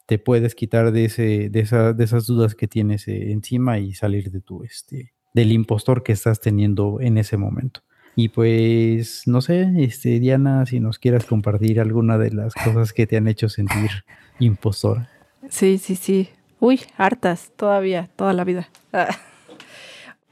te 0.06 0.18
puedes 0.18 0.54
quitar 0.54 0.92
de, 0.92 1.06
ese, 1.06 1.50
de, 1.50 1.94
de 1.94 2.04
esas 2.04 2.26
dudas 2.26 2.54
que 2.54 2.68
tienes 2.68 3.08
eh, 3.08 3.32
encima 3.32 3.78
y 3.78 3.92
salir 3.94 4.30
de 4.30 4.40
tu, 4.40 4.62
este, 4.62 5.12
del 5.34 5.52
impostor 5.52 6.02
que 6.02 6.12
estás 6.12 6.40
teniendo 6.40 7.00
en 7.00 7.18
ese 7.18 7.36
momento. 7.36 7.82
Y 8.14 8.30
pues, 8.30 9.24
no 9.26 9.42
sé, 9.42 9.70
este, 9.76 10.20
Diana, 10.20 10.64
si 10.64 10.80
nos 10.80 10.98
quieras 10.98 11.26
compartir 11.26 11.80
alguna 11.80 12.16
de 12.16 12.30
las 12.30 12.54
cosas 12.54 12.94
que 12.94 13.06
te 13.06 13.18
han 13.18 13.28
hecho 13.28 13.50
sentir 13.50 13.90
impostora. 14.38 15.10
Sí, 15.50 15.76
sí, 15.76 15.96
sí. 15.96 16.30
Uy, 16.58 16.80
hartas, 16.96 17.52
todavía, 17.56 18.08
toda 18.16 18.32
la 18.32 18.44
vida. 18.44 18.68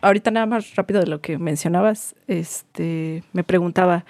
Ah. 0.04 0.08
Ahorita 0.08 0.30
nada 0.30 0.46
más 0.46 0.76
rápido 0.76 1.00
de 1.00 1.06
lo 1.06 1.20
que 1.20 1.38
mencionabas, 1.38 2.14
este, 2.28 3.24
me 3.32 3.42
preguntaba, 3.42 4.04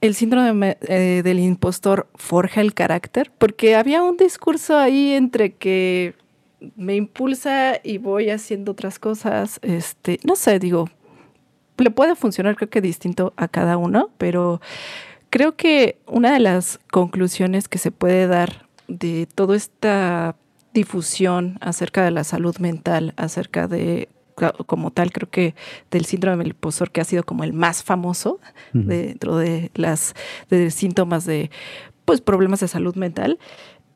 ¿el 0.00 0.14
síndrome 0.14 0.78
eh, 0.82 1.22
del 1.24 1.40
impostor 1.40 2.08
forja 2.14 2.60
el 2.60 2.74
carácter? 2.74 3.30
Porque 3.38 3.74
había 3.74 4.02
un 4.02 4.16
discurso 4.16 4.76
ahí 4.78 5.12
entre 5.12 5.54
que 5.54 6.14
me 6.76 6.94
impulsa 6.94 7.80
y 7.82 7.98
voy 7.98 8.30
haciendo 8.30 8.72
otras 8.72 8.98
cosas, 8.98 9.58
este, 9.62 10.20
no 10.24 10.36
sé, 10.36 10.58
digo, 10.58 10.88
le 11.78 11.90
puede 11.90 12.14
funcionar 12.14 12.54
creo 12.56 12.70
que 12.70 12.80
distinto 12.80 13.32
a 13.36 13.48
cada 13.48 13.76
uno, 13.76 14.10
pero 14.18 14.60
creo 15.30 15.56
que 15.56 15.98
una 16.06 16.32
de 16.32 16.38
las 16.38 16.78
conclusiones 16.90 17.68
que 17.68 17.78
se 17.78 17.90
puede 17.90 18.26
dar 18.28 18.68
de 18.86 19.26
toda 19.34 19.56
esta 19.56 20.36
difusión 20.74 21.58
acerca 21.60 22.04
de 22.04 22.10
la 22.10 22.24
salud 22.24 22.56
mental, 22.58 23.14
acerca 23.16 23.66
de 23.66 24.08
como 24.66 24.90
tal, 24.90 25.12
creo 25.12 25.30
que 25.30 25.54
del 25.90 26.04
síndrome 26.04 26.38
del 26.38 26.48
impostor, 26.48 26.90
que 26.90 27.00
ha 27.00 27.04
sido 27.04 27.22
como 27.22 27.44
el 27.44 27.52
más 27.52 27.82
famoso 27.82 28.40
dentro 28.72 29.36
de 29.36 29.70
las 29.74 30.14
de 30.50 30.70
síntomas 30.70 31.24
de 31.24 31.50
pues 32.04 32.20
problemas 32.20 32.60
de 32.60 32.68
salud 32.68 32.96
mental, 32.96 33.38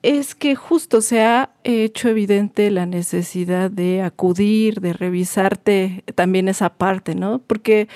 es 0.03 0.35
que 0.37 0.55
justo 0.55 1.01
se 1.01 1.23
ha 1.23 1.51
hecho 1.65 2.09
evidente 2.09 2.71
la 2.71 2.87
necesidad 2.87 3.71
de 3.71 4.03
acudir, 4.03 4.81
de 4.81 4.93
revisarte 4.93 6.05
también 6.15 6.49
esa 6.49 6.71
parte, 6.71 7.15
¿no? 7.15 7.41
Porque 7.41 7.89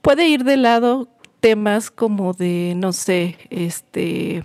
puede 0.00 0.28
ir 0.28 0.44
de 0.44 0.56
lado 0.56 1.08
temas 1.40 1.90
como 1.90 2.34
de, 2.34 2.74
no 2.76 2.92
sé, 2.92 3.36
este, 3.50 4.44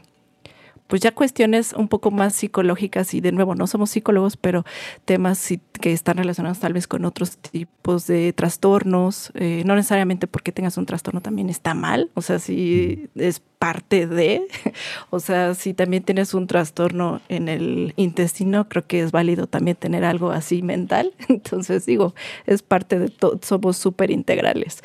pues 0.92 1.02
ya 1.02 1.14
cuestiones 1.14 1.72
un 1.72 1.88
poco 1.88 2.12
más 2.12 2.36
psicológicas 2.36 3.14
y 3.14 3.22
de 3.22 3.32
nuevo 3.32 3.56
no 3.56 3.66
somos 3.66 3.92
psicólogos, 3.92 4.36
pero 4.36 4.66
temas 5.06 5.48
que 5.80 5.94
están 5.94 6.18
relacionados 6.18 6.60
tal 6.60 6.74
vez 6.74 6.86
con 6.86 7.06
otros 7.06 7.38
tipos 7.38 8.08
de 8.08 8.34
trastornos, 8.34 9.32
eh, 9.36 9.64
no 9.66 9.78
necesariamente 9.78 10.28
porque 10.28 10.52
tengas 10.52 10.76
un 10.76 10.86
trastorno 10.86 11.22
también 11.22 11.50
está 11.50 11.74
mal, 11.74 12.12
o 12.14 12.22
sea, 12.22 12.40
si 12.40 13.08
es 13.16 13.40
parte 13.40 14.06
de, 14.06 14.42
o 15.12 15.22
sea, 15.22 15.56
si 15.56 15.74
también 15.74 16.04
tienes 16.04 16.34
un 16.34 16.46
trastorno 16.46 17.22
en 17.30 17.48
el 17.48 17.94
intestino, 17.96 18.68
creo 18.68 18.86
que 18.86 19.00
es 19.00 19.14
válido 19.14 19.48
también 19.48 19.78
tener 19.78 20.04
algo 20.04 20.32
así 20.32 20.62
mental, 20.62 21.14
entonces 21.30 21.86
digo, 21.86 22.16
es 22.46 22.64
parte 22.64 23.00
de 23.00 23.08
todo, 23.08 23.40
somos 23.42 23.78
súper 23.78 24.12
integrales. 24.12 24.84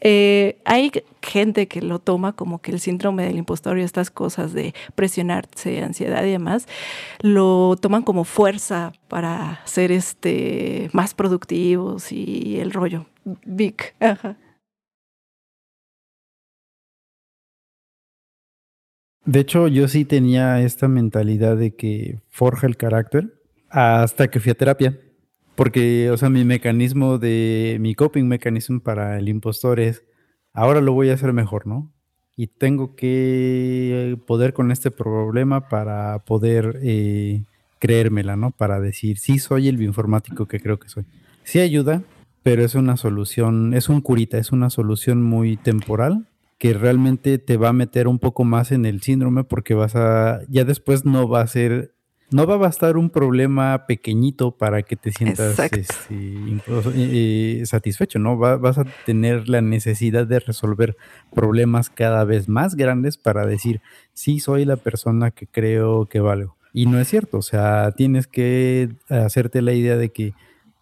Eh, 0.00 0.58
hay 0.64 0.92
gente 1.22 1.66
que 1.68 1.82
lo 1.82 1.98
toma 1.98 2.32
como 2.32 2.60
que 2.60 2.70
el 2.70 2.80
síndrome 2.80 3.24
del 3.24 3.36
impostor 3.36 3.78
y 3.78 3.82
estas 3.82 4.10
cosas 4.10 4.52
de 4.52 4.74
presionarse, 4.94 5.82
ansiedad 5.82 6.24
y 6.24 6.30
demás, 6.30 6.66
lo 7.20 7.76
toman 7.80 8.02
como 8.02 8.24
fuerza 8.24 8.92
para 9.08 9.60
ser 9.64 9.92
este, 9.92 10.90
más 10.92 11.14
productivos 11.14 12.12
y 12.12 12.58
el 12.60 12.72
rollo. 12.72 13.06
Vic. 13.44 13.94
De 19.24 19.40
hecho, 19.40 19.68
yo 19.68 19.88
sí 19.88 20.06
tenía 20.06 20.62
esta 20.62 20.88
mentalidad 20.88 21.56
de 21.56 21.74
que 21.74 22.20
forja 22.30 22.66
el 22.66 22.78
carácter 22.78 23.34
hasta 23.68 24.28
que 24.28 24.40
fui 24.40 24.52
a 24.52 24.54
terapia. 24.54 24.98
Porque, 25.58 26.08
o 26.12 26.16
sea, 26.16 26.30
mi 26.30 26.44
mecanismo 26.44 27.18
de, 27.18 27.78
mi 27.80 27.96
coping 27.96 28.28
mecanismo 28.28 28.78
para 28.78 29.18
el 29.18 29.28
impostor 29.28 29.80
es, 29.80 30.04
ahora 30.52 30.80
lo 30.80 30.92
voy 30.92 31.10
a 31.10 31.14
hacer 31.14 31.32
mejor, 31.32 31.66
¿no? 31.66 31.92
Y 32.36 32.46
tengo 32.46 32.94
que 32.94 34.16
poder 34.24 34.52
con 34.52 34.70
este 34.70 34.92
problema 34.92 35.68
para 35.68 36.20
poder 36.20 36.78
eh, 36.84 37.42
creérmela, 37.80 38.36
¿no? 38.36 38.52
Para 38.52 38.78
decir, 38.78 39.18
sí, 39.18 39.40
soy 39.40 39.66
el 39.66 39.78
bioinformático 39.78 40.46
que 40.46 40.60
creo 40.60 40.78
que 40.78 40.88
soy. 40.88 41.06
Sí 41.42 41.58
ayuda, 41.58 42.04
pero 42.44 42.64
es 42.64 42.76
una 42.76 42.96
solución, 42.96 43.74
es 43.74 43.88
un 43.88 44.00
curita, 44.00 44.38
es 44.38 44.52
una 44.52 44.70
solución 44.70 45.24
muy 45.24 45.56
temporal 45.56 46.28
que 46.58 46.72
realmente 46.72 47.36
te 47.38 47.56
va 47.56 47.70
a 47.70 47.72
meter 47.72 48.06
un 48.06 48.20
poco 48.20 48.44
más 48.44 48.70
en 48.70 48.86
el 48.86 49.02
síndrome 49.02 49.42
porque 49.42 49.74
vas 49.74 49.96
a, 49.96 50.38
ya 50.48 50.62
después 50.62 51.04
no 51.04 51.28
va 51.28 51.40
a 51.40 51.48
ser 51.48 51.97
no 52.30 52.46
va 52.46 52.54
a 52.54 52.58
bastar 52.58 52.96
un 52.96 53.10
problema 53.10 53.86
pequeñito 53.86 54.50
para 54.50 54.82
que 54.82 54.96
te 54.96 55.12
sientas 55.12 55.58
este, 55.58 56.60
eh, 56.94 57.62
satisfecho, 57.64 58.18
¿no? 58.18 58.36
vas 58.36 58.78
a 58.78 58.84
tener 59.06 59.48
la 59.48 59.60
necesidad 59.60 60.26
de 60.26 60.40
resolver 60.40 60.96
problemas 61.34 61.90
cada 61.90 62.24
vez 62.24 62.48
más 62.48 62.74
grandes 62.74 63.16
para 63.16 63.46
decir, 63.46 63.80
sí, 64.12 64.40
soy 64.40 64.64
la 64.64 64.76
persona 64.76 65.30
que 65.30 65.46
creo 65.46 66.06
que 66.06 66.20
valgo. 66.20 66.56
Y 66.72 66.86
no 66.86 67.00
es 67.00 67.08
cierto, 67.08 67.38
o 67.38 67.42
sea, 67.42 67.92
tienes 67.92 68.26
que 68.26 68.90
hacerte 69.08 69.62
la 69.62 69.72
idea 69.72 69.96
de 69.96 70.10
que 70.10 70.34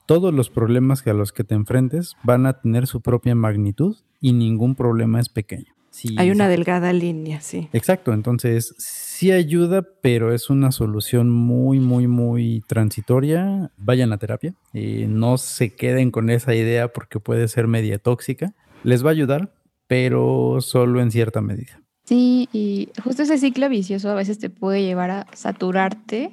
todos 0.05 0.35
los 0.35 0.51
problemas 0.51 1.07
a 1.07 1.13
los 1.13 1.33
que 1.33 1.45
te 1.45 1.55
enfrentes 1.55 2.17
van 2.23 2.47
a 2.47 2.61
tener 2.61 2.87
su 2.87 3.01
propia 3.01 3.35
magnitud 3.35 3.97
y 4.21 4.33
ningún 4.33 4.75
problema 4.75 5.21
es 5.21 5.29
pequeño. 5.29 5.76
Hay 6.17 6.31
una 6.31 6.49
delgada 6.49 6.93
línea, 6.93 7.41
sí. 7.41 7.69
Exacto, 7.73 8.13
entonces 8.13 8.75
sí 8.79 9.33
ayuda, 9.33 9.87
pero 10.03 10.35
es 10.35 10.51
una 10.51 10.73
solución 10.73 11.31
muy, 11.31 11.81
muy, 11.81 12.07
muy 12.07 12.63
transitoria. 12.67 13.71
Vayan 13.77 14.13
a 14.13 14.19
terapia 14.19 14.55
y 14.73 15.07
no 15.07 15.39
se 15.39 15.75
queden 15.75 16.11
con 16.11 16.31
esa 16.31 16.55
idea 16.55 16.93
porque 16.93 17.21
puede 17.21 17.49
ser 17.49 17.67
media 17.67 17.99
tóxica. 17.99 18.53
Les 18.83 19.05
va 19.05 19.09
a 19.11 19.13
ayudar, 19.13 19.53
pero 19.87 20.59
solo 20.61 21.01
en 21.01 21.11
cierta 21.11 21.41
medida. 21.41 21.81
Sí, 22.05 22.49
y 22.53 22.91
justo 23.03 23.23
ese 23.23 23.39
ciclo 23.39 23.69
vicioso 23.69 24.11
a 24.11 24.15
veces 24.15 24.39
te 24.39 24.51
puede 24.51 24.83
llevar 24.83 25.11
a 25.11 25.27
saturarte 25.33 26.31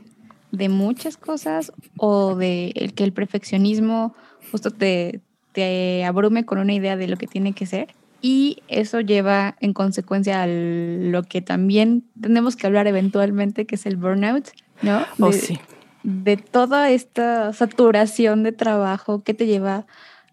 de 0.51 0.69
muchas 0.69 1.17
cosas 1.17 1.71
o 1.97 2.35
de 2.35 2.73
el 2.75 2.93
que 2.93 3.03
el 3.03 3.13
perfeccionismo 3.13 4.13
justo 4.51 4.69
te, 4.69 5.21
te 5.51 6.05
abrume 6.05 6.45
con 6.45 6.59
una 6.59 6.73
idea 6.73 6.95
de 6.95 7.07
lo 7.07 7.17
que 7.17 7.25
tiene 7.25 7.53
que 7.53 7.65
ser 7.65 7.87
y 8.25 8.63
eso 8.69 9.01
lleva 9.01 9.57
en 9.59 9.73
consecuencia 9.73 10.43
a 10.43 10.47
lo 10.47 11.23
que 11.23 11.41
también 11.41 12.05
tenemos 12.19 12.55
que 12.55 12.65
hablar 12.65 12.87
eventualmente, 12.87 13.65
que 13.65 13.75
es 13.75 13.85
el 13.85 13.97
burnout, 13.97 14.47
¿no? 14.81 15.03
Oh, 15.19 15.29
de, 15.29 15.33
sí. 15.33 15.59
de 16.03 16.37
toda 16.37 16.89
esta 16.89 17.51
saturación 17.51 18.43
de 18.43 18.53
trabajo 18.53 19.23
que 19.23 19.33
te 19.33 19.45
lleva 19.45 19.85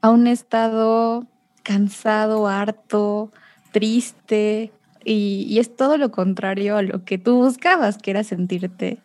a 0.03 0.11
un 0.11 0.29
estado 0.29 1.27
cansado, 1.65 2.47
harto, 2.47 3.33
triste, 3.73 4.71
y, 5.05 5.47
y, 5.49 5.59
es 5.59 5.75
todo 5.75 5.97
lo 5.97 6.13
contrario 6.13 6.77
a 6.77 6.83
lo 6.83 7.05
que 7.05 7.19
tú 7.19 7.39
buscabas, 7.39 7.99
que 7.99 8.13
era 8.13 8.23
sentirte 8.23 8.99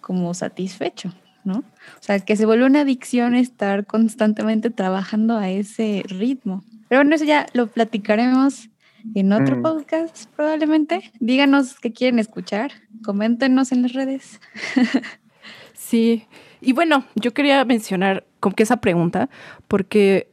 como 0.00 0.32
satisfecho, 0.32 1.12
¿no? 1.44 1.58
O 1.58 2.00
sea, 2.00 2.20
que 2.20 2.36
se 2.36 2.46
vuelve 2.46 2.64
una 2.64 2.80
adicción 2.80 3.34
estar 3.34 3.86
constantemente 3.86 4.70
trabajando 4.70 5.36
a 5.36 5.50
ese 5.50 6.04
ritmo. 6.06 6.62
Pero 6.88 7.00
bueno, 7.00 7.14
eso 7.14 7.24
ya 7.24 7.46
lo 7.52 7.68
platicaremos 7.68 8.68
en 9.14 9.32
otro 9.32 9.56
mm. 9.56 9.62
podcast 9.62 10.26
probablemente. 10.36 11.10
Díganos 11.20 11.78
qué 11.80 11.92
quieren 11.92 12.18
escuchar, 12.18 12.72
coméntenos 13.04 13.72
en 13.72 13.82
las 13.82 13.92
redes. 13.92 14.40
sí, 15.74 16.26
y 16.60 16.72
bueno, 16.72 17.04
yo 17.14 17.34
quería 17.34 17.64
mencionar 17.64 18.24
como 18.40 18.54
que 18.54 18.62
esa 18.62 18.78
pregunta, 18.78 19.28
porque 19.68 20.28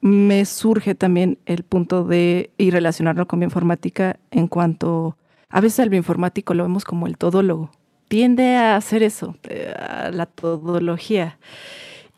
me 0.00 0.44
surge 0.44 0.94
también 0.94 1.38
el 1.46 1.62
punto 1.62 2.04
de 2.04 2.50
ir 2.58 2.74
relacionarlo 2.74 3.26
con 3.26 3.40
bioinformática 3.40 4.18
en 4.30 4.48
cuanto 4.48 5.16
a 5.48 5.60
veces 5.60 5.78
el 5.78 5.88
bioinformático 5.88 6.52
lo 6.52 6.64
vemos 6.64 6.84
como 6.84 7.06
el 7.06 7.16
todólogo. 7.16 7.70
Tiende 8.14 8.54
a 8.54 8.76
hacer 8.76 9.02
eso, 9.02 9.34
eh, 9.42 9.74
a 9.76 10.12
la 10.12 10.26
todología. 10.26 11.36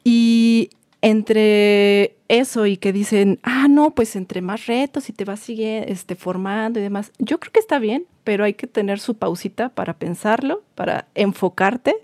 Y 0.05 0.69
entre 1.01 2.19
eso 2.29 2.67
y 2.67 2.77
que 2.77 2.93
dicen, 2.93 3.39
ah, 3.43 3.69
no, 3.69 3.91
pues 3.93 4.17
entre 4.17 4.41
más 4.41 4.67
retos 4.67 5.09
y 5.09 5.13
te 5.13 5.25
vas 5.25 5.41
sigue, 5.41 5.91
este, 5.91 6.15
formando 6.15 6.81
y 6.81 6.83
demás, 6.83 7.13
yo 7.19 7.39
creo 7.39 7.53
que 7.53 7.61
está 7.61 7.79
bien, 7.79 8.07
pero 8.27 8.43
hay 8.43 8.55
que 8.55 8.67
tener 8.67 8.99
su 8.99 9.15
pausita 9.15 9.69
para 9.69 9.95
pensarlo, 9.95 10.65
para 10.75 11.07
enfocarte. 11.15 11.95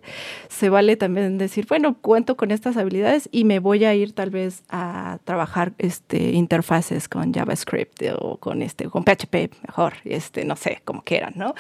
Se 0.49 0.68
vale 0.68 0.95
también 0.97 1.37
decir, 1.37 1.66
bueno, 1.68 1.97
cuento 2.01 2.37
con 2.37 2.53
estas 2.53 2.77
habilidades 2.77 3.29
y 3.33 3.43
me 3.43 3.59
voy 3.59 3.85
a 3.85 3.93
ir 3.97 4.12
tal 4.12 4.31
vez 4.31 4.62
a 4.68 5.18
trabajar 5.25 5.73
este, 5.79 6.31
interfaces 6.31 7.09
con 7.09 7.35
JavaScript 7.35 8.03
o 8.20 8.37
con, 8.37 8.62
este, 8.62 8.89
con 8.89 9.03
PHP 9.03 9.51
mejor, 9.66 9.95
este, 10.05 10.45
no 10.45 10.55
sé, 10.55 10.81
como 10.85 11.03
quieran, 11.03 11.33
¿no? 11.35 11.57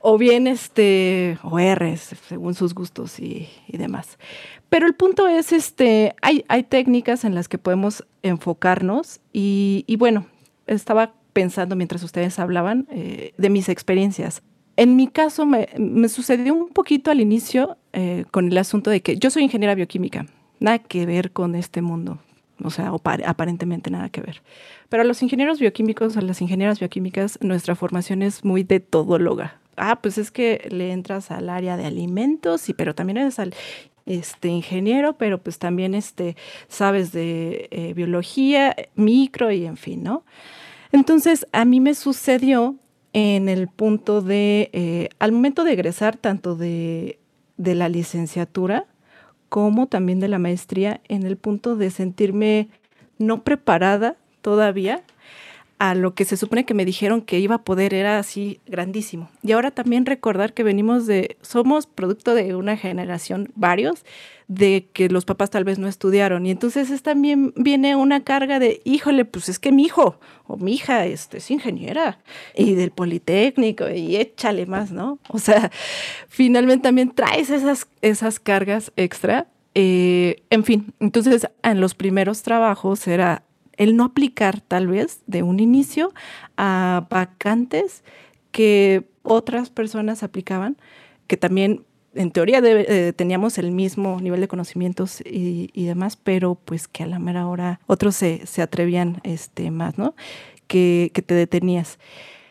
O 0.00 0.18
bien 0.18 0.48
este, 0.48 1.38
ORs, 1.44 2.16
según 2.28 2.54
sus 2.54 2.74
gustos 2.74 3.20
y, 3.20 3.48
y 3.68 3.76
demás. 3.76 4.18
Pero 4.70 4.86
el 4.86 4.94
punto 4.94 5.26
es, 5.26 5.52
este, 5.52 6.14
hay, 6.22 6.44
hay 6.48 6.62
técnicas 6.62 7.24
en 7.24 7.34
las 7.34 7.48
que 7.48 7.58
podemos 7.58 7.99
enfocarnos 8.22 9.20
y, 9.32 9.96
bueno, 9.98 10.26
estaba 10.66 11.14
pensando 11.32 11.76
mientras 11.76 12.02
ustedes 12.02 12.38
hablaban 12.38 12.86
eh, 12.90 13.32
de 13.38 13.50
mis 13.50 13.68
experiencias. 13.68 14.42
En 14.76 14.96
mi 14.96 15.08
caso 15.08 15.46
me, 15.46 15.68
sucedió 16.08 16.54
un 16.54 16.68
poquito 16.68 17.10
al 17.10 17.20
inicio 17.20 17.76
eh, 17.92 18.24
con 18.30 18.48
el 18.48 18.58
asunto 18.58 18.90
de 18.90 19.02
que 19.02 19.18
yo 19.18 19.30
soy 19.30 19.42
ingeniera 19.42 19.74
bioquímica, 19.74 20.26
nada 20.58 20.78
que 20.78 21.06
ver 21.06 21.32
con 21.32 21.54
este 21.54 21.82
mundo. 21.82 22.18
o 22.62 22.70
sea, 22.70 22.92
aparentemente 23.26 23.90
nada 23.90 24.08
que 24.08 24.20
ver. 24.20 24.42
Pero 24.88 25.02
a 25.02 25.06
los 25.06 25.22
ingenieros 25.22 25.58
bioquímicos, 25.58 26.16
a 26.16 26.22
las 26.22 26.40
ingenieras 26.40 26.80
bioquímicas, 26.80 27.38
nuestra 27.42 27.74
formación 27.74 28.22
es 28.22 28.44
muy 28.44 28.62
de 28.62 28.80
todóloga. 28.80 29.60
Ah, 29.76 30.00
pues 30.02 30.18
es 30.18 30.30
que 30.30 30.68
le 30.70 30.92
entras 30.92 31.30
al 31.30 31.48
área 31.48 31.78
de 31.78 31.86
alimentos, 31.86 32.60
sí, 32.60 32.74
pero 32.74 32.94
también 32.94 33.16
eres 33.16 33.38
al 33.38 33.54
este 34.18 34.48
ingeniero, 34.48 35.16
pero 35.16 35.38
pues 35.38 35.58
también 35.58 35.94
este, 35.94 36.36
sabes 36.68 37.12
de 37.12 37.68
eh, 37.70 37.94
biología, 37.94 38.74
micro 38.94 39.50
y 39.52 39.66
en 39.66 39.76
fin, 39.76 40.02
¿no? 40.02 40.24
Entonces, 40.92 41.46
a 41.52 41.64
mí 41.64 41.80
me 41.80 41.94
sucedió 41.94 42.76
en 43.12 43.48
el 43.48 43.68
punto 43.68 44.20
de, 44.20 44.70
eh, 44.72 45.08
al 45.18 45.32
momento 45.32 45.64
de 45.64 45.72
egresar 45.72 46.16
tanto 46.16 46.56
de, 46.56 47.18
de 47.56 47.74
la 47.74 47.88
licenciatura 47.88 48.86
como 49.48 49.86
también 49.86 50.20
de 50.20 50.28
la 50.28 50.38
maestría, 50.38 51.00
en 51.08 51.24
el 51.24 51.36
punto 51.36 51.76
de 51.76 51.90
sentirme 51.90 52.68
no 53.18 53.42
preparada 53.42 54.16
todavía 54.42 55.02
a 55.80 55.94
lo 55.94 56.14
que 56.14 56.26
se 56.26 56.36
supone 56.36 56.66
que 56.66 56.74
me 56.74 56.84
dijeron 56.84 57.22
que 57.22 57.38
iba 57.38 57.54
a 57.54 57.64
poder 57.64 57.94
era 57.94 58.18
así 58.18 58.60
grandísimo. 58.66 59.30
Y 59.42 59.52
ahora 59.52 59.70
también 59.70 60.04
recordar 60.04 60.52
que 60.52 60.62
venimos 60.62 61.06
de, 61.06 61.38
somos 61.40 61.86
producto 61.86 62.34
de 62.34 62.54
una 62.54 62.76
generación, 62.76 63.50
varios, 63.54 64.04
de 64.46 64.90
que 64.92 65.08
los 65.08 65.24
papás 65.24 65.48
tal 65.48 65.64
vez 65.64 65.78
no 65.78 65.88
estudiaron. 65.88 66.44
Y 66.44 66.50
entonces 66.50 66.90
es 66.90 67.02
también 67.02 67.54
viene 67.56 67.96
una 67.96 68.24
carga 68.24 68.58
de, 68.58 68.82
híjole, 68.84 69.24
pues 69.24 69.48
es 69.48 69.58
que 69.58 69.72
mi 69.72 69.84
hijo 69.84 70.20
o 70.46 70.58
mi 70.58 70.74
hija 70.74 71.06
este, 71.06 71.38
es 71.38 71.50
ingeniera 71.50 72.18
y 72.54 72.74
del 72.74 72.90
Politécnico 72.90 73.88
y 73.88 74.16
échale 74.16 74.66
más, 74.66 74.92
¿no? 74.92 75.18
O 75.28 75.38
sea, 75.38 75.70
finalmente 76.28 76.82
también 76.82 77.10
traes 77.10 77.48
esas, 77.48 77.88
esas 78.02 78.38
cargas 78.38 78.92
extra. 78.96 79.46
Eh, 79.74 80.42
en 80.50 80.62
fin, 80.62 80.92
entonces 81.00 81.48
en 81.62 81.80
los 81.80 81.94
primeros 81.94 82.42
trabajos 82.42 83.06
era 83.08 83.44
el 83.80 83.96
no 83.96 84.04
aplicar 84.04 84.60
tal 84.60 84.88
vez 84.88 85.22
de 85.26 85.42
un 85.42 85.58
inicio 85.58 86.12
a 86.58 87.06
vacantes 87.08 88.04
que 88.52 89.08
otras 89.22 89.70
personas 89.70 90.22
aplicaban, 90.22 90.76
que 91.26 91.38
también 91.38 91.86
en 92.14 92.30
teoría 92.30 92.60
eh, 92.62 93.14
teníamos 93.16 93.56
el 93.56 93.72
mismo 93.72 94.20
nivel 94.20 94.42
de 94.42 94.48
conocimientos 94.48 95.22
y, 95.24 95.70
demás, 95.86 96.16
pero 96.16 96.56
pues 96.56 96.88
que 96.88 97.04
a 97.04 97.06
la 97.06 97.18
mera 97.18 97.46
hora 97.46 97.80
otros 97.86 98.16
se, 98.16 98.42
atrevían 98.60 99.20
este, 99.22 99.70
más, 99.70 99.96
¿no? 99.96 100.14
Que, 100.66 101.10
te 101.14 101.34
detenías. 101.34 101.98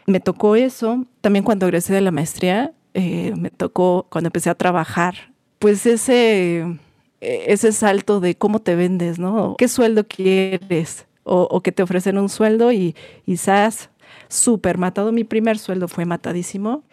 Me 0.07 0.19
tocó 0.19 0.55
eso, 0.55 1.05
también 1.21 1.45
cuando 1.45 1.67
egresé 1.67 1.93
de 1.93 2.01
la 2.01 2.09
maestría, 2.11 2.73
eh, 2.95 3.33
me 3.37 3.51
tocó 3.51 4.07
cuando 4.09 4.29
empecé 4.29 4.49
a 4.49 4.55
trabajar, 4.55 5.31
pues 5.59 5.85
ese, 5.85 6.79
ese 7.21 7.71
salto 7.71 8.19
de 8.19 8.35
cómo 8.35 8.61
te 8.61 8.75
vendes, 8.75 9.19
¿no? 9.19 9.55
¿Qué 9.59 9.67
sueldo 9.67 10.07
quieres? 10.07 11.05
O, 11.29 11.61
que 11.61 11.71
te 11.71 11.83
ofrecen 11.83 12.17
un 12.17 12.29
sueldo 12.29 12.71
y 12.71 12.95
quizás 13.25 13.89
súper 14.27 14.77
matado. 14.77 15.11
Mi 15.11 15.23
primer 15.23 15.59
sueldo 15.59 15.87
fue 15.87 16.05
matadísimo. 16.05 16.83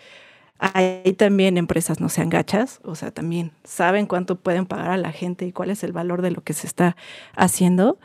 Ahí 0.58 1.12
también 1.18 1.58
empresas 1.58 2.00
no 2.00 2.08
sean 2.08 2.30
gachas, 2.30 2.80
o 2.82 2.94
sea, 2.94 3.10
también 3.10 3.52
saben 3.64 4.06
cuánto 4.06 4.36
pueden 4.36 4.64
pagar 4.64 4.90
a 4.90 4.96
la 4.96 5.12
gente 5.12 5.44
y 5.46 5.52
cuál 5.52 5.68
es 5.70 5.84
el 5.84 5.92
valor 5.92 6.22
de 6.22 6.30
lo 6.30 6.42
que 6.42 6.54
se 6.54 6.66
está 6.66 6.96
haciendo. 7.34 7.98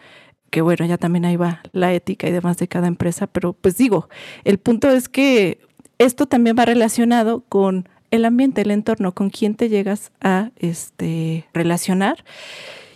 Que 0.50 0.62
bueno, 0.62 0.86
ya 0.86 0.98
también 0.98 1.24
ahí 1.24 1.38
va 1.38 1.62
la 1.72 1.94
ética 1.94 2.28
y 2.28 2.32
demás 2.32 2.58
de 2.58 2.68
cada 2.68 2.88
empresa, 2.88 3.28
pero 3.28 3.54
pues 3.54 3.78
digo, 3.78 4.10
el 4.44 4.58
punto 4.58 4.90
es 4.90 5.08
que 5.08 5.62
esto 5.98 6.26
también 6.26 6.58
va 6.60 6.66
relacionado 6.66 7.42
con 7.48 7.88
el 8.10 8.26
ambiente, 8.26 8.62
el 8.62 8.72
entorno, 8.72 9.14
con 9.14 9.30
quién 9.30 9.56
te 9.56 9.70
llegas 9.70 10.12
a 10.20 10.52
este, 10.58 11.46
relacionar. 11.54 12.26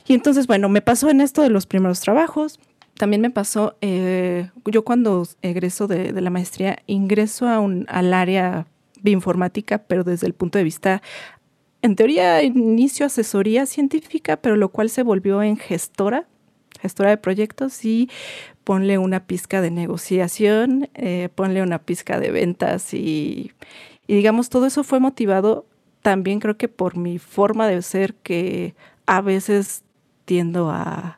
Y 0.05 0.13
entonces, 0.13 0.47
bueno, 0.47 0.67
me 0.67 0.81
pasó 0.81 1.09
en 1.09 1.21
esto 1.21 1.41
de 1.41 1.49
los 1.49 1.65
primeros 1.65 2.01
trabajos, 2.01 2.59
también 2.97 3.21
me 3.21 3.29
pasó, 3.29 3.77
eh, 3.81 4.49
yo 4.65 4.83
cuando 4.83 5.27
egreso 5.41 5.87
de, 5.87 6.11
la 6.13 6.29
maestría, 6.29 6.79
ingreso 6.87 7.47
a 7.47 7.59
un, 7.59 7.85
al 7.89 8.13
área 8.13 8.67
bioinformática, 9.01 9.79
pero 9.79 10.03
desde 10.03 10.27
el 10.27 10.33
punto 10.33 10.57
de 10.57 10.63
vista, 10.63 11.01
en 11.81 11.95
teoría, 11.95 12.41
inicio 12.43 13.05
asesoría 13.05 13.65
científica, 13.65 14.37
pero 14.37 14.55
lo 14.55 14.69
cual 14.69 14.89
se 14.89 15.03
volvió 15.03 15.43
en 15.43 15.57
gestora, 15.57 16.27
gestora 16.79 17.09
de 17.11 17.17
proyectos 17.17 17.85
y 17.85 18.09
ponle 18.63 18.97
una 18.97 19.25
pizca 19.25 19.61
de 19.61 19.71
negociación, 19.71 20.89
eh, 20.95 21.29
ponle 21.35 21.61
una 21.61 21.79
pizca 21.79 22.19
de 22.19 22.31
ventas 22.31 22.93
y, 22.93 23.51
y 24.07 24.15
digamos, 24.15 24.49
todo 24.49 24.65
eso 24.65 24.83
fue 24.83 24.99
motivado 24.99 25.65
también 26.05 26.39
creo 26.39 26.55
que 26.55 26.67
por 26.67 26.97
mi 26.97 27.17
forma 27.17 27.67
de 27.67 27.81
ser 27.81 28.13
que 28.13 28.75
a 29.07 29.21
veces 29.21 29.83
tiendo 30.25 30.69
a 30.69 31.17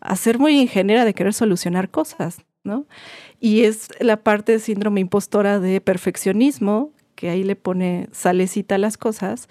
a 0.00 0.16
ser 0.16 0.38
muy 0.38 0.58
ingeniera 0.60 1.04
de 1.04 1.14
querer 1.14 1.34
solucionar 1.34 1.90
cosas, 1.90 2.44
¿no? 2.64 2.86
Y 3.40 3.64
es 3.64 3.88
la 4.00 4.18
parte 4.18 4.52
de 4.52 4.58
síndrome 4.58 5.00
impostora 5.00 5.60
de 5.60 5.80
perfeccionismo, 5.80 6.92
que 7.14 7.30
ahí 7.30 7.42
le 7.42 7.56
pone 7.56 8.08
salecita 8.12 8.76
a 8.76 8.78
las 8.78 8.96
cosas, 8.96 9.48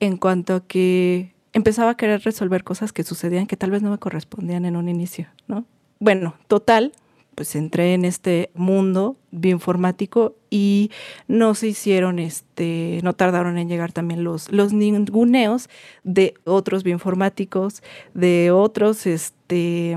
en 0.00 0.16
cuanto 0.16 0.56
a 0.56 0.66
que 0.66 1.34
empezaba 1.52 1.90
a 1.90 1.96
querer 1.96 2.22
resolver 2.22 2.64
cosas 2.64 2.92
que 2.92 3.02
sucedían 3.02 3.46
que 3.46 3.56
tal 3.56 3.70
vez 3.70 3.82
no 3.82 3.90
me 3.90 3.98
correspondían 3.98 4.64
en 4.64 4.76
un 4.76 4.88
inicio, 4.88 5.26
¿no? 5.46 5.64
Bueno, 5.98 6.34
total, 6.46 6.92
pues 7.38 7.54
entré 7.54 7.94
en 7.94 8.04
este 8.04 8.50
mundo 8.54 9.16
bioinformático 9.30 10.34
y 10.50 10.90
no 11.28 11.54
se 11.54 11.68
hicieron, 11.68 12.18
este, 12.18 12.98
no 13.04 13.12
tardaron 13.12 13.58
en 13.58 13.68
llegar 13.68 13.92
también 13.92 14.24
los, 14.24 14.50
los 14.50 14.72
ninguneos 14.72 15.70
de 16.02 16.34
otros 16.42 16.82
bioinformáticos, 16.82 17.84
de 18.12 18.50
otros, 18.50 19.06
este, 19.06 19.96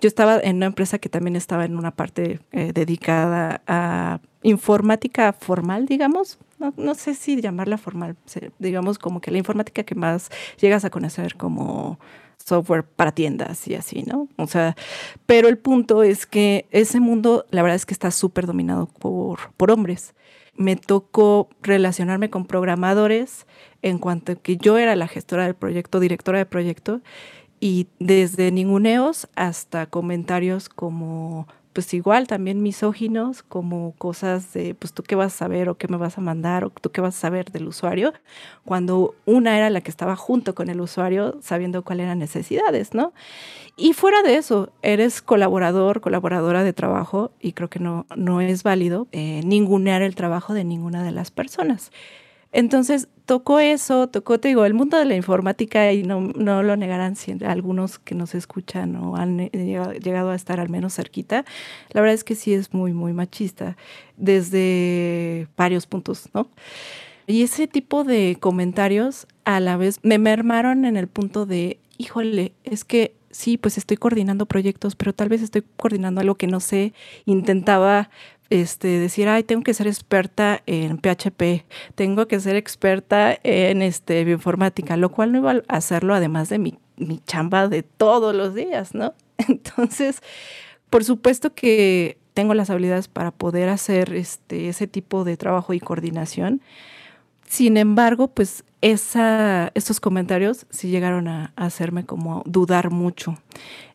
yo 0.00 0.08
estaba 0.08 0.38
en 0.38 0.56
una 0.56 0.64
empresa 0.64 0.98
que 0.98 1.10
también 1.10 1.36
estaba 1.36 1.66
en 1.66 1.76
una 1.76 1.90
parte 1.90 2.40
eh, 2.52 2.72
dedicada 2.72 3.60
a 3.66 4.20
informática 4.42 5.34
formal, 5.34 5.84
digamos, 5.84 6.38
no, 6.58 6.72
no, 6.78 6.94
sé 6.94 7.14
si 7.14 7.42
llamarla 7.42 7.76
formal, 7.76 8.16
digamos 8.58 8.98
como 8.98 9.20
que 9.20 9.30
la 9.30 9.36
informática 9.36 9.82
que 9.82 9.96
más 9.96 10.30
llegas 10.58 10.86
a 10.86 10.90
conocer 10.90 11.36
como 11.36 11.98
software 12.46 12.84
para 12.84 13.12
tiendas 13.12 13.66
y 13.68 13.74
así, 13.74 14.02
¿no? 14.02 14.28
O 14.36 14.46
sea, 14.46 14.76
pero 15.26 15.48
el 15.48 15.58
punto 15.58 16.02
es 16.02 16.26
que 16.26 16.66
ese 16.70 17.00
mundo, 17.00 17.46
la 17.50 17.62
verdad 17.62 17.76
es 17.76 17.86
que 17.86 17.94
está 17.94 18.10
súper 18.10 18.46
dominado 18.46 18.86
por, 18.86 19.52
por 19.56 19.70
hombres. 19.70 20.14
Me 20.54 20.76
tocó 20.76 21.48
relacionarme 21.62 22.30
con 22.30 22.46
programadores 22.46 23.46
en 23.80 23.98
cuanto 23.98 24.40
que 24.40 24.56
yo 24.56 24.78
era 24.78 24.96
la 24.96 25.08
gestora 25.08 25.44
del 25.44 25.54
proyecto, 25.54 25.98
directora 25.98 26.38
de 26.38 26.46
proyecto, 26.46 27.00
y 27.58 27.86
desde 28.00 28.50
ninguneos 28.50 29.28
hasta 29.36 29.86
comentarios 29.86 30.68
como 30.68 31.46
pues 31.72 31.92
igual 31.94 32.26
también 32.26 32.62
misóginos, 32.62 33.42
como 33.42 33.94
cosas 33.96 34.52
de, 34.52 34.74
pues 34.74 34.92
tú 34.92 35.02
qué 35.02 35.14
vas 35.14 35.34
a 35.34 35.36
saber 35.36 35.68
o 35.68 35.76
qué 35.76 35.88
me 35.88 35.96
vas 35.96 36.18
a 36.18 36.20
mandar 36.20 36.64
o 36.64 36.70
tú 36.70 36.90
qué 36.90 37.00
vas 37.00 37.16
a 37.16 37.20
saber 37.20 37.50
del 37.50 37.66
usuario, 37.66 38.12
cuando 38.64 39.14
una 39.24 39.56
era 39.56 39.70
la 39.70 39.80
que 39.80 39.90
estaba 39.90 40.16
junto 40.16 40.54
con 40.54 40.68
el 40.68 40.80
usuario 40.80 41.38
sabiendo 41.40 41.82
cuáles 41.82 42.04
eran 42.04 42.18
necesidades, 42.18 42.94
¿no? 42.94 43.12
Y 43.76 43.94
fuera 43.94 44.22
de 44.22 44.36
eso, 44.36 44.70
eres 44.82 45.22
colaborador, 45.22 46.00
colaboradora 46.00 46.62
de 46.62 46.72
trabajo 46.72 47.32
y 47.40 47.52
creo 47.52 47.70
que 47.70 47.78
no, 47.78 48.06
no 48.16 48.40
es 48.40 48.62
válido 48.62 49.08
eh, 49.12 49.40
ningunear 49.44 50.02
el 50.02 50.14
trabajo 50.14 50.52
de 50.52 50.64
ninguna 50.64 51.02
de 51.02 51.12
las 51.12 51.30
personas. 51.30 51.90
Entonces, 52.52 53.08
tocó 53.24 53.58
eso, 53.58 54.08
tocó, 54.08 54.38
te 54.38 54.48
digo, 54.48 54.64
el 54.64 54.74
mundo 54.74 54.98
de 54.98 55.06
la 55.06 55.16
informática, 55.16 55.92
y 55.92 56.02
no, 56.02 56.20
no 56.20 56.62
lo 56.62 56.76
negarán 56.76 57.16
si 57.16 57.34
algunos 57.44 57.98
que 57.98 58.14
nos 58.14 58.34
escuchan 58.34 58.94
o 58.96 59.16
han 59.16 59.40
eh, 59.40 59.50
llegado 60.02 60.30
a 60.30 60.34
estar 60.34 60.60
al 60.60 60.68
menos 60.68 60.94
cerquita, 60.94 61.44
la 61.92 62.00
verdad 62.02 62.14
es 62.14 62.24
que 62.24 62.34
sí 62.34 62.52
es 62.52 62.74
muy, 62.74 62.92
muy 62.92 63.12
machista, 63.14 63.76
desde 64.16 65.48
varios 65.56 65.86
puntos, 65.86 66.28
¿no? 66.34 66.48
Y 67.26 67.42
ese 67.42 67.66
tipo 67.66 68.04
de 68.04 68.36
comentarios 68.38 69.26
a 69.44 69.60
la 69.60 69.76
vez 69.76 70.00
me 70.02 70.18
mermaron 70.18 70.84
en 70.84 70.96
el 70.96 71.08
punto 71.08 71.46
de, 71.46 71.78
híjole, 71.96 72.52
es 72.64 72.84
que 72.84 73.14
sí, 73.30 73.56
pues 73.56 73.78
estoy 73.78 73.96
coordinando 73.96 74.46
proyectos, 74.46 74.94
pero 74.96 75.12
tal 75.12 75.28
vez 75.28 75.42
estoy 75.42 75.64
coordinando 75.76 76.20
algo 76.20 76.34
que 76.34 76.46
no 76.46 76.60
sé. 76.60 76.92
Intentaba 77.24 78.10
este, 78.52 78.98
decir, 78.98 79.28
ay, 79.28 79.44
tengo 79.44 79.62
que 79.62 79.72
ser 79.72 79.86
experta 79.86 80.62
en 80.66 80.98
PHP, 80.98 81.64
tengo 81.94 82.28
que 82.28 82.38
ser 82.38 82.56
experta 82.56 83.38
en 83.42 83.80
este, 83.80 84.24
bioinformática, 84.24 84.98
lo 84.98 85.10
cual 85.10 85.32
no 85.32 85.38
iba 85.38 85.52
a 85.52 85.76
hacerlo 85.76 86.14
además 86.14 86.50
de 86.50 86.58
mi, 86.58 86.78
mi 86.96 87.18
chamba 87.20 87.68
de 87.68 87.82
todos 87.82 88.34
los 88.34 88.54
días, 88.54 88.94
¿no? 88.94 89.14
Entonces, 89.48 90.20
por 90.90 91.02
supuesto 91.02 91.54
que 91.54 92.18
tengo 92.34 92.52
las 92.52 92.68
habilidades 92.68 93.08
para 93.08 93.30
poder 93.30 93.70
hacer 93.70 94.12
este, 94.12 94.68
ese 94.68 94.86
tipo 94.86 95.24
de 95.24 95.38
trabajo 95.38 95.72
y 95.72 95.80
coordinación. 95.80 96.60
Sin 97.52 97.76
embargo, 97.76 98.28
pues 98.28 98.64
esa, 98.80 99.72
esos 99.74 100.00
comentarios 100.00 100.64
sí 100.70 100.88
llegaron 100.88 101.28
a, 101.28 101.52
hacerme 101.54 102.06
como 102.06 102.42
dudar 102.46 102.90
mucho. 102.90 103.36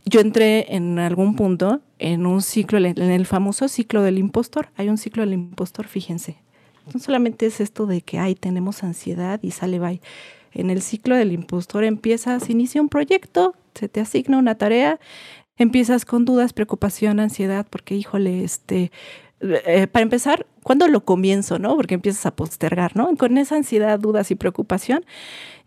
Yo 0.05 0.19
entré 0.19 0.75
en 0.75 0.99
algún 0.99 1.35
punto 1.35 1.81
en 1.97 2.27
un 2.27 2.43
ciclo, 2.43 2.77
en 2.77 3.01
el 3.01 3.25
famoso 3.25 3.67
ciclo 3.67 4.03
del 4.03 4.19
impostor. 4.19 4.69
Hay 4.75 4.89
un 4.89 4.99
ciclo 4.99 5.23
del 5.23 5.33
impostor, 5.33 5.87
fíjense. 5.87 6.37
No 6.93 6.99
solamente 6.99 7.47
es 7.47 7.59
esto 7.59 7.87
de 7.87 8.01
que, 8.01 8.19
ay, 8.19 8.35
tenemos 8.35 8.83
ansiedad 8.83 9.39
y 9.41 9.49
sale, 9.49 9.79
bye. 9.79 10.01
En 10.53 10.69
el 10.69 10.83
ciclo 10.83 11.15
del 11.15 11.31
impostor 11.31 11.83
empieza, 11.83 12.39
se 12.39 12.51
inicia 12.51 12.79
un 12.79 12.89
proyecto, 12.89 13.55
Se 13.73 13.89
te 13.89 14.01
asigna 14.01 14.37
una 14.37 14.53
tarea, 14.53 14.99
empiezas 15.57 16.05
con 16.05 16.25
dudas, 16.25 16.53
preocupación, 16.53 17.19
ansiedad, 17.19 17.65
porque 17.67 17.95
híjole, 17.95 18.43
este, 18.43 18.91
eh, 19.39 19.87
para 19.87 20.03
empezar, 20.03 20.47
¿cuándo 20.63 20.87
lo 20.87 21.05
comienzo, 21.05 21.59
no? 21.59 21.75
Porque 21.75 21.95
empiezas 21.95 22.25
a 22.25 22.35
postergar, 22.35 22.95
¿no? 22.95 23.15
Con 23.17 23.37
esa 23.37 23.55
ansiedad, 23.55 23.99
dudas 23.99 24.31
y 24.31 24.35
preocupación, 24.35 25.05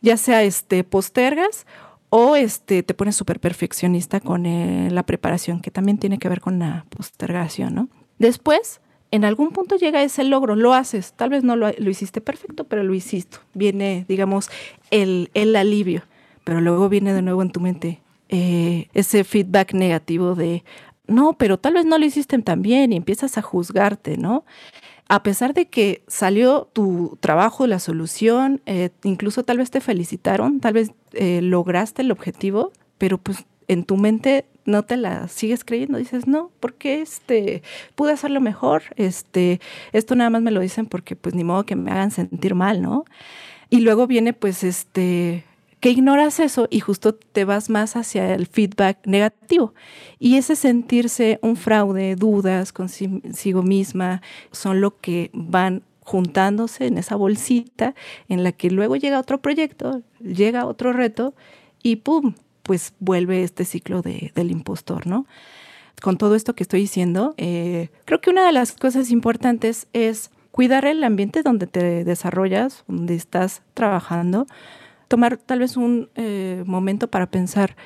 ya 0.01 0.17
sea 0.17 0.43
este, 0.43 0.83
postergas 0.83 1.67
o 2.09 2.35
este, 2.35 2.83
te 2.83 2.95
pones 2.95 3.15
súper 3.15 3.39
perfeccionista 3.39 4.19
con 4.19 4.45
eh, 4.45 4.89
la 4.91 5.05
preparación, 5.05 5.61
que 5.61 5.71
también 5.71 5.99
tiene 5.99 6.19
que 6.19 6.29
ver 6.29 6.41
con 6.41 6.59
la 6.59 6.85
postergación, 6.91 7.75
¿no? 7.75 7.89
Después, 8.19 8.81
en 9.13 9.25
algún 9.25 9.51
punto 9.51 9.77
llega 9.77 10.03
ese 10.03 10.25
logro, 10.25 10.57
lo 10.57 10.75
haces, 10.75 11.13
tal 11.15 11.31
vez 11.31 11.45
no 11.45 11.55
lo, 11.55 11.71
hiciste 11.71 12.21
perfecto, 12.21 12.65
pero 12.65 12.83
lo 12.83 12.95
hiciste. 12.95 13.39
Viene, 13.55 14.05
digamos, 14.09 14.51
el, 14.91 15.31
el, 15.35 15.55
alivio, 15.55 16.03
pero 16.43 16.61
luego 16.61 16.89
viene 16.89 17.15
de 17.15 17.23
nuevo 17.23 17.43
en 17.43 17.51
tu 17.51 17.61
mente 17.61 18.01
eh, 18.29 18.89
ese 18.95 19.25
feedback 19.25 19.73
negativo 19.75 20.35
de, 20.35 20.65
no, 21.11 21.35
pero 21.35 21.59
tal 21.59 21.75
vez 21.75 21.85
no 21.85 21.99
lo 21.99 22.05
hiciste 22.05 22.39
tan 22.39 22.63
bien 22.63 22.93
y 22.93 22.97
empiezas 22.97 23.37
a 23.37 23.43
juzgarte, 23.43 24.17
¿no? 24.17 24.45
A 25.09 25.23
pesar 25.23 25.55
de 25.55 25.67
que 25.67 26.03
salió 26.07 26.69
tu 26.73 27.19
trabajo, 27.21 27.67
la 27.67 27.81
solución, 27.81 28.63
eh, 28.67 28.91
incluso 29.03 29.43
tal 29.43 29.59
vez 29.59 29.71
te 29.71 29.81
felicitaron, 29.81 30.61
tal 30.61 30.75
vez 30.75 30.93
eh, 31.13 31.41
lograste 31.43 32.03
el 32.03 32.13
objetivo, 32.13 32.71
pero 32.97 33.19
pues 33.19 33.45
en 33.67 33.85
tu 33.85 33.97
mente 33.97 34.47
no 34.67 34.85
te 34.85 34.97
la 34.97 35.27
sigues 35.27 35.65
creyendo, 35.65 35.99
dices, 35.99 36.27
no, 36.27 36.51
porque 36.61 37.03
este, 37.03 37.63
pude 37.97 38.13
hacerlo 38.13 38.41
mejor, 38.41 38.83
este, 38.97 39.61
esto 39.93 40.15
nada 40.15 40.31
más 40.31 40.43
me 40.43 40.53
lo 40.53 40.61
dicen 40.61 40.87
porque 40.87 41.17
pues 41.17 41.35
ni 41.35 41.43
modo 41.43 41.65
que 41.65 41.77
me 41.77 41.91
hagan 41.91 42.13
sentir 42.13 42.55
mal, 42.55 42.81
¿no? 42.81 43.05
Y 43.69 43.81
luego 43.81 44.07
viene 44.07 44.33
pues 44.33 44.65
este, 44.65 45.45
que 45.81 45.91
ignoras 45.91 46.41
eso 46.41 46.69
y 46.71 46.81
justo 46.81 47.15
te 47.15 47.45
vas 47.45 47.71
más 47.71 47.97
hacia 47.97 48.35
el 48.35 48.47
feedback 48.47 48.99
negativo. 49.07 49.75
Y 50.19 50.37
ese 50.37 50.55
sentirse 50.55 51.39
un 51.43 51.57
fraude, 51.57 52.17
dudas 52.17 52.73
consigo 52.73 53.63
misma, 53.63 54.23
son 54.53 54.81
lo 54.81 54.99
que 54.99 55.31
van 55.33 55.83
juntándose 56.05 56.87
en 56.87 56.99
esa 56.99 57.17
bolsita 57.17 57.95
en 58.29 58.45
la 58.45 58.53
que 58.53 58.71
luego 58.71 58.97
llega 58.97 59.21
otro 59.21 59.41
proyecto, 59.41 60.03
llega 60.21 60.67
otro 60.67 60.93
reto 60.93 61.35
y 61.83 61.97
¡pum! 61.97 62.35
pues 62.63 62.95
vuelve 63.01 63.43
este 63.43 63.65
ciclo 63.65 64.03
de, 64.03 64.33
del 64.35 64.51
impostor, 64.51 65.07
¿no? 65.07 65.27
Con 66.03 66.19
todo 66.19 66.35
esto 66.35 66.55
que 66.55 66.63
estoy 66.63 66.81
diciendo, 66.81 67.35
eh, 67.37 67.89
creo 68.05 68.21
que 68.21 68.31
una 68.31 68.47
de 68.47 68.53
las 68.53 68.73
cosas 68.73 69.11
importantes 69.11 69.89
es 69.93 70.31
cuidar 70.51 70.85
el 70.85 71.03
ambiente 71.05 71.43
donde 71.43 71.67
te 71.67 72.05
desarrollas, 72.05 72.85
donde 72.87 73.15
estás 73.15 73.63
trabajando, 73.75 74.47
tomar 75.11 75.39
tal 75.39 75.59
vez 75.59 75.77
un 75.77 76.09
eh, 76.15 76.63
momento 76.67 77.11
para 77.11 77.33
pensar 77.33 77.77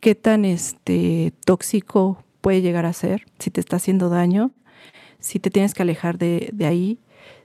qué 0.00 0.16
tan 0.16 0.44
este, 0.44 1.32
tóxico 1.44 2.24
puede 2.40 2.60
llegar 2.60 2.86
a 2.86 2.92
ser, 2.92 3.24
si 3.38 3.52
te 3.52 3.60
está 3.60 3.76
haciendo 3.76 4.08
daño, 4.08 4.50
si 5.20 5.38
te 5.38 5.50
tienes 5.50 5.74
que 5.74 5.82
alejar 5.82 6.18
de, 6.18 6.50
de 6.52 6.66
ahí, 6.66 6.98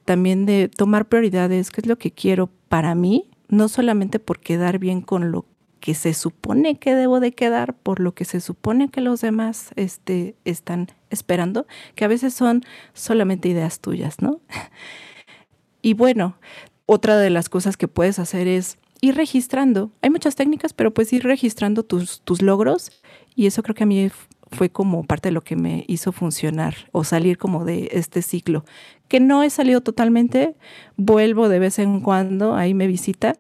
también 0.06 0.48
de 0.48 0.70
tomar 0.70 1.08
prioridades, 1.08 1.70
qué 1.70 1.82
es 1.82 1.88
lo 1.88 2.00
que 2.00 2.10
quiero 2.10 2.50
para 2.68 2.96
mí, 2.96 3.30
no 3.48 3.70
solamente 3.70 4.18
por 4.18 4.40
quedar 4.40 4.80
bien 4.80 5.02
con 5.02 5.32
lo 5.32 5.46
que 5.80 5.94
se 5.94 6.16
supone 6.16 6.80
que 6.80 6.96
debo 6.96 7.20
de 7.20 7.34
quedar 7.34 7.76
por 7.76 8.00
lo 8.00 8.16
que 8.16 8.26
se 8.26 8.42
supone 8.42 8.90
que 8.90 9.02
los 9.02 9.22
demás 9.22 9.70
este, 9.76 10.36
están 10.46 10.88
esperando, 11.12 11.68
que 11.94 12.06
a 12.06 12.08
veces 12.08 12.34
son 12.34 12.64
solamente 12.96 13.50
ideas 13.50 13.82
tuyas, 13.82 14.20
¿no? 14.20 14.42
Y 15.84 15.96
bueno, 15.96 16.38
otra 16.86 17.18
de 17.18 17.32
las 17.32 17.50
cosas 17.50 17.76
que 17.76 17.88
puedes 17.88 18.20
hacer 18.20 18.48
es 18.48 18.78
ir 19.02 19.16
registrando. 19.16 19.91
Hay 20.02 20.10
muchas 20.10 20.36
técnicas, 20.36 20.74
pero 20.74 20.93
pues 20.93 21.12
ir 21.12 21.24
registrando 21.24 21.84
tus, 21.84 22.22
tus 22.22 22.41
logros. 22.41 22.91
Y 23.36 23.47
eso 23.47 23.64
creo 23.64 23.76
que 23.76 23.84
a 23.84 23.88
mí 23.88 24.12
fue 24.52 24.70
como 24.70 25.04
parte 25.04 25.30
de 25.30 25.34
lo 25.34 25.41
que 25.41 25.56
me 25.56 25.86
hizo 25.88 26.12
funcionar 26.12 26.76
o 26.91 27.04
salir 27.04 27.38
como 27.38 27.66
de 27.66 27.89
este 27.93 28.22
ciclo, 28.22 28.66
que 29.08 29.20
no 29.20 29.43
he 29.43 29.49
salido 29.49 29.82
totalmente, 29.82 30.56
vuelvo 30.97 31.49
de 31.49 31.60
vez 31.60 31.80
en 31.80 32.02
cuando, 32.02 32.56
ahí 32.56 32.74
me 32.74 32.88
visita, 32.88 33.38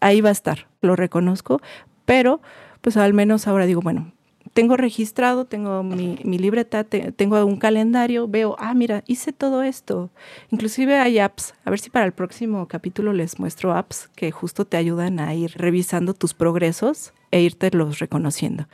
ahí 0.00 0.20
va 0.20 0.30
a 0.30 0.32
estar, 0.32 0.66
lo 0.80 0.96
reconozco, 0.96 1.60
pero 2.06 2.40
pues 2.80 2.96
al 2.96 3.12
menos 3.12 3.46
ahora 3.46 3.66
digo, 3.66 3.82
bueno, 3.82 4.13
tengo 4.54 4.76
registrado, 4.76 5.44
tengo 5.44 5.82
mi, 5.82 6.16
libreta, 6.24 6.84
tengo 6.84 7.44
un 7.44 7.56
calendario, 7.56 8.28
veo, 8.28 8.54
ah, 8.58 8.72
mira, 8.72 9.02
hice 9.06 9.32
todo 9.32 9.62
esto. 9.62 10.10
Inclusive 10.50 10.96
hay 10.96 11.18
apps, 11.18 11.54
a 11.64 11.70
ver 11.70 11.80
si 11.80 11.90
para 11.90 12.06
el 12.06 12.12
próximo 12.12 12.66
capítulo 12.68 13.12
les 13.12 13.38
muestro 13.40 13.74
apps 13.74 14.08
que 14.14 14.30
justo 14.30 14.64
te 14.64 14.76
ayudan 14.76 15.18
a 15.18 15.34
ir 15.34 15.52
revisando 15.56 16.14
tus 16.14 16.34
progresos 16.34 17.12
e 17.32 17.42
irte 17.42 17.70
los 17.72 17.98
reconociendo. 17.98 18.68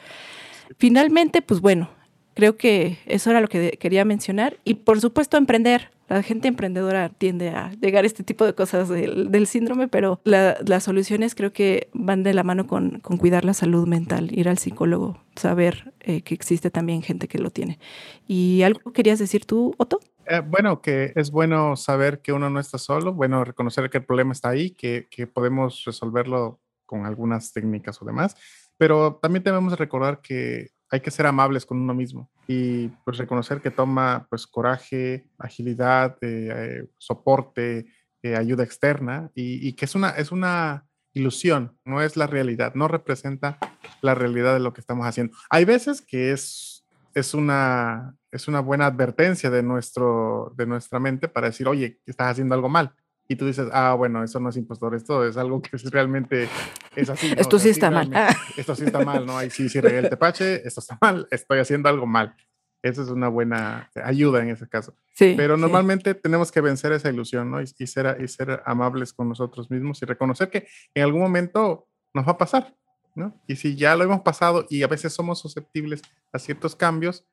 Finalmente, 0.76 1.40
pues 1.40 1.60
bueno, 1.60 1.88
creo 2.34 2.58
que 2.58 2.98
eso 3.06 3.30
era 3.30 3.40
lo 3.40 3.48
que 3.48 3.78
quería 3.80 4.04
mencionar. 4.04 4.58
Y 4.64 4.74
por 4.74 5.00
supuesto, 5.00 5.38
emprender 5.38 5.90
la 6.14 6.22
gente 6.22 6.48
emprendedora 6.48 7.08
tiende 7.08 7.50
a 7.50 7.70
llegar 7.80 8.04
a 8.04 8.06
este 8.06 8.24
tipo 8.24 8.44
de 8.44 8.54
cosas 8.54 8.88
del, 8.88 9.46
síndrome, 9.46 9.86
pero 9.86 10.20
las 10.24 10.82
soluciones 10.82 11.34
creo 11.34 11.52
que 11.52 11.88
van 11.92 12.22
de 12.22 12.34
la 12.34 12.42
mano 12.42 12.66
con, 12.66 13.00
cuidar 13.00 13.44
la 13.44 13.54
salud 13.54 13.86
mental, 13.86 14.28
ir 14.36 14.48
al 14.48 14.58
psicólogo, 14.58 15.22
saber 15.36 15.94
eh, 16.00 16.22
que 16.22 16.34
existe 16.34 16.70
también 16.70 17.02
gente 17.02 17.28
que 17.28 17.38
lo 17.38 17.50
tiene. 17.50 17.78
¿Y 18.26 18.62
algo 18.62 18.92
querías 18.92 19.20
decir 19.20 19.44
tú, 19.44 19.74
Otto? 19.78 20.00
Eh, 20.26 20.42
bueno, 20.44 20.82
que 20.82 21.12
es 21.14 21.30
bueno 21.30 21.76
saber 21.76 22.20
que 22.20 22.32
uno 22.32 22.50
no 22.50 22.58
está 22.58 22.78
solo, 22.78 23.12
bueno, 23.12 23.44
reconocer 23.44 23.88
que 23.88 23.98
el 23.98 24.04
problema 24.04 24.32
está 24.32 24.48
ahí, 24.48 24.70
que, 24.70 25.06
que 25.10 25.28
podemos 25.28 25.84
resolverlo 25.84 26.60
con 26.86 27.06
algunas 27.06 27.52
técnicas 27.52 28.02
o 28.02 28.04
demás, 28.04 28.36
pero 28.76 29.20
también 29.22 29.44
debemos 29.44 29.78
recordar 29.78 30.20
que 30.20 30.70
hay 30.90 31.00
que 31.00 31.10
ser 31.10 31.26
amables 31.26 31.64
con 31.64 31.78
uno 31.78 31.94
mismo 31.94 32.30
y 32.46 32.88
pues 33.04 33.16
reconocer 33.18 33.60
que 33.60 33.70
toma 33.70 34.26
pues 34.28 34.46
coraje, 34.46 35.28
agilidad, 35.38 36.16
eh, 36.20 36.86
soporte, 36.98 37.86
eh, 38.22 38.36
ayuda 38.36 38.64
externa 38.64 39.30
y, 39.34 39.72
que 39.74 39.84
es 39.84 39.94
una, 39.94 40.10
es 40.10 40.32
una 40.32 40.86
ilusión, 41.14 41.78
no 41.84 42.02
es 42.02 42.16
la 42.16 42.26
realidad, 42.26 42.74
no 42.74 42.88
representa 42.88 43.58
la 44.02 44.14
realidad 44.14 44.52
de 44.54 44.60
lo 44.60 44.72
que 44.72 44.80
estamos 44.80 45.06
haciendo. 45.06 45.36
Hay 45.48 45.64
veces 45.64 46.02
que 46.02 46.32
es, 46.32 46.86
es, 47.14 47.34
una, 47.34 48.14
es 48.32 48.48
una 48.48 48.60
buena 48.60 48.86
advertencia 48.86 49.48
de, 49.48 49.62
nuestro, 49.62 50.52
de 50.56 50.66
nuestra 50.66 50.98
mente 50.98 51.28
para 51.28 51.48
decir, 51.48 51.68
oye, 51.68 52.00
estás 52.04 52.32
haciendo 52.32 52.54
algo 52.54 52.68
mal 52.68 52.92
y 53.28 53.36
tú 53.36 53.46
dices, 53.46 53.68
ah, 53.72 53.94
bueno, 53.94 54.24
eso 54.24 54.40
no 54.40 54.48
es 54.48 54.56
impostor, 54.56 54.94
esto 54.96 55.24
es 55.24 55.36
algo 55.36 55.62
que 55.62 55.76
realmente 55.90 56.48
es 56.96 57.10
así. 57.10 57.32
Esto 57.36 57.58
sí 57.58 57.68
está 57.68 57.90
mal. 57.90 58.10
Esto 58.56 58.74
sí 58.74 58.84
está 58.84 59.04
mal, 59.04 59.26
¿no? 59.26 59.38
Ahí 59.38 59.50
sí, 59.50 59.68
sí 59.68 59.80
regué 59.80 59.98
el 59.98 60.10
tepache, 60.10 60.66
esto 60.66 60.80
está 60.80 60.98
mal, 61.00 61.26
estoy 61.30 61.58
haciendo 61.58 61.88
algo 61.88 62.06
mal. 62.06 62.34
Esa 62.82 63.02
es 63.02 63.08
una 63.08 63.28
buena 63.28 63.90
ayuda 64.02 64.40
en 64.42 64.48
ese 64.48 64.66
caso. 64.68 64.94
Sí, 65.14 65.34
Pero 65.36 65.56
normalmente 65.56 66.14
tenemos 66.14 66.50
que 66.50 66.62
vencer 66.62 66.92
esa 66.92 67.10
ilusión, 67.10 67.50
¿no? 67.50 67.60
Y, 67.60 67.66
ser, 67.66 68.16
y 68.22 68.28
ser 68.28 68.62
amables 68.64 69.12
con 69.12 69.28
nosotros 69.28 69.70
mismos 69.70 70.00
y 70.02 70.06
reconocer 70.06 70.48
que 70.48 70.66
en 70.94 71.02
algún 71.02 71.20
momento 71.20 71.88
nos 72.14 72.26
va 72.26 72.32
a 72.32 72.38
pasar, 72.38 72.74
¿no? 73.14 73.38
Y 73.46 73.56
si 73.56 73.76
ya 73.76 73.94
lo 73.96 74.04
hemos 74.04 74.20
pasado 74.20 74.66
y 74.70 74.82
a 74.82 74.86
veces 74.86 75.12
somos 75.12 75.40
susceptibles 75.40 76.00
a 76.32 76.38
ciertos 76.38 76.74
cambios, 76.74 77.26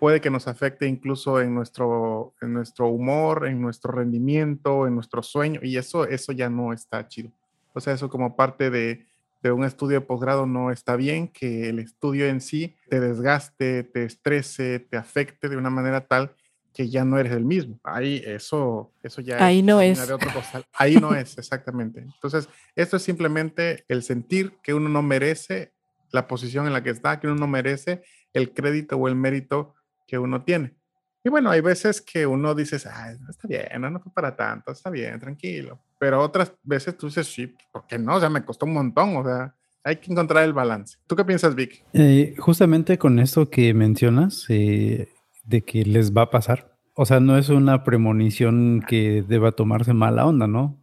puede 0.00 0.20
que 0.20 0.30
nos 0.30 0.48
afecte 0.48 0.86
incluso 0.86 1.40
en 1.40 1.54
nuestro, 1.54 2.34
en 2.40 2.52
nuestro 2.52 2.88
humor, 2.88 3.46
en 3.46 3.60
nuestro 3.60 3.92
rendimiento, 3.92 4.88
en 4.88 4.94
nuestro 4.94 5.22
sueño, 5.22 5.60
y 5.62 5.76
eso, 5.76 6.06
eso 6.06 6.32
ya 6.32 6.50
no 6.50 6.72
está 6.72 7.06
chido. 7.06 7.30
O 7.72 7.80
sea, 7.80 7.94
eso 7.94 8.08
como 8.08 8.36
parte 8.36 8.70
de, 8.70 9.06
de 9.42 9.52
un 9.52 9.64
estudio 9.64 10.00
de 10.00 10.06
posgrado 10.06 10.46
no 10.46 10.70
está 10.70 10.96
bien, 10.96 11.28
que 11.28 11.68
el 11.68 11.78
estudio 11.78 12.26
en 12.26 12.40
sí 12.40 12.76
te 12.88 13.00
desgaste, 13.00 13.84
te 13.84 14.04
estrese, 14.04 14.80
te 14.80 14.96
afecte 14.96 15.48
de 15.48 15.56
una 15.56 15.70
manera 15.70 16.06
tal 16.06 16.34
que 16.72 16.88
ya 16.88 17.04
no 17.04 17.18
eres 17.18 17.32
el 17.32 17.44
mismo. 17.44 17.80
Ahí 17.82 18.22
eso, 18.24 18.92
eso 19.02 19.20
ya 19.20 19.44
Ahí 19.44 19.62
no 19.62 19.80
es. 19.80 20.06
De 20.06 20.14
otro 20.14 20.30
Ahí 20.74 20.96
no 20.96 21.14
es, 21.14 21.36
exactamente. 21.36 22.00
Entonces, 22.00 22.48
esto 22.76 22.96
es 22.98 23.02
simplemente 23.02 23.84
el 23.88 24.02
sentir 24.02 24.58
que 24.62 24.74
uno 24.74 24.88
no 24.88 25.02
merece 25.02 25.72
la 26.12 26.28
posición 26.28 26.66
en 26.66 26.72
la 26.72 26.82
que 26.82 26.90
está, 26.90 27.18
que 27.18 27.26
uno 27.26 27.36
no 27.36 27.46
merece 27.46 28.02
el 28.32 28.52
crédito 28.52 28.96
o 28.96 29.08
el 29.08 29.16
mérito 29.16 29.74
que 30.06 30.18
uno 30.18 30.44
tiene. 30.44 30.76
Y 31.24 31.30
bueno, 31.30 31.50
hay 31.50 31.60
veces 31.60 32.00
que 32.00 32.26
uno 32.26 32.54
dice, 32.54 32.76
ah, 32.88 33.12
está 33.28 33.48
bien, 33.48 33.68
no, 33.80 34.00
fue 34.00 34.12
para 34.12 34.36
tanto, 34.36 34.72
está 34.72 34.88
bien, 34.88 35.18
tranquilo. 35.18 35.82
Pero 35.98 36.22
otras 36.22 36.52
veces 36.62 36.96
tú 36.96 37.06
dices, 37.06 37.26
sí, 37.26 37.54
¿por 37.72 37.86
qué 37.86 37.98
no? 37.98 38.16
O 38.16 38.20
sea, 38.20 38.30
me 38.30 38.44
costó 38.44 38.66
un 38.66 38.74
montón, 38.74 39.16
o 39.16 39.24
sea, 39.24 39.54
hay 39.84 39.96
que 39.96 40.12
encontrar 40.12 40.44
el 40.44 40.52
balance. 40.52 40.98
¿Tú 41.06 41.16
qué 41.16 41.24
piensas, 41.24 41.54
Vic? 41.54 41.84
Eh, 41.92 42.34
justamente 42.38 42.98
con 42.98 43.18
esto 43.18 43.50
que 43.50 43.72
mencionas, 43.74 44.44
eh, 44.48 45.08
de 45.44 45.62
que 45.62 45.84
les 45.84 46.12
va 46.12 46.22
a 46.22 46.30
pasar. 46.30 46.76
O 46.94 47.06
sea, 47.06 47.20
no 47.20 47.38
es 47.38 47.48
una 47.48 47.84
premonición 47.84 48.84
que 48.86 49.24
deba 49.26 49.52
tomarse 49.52 49.94
mala 49.94 50.26
onda, 50.26 50.46
¿no? 50.46 50.76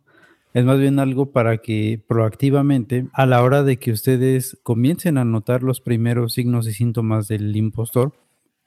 Es 0.53 0.63
más 0.63 0.79
bien 0.79 0.99
algo 0.99 1.31
para 1.31 1.57
que 1.57 2.01
proactivamente, 2.07 3.07
a 3.11 3.25
la 3.25 3.43
hora 3.43 3.61
de 3.63 3.77
que 3.77 3.91
ustedes 3.91 4.57
comiencen 4.63 5.17
a 5.17 5.25
notar 5.25 5.63
los 5.63 5.81
primeros 5.81 6.33
signos 6.33 6.67
y 6.67 6.73
síntomas 6.73 7.27
del 7.27 7.55
impostor, 7.57 8.13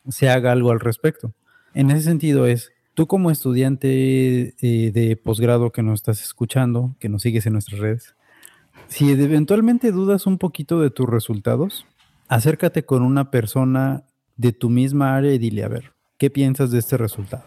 se 0.09 0.28
haga 0.28 0.53
algo 0.53 0.70
al 0.70 0.80
respecto. 0.80 1.32
En 1.72 1.90
ese 1.90 2.03
sentido 2.03 2.46
es, 2.46 2.72
tú 2.99 3.07
como 3.07 3.30
estudiante 3.30 4.57
eh, 4.61 4.90
de 4.90 5.16
posgrado 5.16 5.70
que 5.70 5.84
nos 5.84 6.01
estás 6.01 6.20
escuchando, 6.20 6.96
que 6.99 7.09
nos 7.09 7.22
sigues 7.22 7.46
en 7.46 7.53
nuestras 7.53 7.78
redes, 7.78 8.16
si 8.88 9.12
eventualmente 9.12 9.92
dudas 9.92 10.26
un 10.26 10.36
poquito 10.36 10.80
de 10.80 10.90
tus 10.90 11.09
resultados, 11.09 11.86
acércate 12.26 12.84
con 12.84 13.03
una 13.03 13.30
persona 13.30 14.03
de 14.36 14.51
tu 14.51 14.68
misma 14.68 15.14
área 15.14 15.32
y 15.32 15.38
dile, 15.38 15.62
a 15.62 15.68
ver, 15.68 15.92
¿qué 16.16 16.28
piensas 16.28 16.72
de 16.72 16.80
este 16.80 16.96
resultado? 16.96 17.44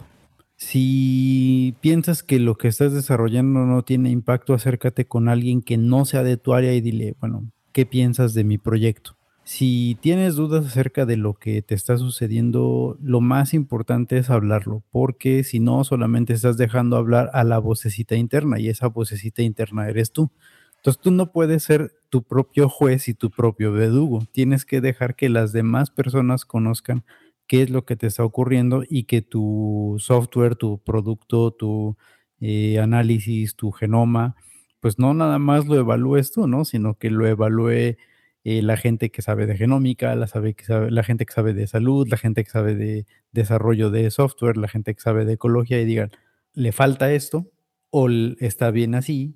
Si 0.56 1.76
piensas 1.82 2.24
que 2.24 2.40
lo 2.40 2.58
que 2.58 2.70
estás 2.70 2.94
desarrollando 2.94 3.66
no 3.66 3.84
tiene 3.84 4.10
impacto, 4.10 4.54
acércate 4.54 5.04
con 5.04 5.28
alguien 5.28 5.62
que 5.62 5.76
no 5.76 6.06
sea 6.06 6.24
de 6.24 6.38
tu 6.38 6.54
área 6.54 6.74
y 6.74 6.80
dile, 6.80 7.16
bueno, 7.20 7.52
¿qué 7.74 7.86
piensas 7.86 8.34
de 8.34 8.46
mi 8.46 8.58
proyecto? 8.58 9.18
Si 9.54 9.98
tienes 10.00 10.36
dudas 10.36 10.66
acerca 10.66 11.06
de 11.06 11.18
lo 11.18 11.34
que 11.34 11.62
te 11.62 11.76
está 11.76 11.98
sucediendo, 11.98 12.98
lo 13.02 13.20
más 13.20 13.54
importante 13.54 14.18
es 14.18 14.30
hablarlo, 14.30 14.82
porque 14.92 15.44
si 15.44 15.60
no, 15.60 15.84
solamente 15.84 16.32
estás 16.32 16.56
dejando 16.56 16.96
hablar 16.96 17.30
a 17.34 17.44
la 17.44 17.60
vocecita 17.60 18.16
interna 18.16 18.62
y 18.62 18.70
esa 18.70 18.88
vocecita 18.88 19.42
interna 19.42 19.90
eres 19.90 20.14
tú. 20.14 20.32
Entonces 20.78 21.02
tú 21.02 21.12
no 21.12 21.34
puedes 21.34 21.64
ser 21.64 21.92
tu 22.10 22.24
propio 22.24 22.70
juez 22.70 23.10
y 23.10 23.14
tu 23.14 23.30
propio 23.30 23.74
verdugo. 23.74 24.24
Tienes 24.32 24.64
que 24.64 24.80
dejar 24.80 25.18
que 25.18 25.28
las 25.28 25.52
demás 25.52 25.92
personas 25.92 26.46
conozcan 26.46 27.04
qué 27.46 27.62
es 27.62 27.70
lo 27.70 27.84
que 27.84 27.98
te 27.98 28.08
está 28.08 28.24
ocurriendo 28.24 28.84
y 28.90 29.04
que 29.04 29.22
tu 29.22 29.98
software, 30.00 30.56
tu 30.56 30.78
producto, 30.78 31.52
tu 31.52 31.98
eh, 32.40 32.80
análisis, 32.80 33.58
tu 33.58 33.72
genoma, 33.72 34.38
pues 34.80 34.98
no 34.98 35.14
nada 35.14 35.40
más 35.40 35.68
lo 35.68 35.76
evalúes 35.76 36.32
tú, 36.32 36.48
¿no? 36.48 36.64
Sino 36.64 36.98
que 36.98 37.10
lo 37.10 37.28
evalúe 37.28 37.98
eh, 38.44 38.62
la 38.62 38.78
gente 38.78 39.12
que 39.12 39.22
sabe 39.22 39.46
de 39.46 39.56
genómica, 39.56 40.16
la, 40.16 40.28
sabe 40.28 40.54
que 40.54 40.66
sabe, 40.66 40.92
la 40.92 41.04
gente 41.04 41.26
que 41.26 41.34
sabe 41.34 41.54
de 41.54 41.68
salud, 41.68 42.08
la 42.10 42.18
gente 42.18 42.44
que 42.44 42.50
sabe 42.50 42.76
de 42.76 43.06
desarrollo 43.32 43.92
de 43.92 44.10
software, 44.10 44.58
la 44.58 44.68
gente 44.68 44.94
que 44.96 45.02
sabe 45.02 45.26
de 45.26 45.34
ecología 45.34 45.80
y 45.80 45.86
digan, 45.86 46.12
le 46.54 46.72
falta 46.72 47.12
esto 47.12 47.52
o 47.92 48.10
está 48.40 48.72
bien 48.72 48.96
así 48.96 49.36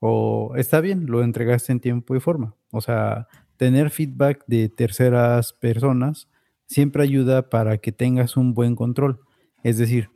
o 0.00 0.54
está 0.56 0.80
bien, 0.80 1.06
lo 1.06 1.22
entregaste 1.22 1.72
en 1.72 1.80
tiempo 1.80 2.14
y 2.14 2.20
forma. 2.20 2.54
O 2.70 2.80
sea, 2.80 3.28
tener 3.56 3.90
feedback 3.90 4.44
de 4.46 4.68
terceras 4.68 5.52
personas 5.52 6.28
siempre 6.66 7.04
ayuda 7.04 7.48
para 7.48 7.78
que 7.78 7.92
tengas 7.92 8.36
un 8.36 8.54
buen 8.54 8.74
control. 8.74 9.20
Es 9.62 9.78
decir, 9.78 10.10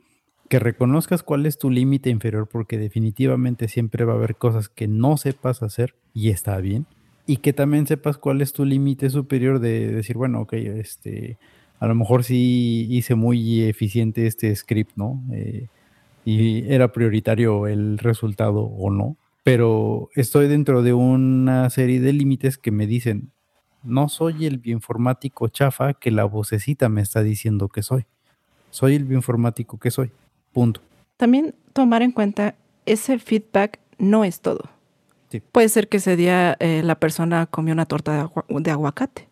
que 0.49 0.59
reconozcas 0.59 1.23
cuál 1.23 1.45
es 1.45 1.57
tu 1.57 1.69
límite 1.69 2.09
inferior 2.09 2.47
porque 2.47 2.77
definitivamente 2.77 3.67
siempre 3.67 4.05
va 4.05 4.13
a 4.13 4.17
haber 4.17 4.35
cosas 4.35 4.69
que 4.69 4.87
no 4.87 5.17
sepas 5.17 5.63
hacer 5.63 5.95
y 6.13 6.29
está 6.29 6.57
bien. 6.57 6.85
Y 7.27 7.37
que 7.37 7.53
también 7.53 7.85
sepas 7.85 8.17
cuál 8.17 8.41
es 8.41 8.53
tu 8.53 8.65
límite 8.65 9.11
superior 9.11 9.59
de 9.59 9.91
decir, 9.91 10.17
bueno, 10.17 10.41
ok, 10.41 10.53
este, 10.53 11.37
a 11.79 11.85
lo 11.85 11.93
mejor 11.93 12.23
sí 12.23 12.87
hice 12.89 13.13
muy 13.13 13.61
eficiente 13.63 14.25
este 14.25 14.55
script, 14.55 14.93
¿no? 14.95 15.21
Eh, 15.31 15.67
y 16.25 16.63
era 16.71 16.91
prioritario 16.91 17.67
el 17.67 17.99
resultado 17.99 18.61
o 18.61 18.89
no 18.89 19.17
pero 19.47 20.09
estoy 20.13 20.49
dentro 20.49 20.81
de 20.83 20.91
una 20.91 21.69
serie 21.69 22.01
de 22.01 22.11
límites 22.11 22.57
que 22.57 22.69
me 22.69 22.85
dicen, 22.85 23.31
no 23.81 24.09
soy 24.09 24.45
el 24.45 24.57
bioinformático 24.57 25.47
chafa 25.47 25.93
que 25.93 26.11
la 26.11 26.25
vocecita 26.25 26.89
me 26.89 26.99
está 26.99 27.23
diciendo 27.23 27.69
que 27.69 27.81
soy. 27.81 28.05
Soy 28.71 28.95
el 28.95 29.05
bioinformático 29.05 29.79
que 29.79 29.89
soy. 29.89 30.11
Punto. 30.51 30.81
También 31.15 31.55
tomar 31.71 32.01
en 32.01 32.11
cuenta 32.11 32.55
ese 32.85 33.19
feedback 33.19 33.79
no 33.97 34.25
es 34.25 34.41
todo. 34.41 34.69
Puede 35.51 35.69
ser 35.69 35.87
que 35.89 35.97
ese 35.97 36.15
día 36.15 36.55
eh, 36.59 36.81
la 36.83 36.95
persona 36.95 37.45
comió 37.47 37.73
una 37.73 37.85
torta 37.85 38.29
de 38.47 38.71
aguacate 38.71 39.27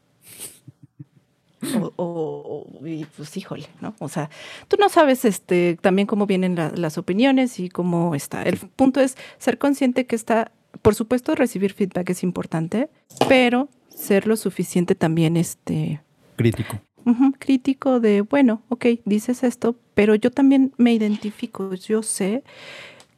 o, 1.96 2.68
y 2.84 3.06
pues 3.06 3.36
híjole, 3.38 3.68
¿no? 3.82 3.96
O 4.00 4.10
sea, 4.10 4.30
tú 4.68 4.78
no 4.80 4.90
sabes 4.90 5.26
este, 5.26 5.78
también 5.82 6.08
cómo 6.08 6.26
vienen 6.26 6.56
las 6.76 6.98
opiniones 6.98 7.60
y 7.60 7.70
cómo 7.70 8.16
está. 8.16 8.44
El 8.44 8.58
punto 8.58 9.02
es 9.02 9.18
ser 9.38 9.58
consciente 9.58 10.06
que 10.06 10.16
está, 10.16 10.52
por 10.82 10.96
supuesto, 10.96 11.36
recibir 11.36 11.74
feedback 11.74 12.10
es 12.10 12.24
importante, 12.24 12.90
pero 13.28 13.70
ser 13.90 14.28
lo 14.28 14.36
suficiente 14.36 14.96
también 14.96 15.38
este... 15.38 16.02
Crítico. 16.36 16.82
crítico 17.40 18.00
de, 18.02 18.22
bueno, 18.22 18.62
ok, 18.68 18.88
dices 19.06 19.44
esto, 19.44 19.76
pero 19.94 20.16
yo 20.16 20.32
también 20.32 20.74
me 20.78 20.94
identifico, 20.94 21.74
yo 21.76 22.04
sé 22.04 22.44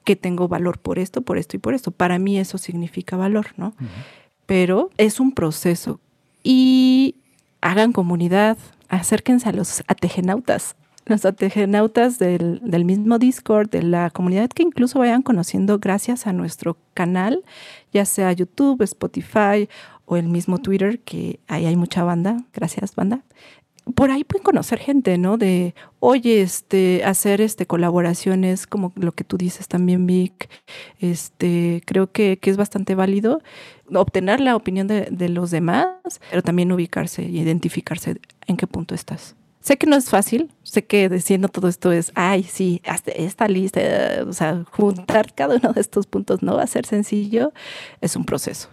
que 0.07 0.15
tengo 0.15 0.47
valor 0.47 0.79
por 0.79 0.99
esto, 0.99 1.21
por 1.21 1.37
esto 1.37 1.57
y 1.57 1.59
por 1.59 1.73
esto. 1.73 1.91
Para 1.91 2.17
mí 2.17 2.39
eso 2.39 2.57
significa 2.57 3.17
valor, 3.17 3.47
¿no? 3.57 3.73
Pero 4.45 4.89
es 4.97 5.19
un 5.19 5.33
proceso. 5.33 5.99
Y 6.43 7.15
hagan 7.59 7.91
comunidad, 7.91 8.57
acérquense 8.87 9.49
a 9.49 9.51
los 9.51 9.83
ategenautas, 9.87 10.77
los 11.07 11.25
ategenautas 11.25 12.19
del, 12.19 12.61
del, 12.63 12.85
mismo 12.85 13.19
Discord, 13.19 13.69
de 13.69 13.83
la 13.83 14.09
comunidad 14.09 14.49
que 14.49 14.63
incluso 14.63 14.99
vayan 14.99 15.23
conociendo 15.23 15.77
gracias 15.77 16.25
a 16.25 16.31
nuestro 16.31 16.77
canal, 16.93 17.43
ya 17.91 18.05
sea 18.05 18.31
YouTube, 18.31 18.83
Spotify 18.83 19.67
o 20.05 20.15
el 20.15 20.29
mismo 20.29 20.59
Twitter, 20.59 20.99
que 20.99 21.41
ahí 21.49 21.65
hay 21.65 21.75
mucha 21.75 22.05
banda. 22.05 22.45
Gracias, 22.53 22.95
banda 22.95 23.23
por 23.95 24.11
ahí 24.11 24.23
pueden 24.23 24.43
conocer 24.43 24.79
gente, 24.79 25.17
¿no? 25.17 25.37
De, 25.37 25.75
oye, 25.99 26.41
este, 26.41 27.03
hacer 27.03 27.41
este, 27.41 27.65
colaboraciones, 27.65 28.67
como 28.67 28.93
lo 28.95 29.11
que 29.13 29.23
tú 29.23 29.37
dices 29.37 29.67
también, 29.67 30.05
Vic, 30.05 30.49
este, 30.99 31.81
creo 31.85 32.11
que, 32.11 32.37
que 32.37 32.49
es 32.49 32.57
bastante 32.57 32.95
válido 32.95 33.41
obtener 33.93 34.41
la 34.41 34.55
opinión 34.55 34.87
de, 34.87 35.07
de, 35.11 35.29
los 35.29 35.51
demás, 35.51 35.87
pero 36.29 36.41
también 36.41 36.71
ubicarse 36.71 37.23
y 37.23 37.39
identificarse 37.39 38.19
en 38.47 38.57
qué 38.57 38.67
punto 38.67 38.95
estás. 38.95 39.35
Sé 39.61 39.77
que 39.77 39.87
no 39.87 39.95
es 39.95 40.09
fácil, 40.09 40.51
sé 40.63 40.85
que 40.85 41.09
diciendo 41.09 41.49
todo 41.49 41.67
esto 41.67 41.91
es, 41.91 42.11
ay, 42.15 42.43
sí, 42.43 42.81
hasta 42.85 43.11
esta 43.11 43.47
lista, 43.47 43.81
o 44.25 44.33
sea, 44.33 44.63
juntar 44.71 45.33
cada 45.33 45.57
uno 45.57 45.73
de 45.73 45.81
estos 45.81 46.07
puntos 46.07 46.41
no 46.41 46.55
va 46.55 46.63
a 46.63 46.67
ser 46.67 46.85
sencillo, 46.85 47.51
es 47.99 48.15
un 48.15 48.23
proceso. 48.23 48.69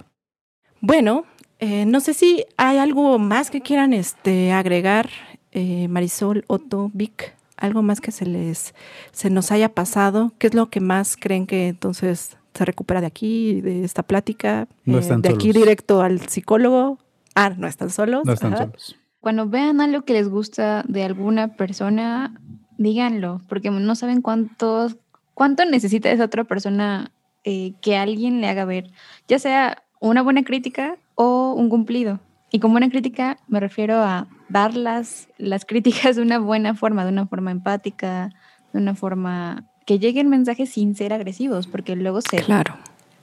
Bueno, 0.80 1.24
eh, 1.58 1.86
no 1.86 2.00
sé 2.00 2.14
si 2.14 2.44
hay 2.56 2.78
algo 2.78 3.18
más 3.18 3.50
que 3.50 3.60
quieran 3.60 3.92
este, 3.92 4.52
agregar, 4.52 5.10
eh, 5.52 5.88
Marisol, 5.88 6.44
Otto, 6.46 6.90
Vic, 6.92 7.34
algo 7.56 7.82
más 7.82 8.00
que 8.00 8.10
se 8.10 8.26
les 8.26 8.74
se 9.12 9.30
nos 9.30 9.52
haya 9.52 9.68
pasado. 9.68 10.32
¿Qué 10.38 10.48
es 10.48 10.54
lo 10.54 10.68
que 10.68 10.80
más 10.80 11.16
creen 11.16 11.46
que 11.46 11.68
entonces 11.68 12.36
se 12.52 12.64
recupera 12.64 13.00
de 13.00 13.06
aquí, 13.06 13.60
de 13.60 13.84
esta 13.84 14.02
plática? 14.02 14.68
No 14.84 14.98
eh, 14.98 15.16
de 15.18 15.28
aquí 15.28 15.52
directo 15.52 16.02
al 16.02 16.20
psicólogo. 16.28 16.98
Ah, 17.34 17.50
no 17.56 17.66
están 17.66 17.90
solos. 17.90 18.24
No 18.24 18.32
están 18.32 18.56
solos. 18.56 18.96
Cuando 19.20 19.48
vean 19.48 19.80
algo 19.80 20.02
que 20.02 20.12
les 20.12 20.28
gusta 20.28 20.84
de 20.86 21.04
alguna 21.04 21.56
persona, 21.56 22.38
díganlo, 22.76 23.40
porque 23.48 23.70
no 23.70 23.94
saben 23.94 24.20
cuánto, 24.20 24.88
cuánto 25.32 25.64
necesita 25.64 26.10
esa 26.10 26.24
otra 26.24 26.44
persona 26.44 27.10
que 27.42 27.96
alguien 27.96 28.40
le 28.40 28.48
haga 28.48 28.64
ver, 28.64 28.90
ya 29.28 29.38
sea 29.38 29.82
una 30.00 30.22
buena 30.22 30.44
crítica 30.44 30.96
o 31.14 31.54
un 31.54 31.68
cumplido. 31.68 32.20
Y 32.50 32.60
con 32.60 32.70
buena 32.70 32.88
crítica 32.88 33.38
me 33.48 33.58
refiero 33.58 33.96
a 33.96 34.28
dar 34.48 34.74
las, 34.74 35.28
las 35.38 35.64
críticas 35.66 36.16
de 36.16 36.22
una 36.22 36.38
buena 36.38 36.74
forma, 36.74 37.04
de 37.04 37.10
una 37.10 37.26
forma 37.26 37.50
empática, 37.50 38.30
de 38.72 38.78
una 38.78 38.94
forma 38.94 39.64
que 39.86 39.98
lleguen 39.98 40.28
mensajes 40.28 40.70
sin 40.70 40.94
ser 40.94 41.12
agresivos, 41.12 41.66
porque 41.66 41.96
luego 41.96 42.20
se, 42.20 42.38
claro. 42.38 42.76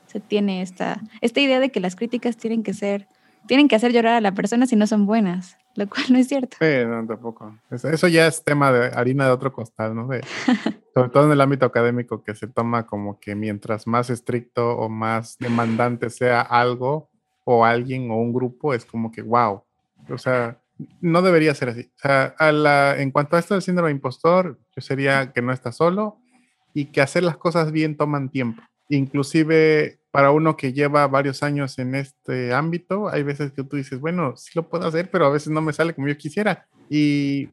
se 0.08 0.20
tiene 0.20 0.62
esta, 0.62 1.02
esta 1.22 1.40
idea 1.40 1.60
de 1.60 1.70
que 1.70 1.80
las 1.80 1.96
críticas 1.96 2.38
tienen 2.38 2.64
que 2.64 2.74
ser, 2.74 3.08
tienen 3.48 3.68
que 3.68 3.76
hacer 3.76 3.92
llorar 3.94 4.16
a 4.16 4.22
la 4.22 4.34
persona 4.34 4.68
si 4.68 4.76
no 4.76 4.86
son 4.86 5.06
buenas, 5.06 5.58
lo 5.76 5.88
cual 5.88 6.06
no 6.10 6.18
es 6.18 6.28
cierto. 6.28 6.58
Sí, 6.60 6.86
no, 6.86 7.06
tampoco. 7.08 7.58
Eso 7.72 8.08
ya 8.08 8.28
es 8.28 8.44
tema 8.44 8.72
de 8.72 8.88
harina 8.94 9.26
de 9.26 9.32
otro 9.32 9.52
costal, 9.54 9.96
¿no? 9.96 10.10
sobre 10.94 11.10
todo 11.10 11.26
en 11.26 11.32
el 11.32 11.42
ámbito 11.42 11.66
académico, 11.66 12.24
que 12.24 12.36
se 12.36 12.48
toma 12.48 12.86
como 12.86 13.20
que 13.20 13.36
mientras 13.36 13.88
más 13.88 14.10
estricto 14.10 14.78
o 14.78 14.90
más 14.90 15.38
demandante 15.40 16.10
sea 16.10 16.42
algo, 16.42 17.11
o 17.58 17.66
alguien 17.66 18.10
o 18.12 18.18
un 18.18 18.34
grupo 18.34 18.74
es 18.74 18.86
como 18.86 19.12
que, 19.12 19.22
wow, 19.22 19.64
o 20.10 20.18
sea, 20.18 20.60
no 21.00 21.22
debería 21.22 21.54
ser 21.54 21.70
así. 21.70 21.92
O 21.96 22.00
sea, 22.00 22.36
a 22.38 22.52
la, 22.52 23.00
en 23.00 23.12
cuanto 23.12 23.36
a 23.36 23.40
esto 23.40 23.54
del 23.54 23.62
síndrome 23.62 23.90
de 23.90 23.96
impostor, 23.96 24.60
yo 24.76 24.82
sería 24.82 25.32
que 25.32 25.42
no 25.42 25.52
estás 25.52 25.78
solo 25.78 26.18
y 26.74 26.86
que 26.86 27.02
hacer 27.02 27.24
las 27.24 27.38
cosas 27.38 27.72
bien 27.72 27.98
toman 27.98 28.30
tiempo. 28.30 28.62
Inclusive 28.90 30.00
para 30.12 30.32
uno 30.32 30.58
que 30.58 30.74
lleva 30.74 31.08
varios 31.08 31.44
años 31.44 31.80
en 31.80 31.96
este 31.96 32.54
ámbito, 32.54 33.10
hay 33.10 33.24
veces 33.24 33.54
que 33.54 33.64
tú 33.64 33.78
dices, 33.78 34.00
bueno, 34.00 34.36
sí 34.36 34.52
lo 34.56 34.68
puedo 34.68 34.88
hacer, 34.88 35.10
pero 35.10 35.26
a 35.26 35.30
veces 35.30 35.50
no 35.50 35.62
me 35.62 35.74
sale 35.74 35.94
como 35.94 36.08
yo 36.08 36.18
quisiera. 36.18 36.68
Y 36.90 37.50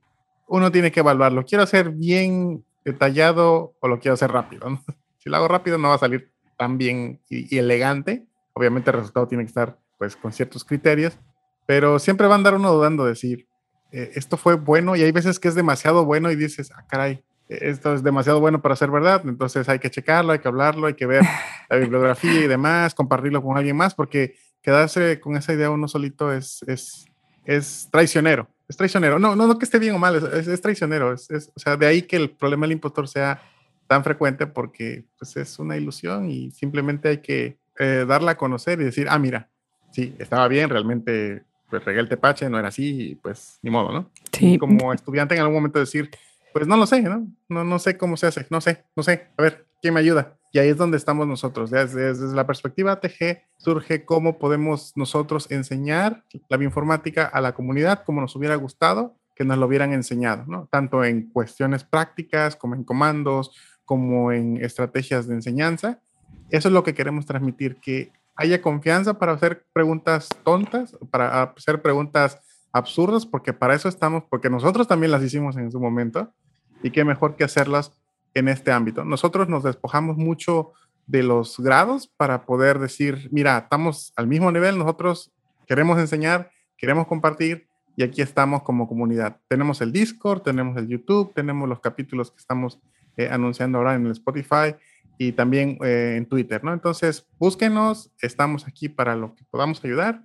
uno 0.49 0.73
tiene 0.73 0.91
que 0.91 1.01
evaluarlo. 1.01 1.45
¿Quiero 1.45 1.63
hacer 1.63 1.91
bien 1.91 2.65
detallado 2.85 3.75
o 3.79 3.89
lo 3.89 4.01
quiero 4.01 4.15
hacer 4.15 4.31
rápido? 4.31 4.67
Si 5.21 5.29
lo 5.29 5.37
hago 5.37 5.49
rápido 5.49 5.79
no 5.79 5.89
va 5.89 5.97
a 5.97 5.99
salir 5.99 6.31
tan 6.57 6.79
bien 6.79 7.21
y 7.29 7.59
elegante, 7.59 8.29
Obviamente 8.59 8.91
el 8.91 8.97
resultado 8.97 9.29
tiene 9.29 9.45
que 9.45 9.51
estar 9.51 9.79
pues 9.99 10.17
con 10.17 10.33
ciertos 10.33 10.65
criterios, 10.65 11.19
pero 11.67 11.99
siempre 11.99 12.27
va 12.27 12.35
a 12.35 12.37
andar 12.37 12.55
uno 12.55 12.73
dudando 12.73 13.05
de 13.05 13.11
decir, 13.11 13.47
eh, 13.93 14.13
esto 14.15 14.37
fue 14.37 14.55
bueno 14.55 14.97
y 14.97 15.03
hay 15.03 15.13
veces 15.13 15.39
que 15.39 15.49
es 15.49 15.55
demasiado 15.55 16.05
bueno 16.05 16.31
y 16.31 16.37
dices, 16.37 16.71
ah, 16.75 16.85
caray, 16.89 17.23
esto 17.49 17.95
es 17.95 18.03
demasiado 18.03 18.41
bueno 18.41 18.61
para 18.61 18.77
ser 18.77 18.91
verdad, 18.91 19.23
entonces 19.25 19.69
hay 19.69 19.79
que 19.79 19.91
checarlo, 19.91 20.33
hay 20.33 20.39
que 20.39 20.49
hablarlo, 20.49 20.87
hay 20.87 20.95
que 20.95 21.07
ver 21.07 21.23
la 21.71 21.77
bibliografía 21.77 22.45
y 22.45 22.47
demás, 22.47 22.95
compartirlo 22.95 23.43
con 23.43 23.57
alguien 23.57 23.77
más, 23.77 23.95
porque 23.95 24.35
quedarse 24.63 25.19
con 25.21 25.37
esa 25.37 25.53
idea 25.53 25.71
uno 25.71 25.89
solito 25.89 26.33
es, 26.33 26.63
es, 26.67 27.07
es 27.45 27.89
traicionero, 27.91 28.49
es 28.69 28.77
traicionero. 28.77 29.19
No, 29.19 29.35
no, 29.35 29.47
no 29.47 29.59
que 29.59 29.65
esté 29.65 29.79
bien 29.79 29.95
o 29.95 29.99
mal, 29.99 30.17
es, 30.17 30.47
es 30.47 30.61
traicionero, 30.61 31.13
es, 31.13 31.51
o 31.55 31.59
sea, 31.59 31.77
de 31.77 31.87
ahí 31.87 32.03
que 32.03 32.17
el 32.17 32.31
problema 32.31 32.67
del 32.67 32.73
impostor 32.73 33.09
sea 33.09 33.41
tan 33.87 34.05
frecuente 34.05 34.47
porque 34.47 35.07
pues, 35.19 35.37
es 35.37 35.59
una 35.59 35.77
ilusión 35.77 36.31
y 36.31 36.51
simplemente 36.51 37.09
hay 37.09 37.19
que 37.19 37.59
eh, 37.79 38.05
darla 38.07 38.33
a 38.33 38.37
conocer 38.37 38.81
y 38.81 38.85
decir, 38.85 39.07
ah, 39.09 39.19
mira, 39.19 39.49
sí, 39.99 40.15
estaba 40.19 40.47
bien, 40.47 40.71
realmente 40.71 41.43
pues 41.69 41.85
regué 41.85 41.99
el 41.99 42.09
tepache, 42.09 42.49
no 42.49 42.59
era 42.59 42.69
así, 42.69 43.11
y 43.11 43.15
pues 43.17 43.59
ni 43.63 43.71
modo, 43.71 43.93
¿no? 43.93 44.11
Sí. 44.33 44.57
como 44.57 44.93
estudiante 44.93 45.35
en 45.35 45.41
algún 45.41 45.57
momento 45.57 45.81
decir, 45.81 46.09
pues 46.53 46.69
no 46.69 46.77
lo 46.77 46.87
sé, 46.87 47.03
¿no? 47.03 47.27
No, 47.49 47.65
no 47.65 47.79
sé 47.81 47.99
cómo 47.99 48.17
se 48.17 48.29
hace, 48.29 48.47
no 48.49 48.61
sé, 48.61 48.85
no 48.95 49.03
sé, 49.03 49.27
a 49.37 49.43
ver, 49.43 49.67
¿quién 49.83 49.95
me 49.95 50.01
ayuda? 50.01 50.37
Y 50.53 50.61
ahí 50.61 50.69
es 50.69 50.77
donde 50.77 50.97
estamos 50.97 51.27
nosotros. 51.27 51.71
Desde, 51.71 52.15
desde 52.15 52.35
la 52.35 52.47
perspectiva 52.47 53.01
TG 53.01 53.43
surge 53.59 54.05
cómo 54.05 54.39
podemos 54.39 54.93
nosotros 54.97 55.51
enseñar 55.51 56.25
la 56.49 56.57
bioinformática 56.57 57.27
a 57.27 57.41
la 57.41 57.53
comunidad 57.53 58.05
como 58.05 58.21
nos 58.21 58.35
hubiera 58.35 58.55
gustado 58.55 59.17
que 59.37 59.45
nos 59.45 59.59
lo 59.59 59.67
hubieran 59.67 59.93
enseñado, 59.93 60.45
¿no? 60.47 60.69
Tanto 60.71 61.05
en 61.05 61.29
cuestiones 61.31 61.85
prácticas 61.85 62.57
como 62.57 62.75
en 62.75 62.83
comandos, 62.83 63.53
como 63.85 64.33
en 64.33 64.57
estrategias 64.65 65.27
de 65.27 65.35
enseñanza. 65.35 66.01
Eso 66.51 66.69
es 66.69 66.75
lo 66.75 66.83
que 66.83 66.95
queremos 66.95 67.27
transmitir, 67.27 67.77
que 67.77 68.11
haya 68.39 68.63
confianza 68.63 69.19
para 69.19 69.33
hacer 69.33 69.67
preguntas 69.73 70.29
tontas, 70.45 70.97
para 71.11 71.43
hacer 71.43 71.83
preguntas 71.83 72.39
absurdas, 72.73 73.27
porque 73.27 73.53
para 73.53 73.75
eso 73.75 73.89
estamos, 73.89 74.23
porque 74.31 74.49
nosotros 74.49 74.87
también 74.87 75.11
las 75.11 75.23
hicimos 75.25 75.57
en 75.57 75.73
su 75.73 75.81
momento, 75.81 76.33
y 76.83 76.93
qué 76.93 77.05
mejor 77.05 77.35
que 77.35 77.43
hacerlas 77.43 77.93
en 78.35 78.47
este 78.47 78.71
ámbito. 78.71 79.05
Nosotros 79.05 79.49
nos 79.49 79.65
despojamos 79.65 80.17
mucho 80.17 80.73
de 81.09 81.25
los 81.25 81.59
grados 81.59 82.07
para 82.07 82.47
poder 82.47 82.79
decir, 82.79 83.29
mira, 83.33 83.59
estamos 83.59 84.13
al 84.15 84.29
mismo 84.29 84.53
nivel, 84.53 84.79
nosotros 84.79 85.33
queremos 85.67 85.99
enseñar, 85.99 86.51
queremos 86.77 87.09
compartir, 87.09 87.67
y 87.97 88.05
aquí 88.05 88.23
estamos 88.23 88.63
como 88.63 88.87
comunidad. 88.87 89.41
Tenemos 89.49 89.81
el 89.81 89.91
Discord, 89.91 90.43
tenemos 90.43 90.77
el 90.77 90.87
YouTube, 90.87 91.35
tenemos 91.35 91.69
los 91.69 91.81
capítulos 91.81 92.31
que 92.31 92.39
estamos 92.39 92.79
eh, 93.17 93.29
anunciando 93.29 93.79
ahora 93.79 93.97
en 93.97 94.07
el 94.07 94.13
Spotify, 94.13 94.77
y 95.19 95.33
también 95.33 95.79
eh, 95.85 96.15
en 96.17 96.27
Twitter, 96.27 96.63
¿no? 96.63 96.73
Entonces, 96.73 97.27
búsquenos, 97.39 98.11
estamos 98.23 98.67
aquí 98.67 98.89
para 98.89 99.17
lo 99.17 99.35
que 99.35 99.45
podamos 99.51 99.85
ayudar 99.85 100.23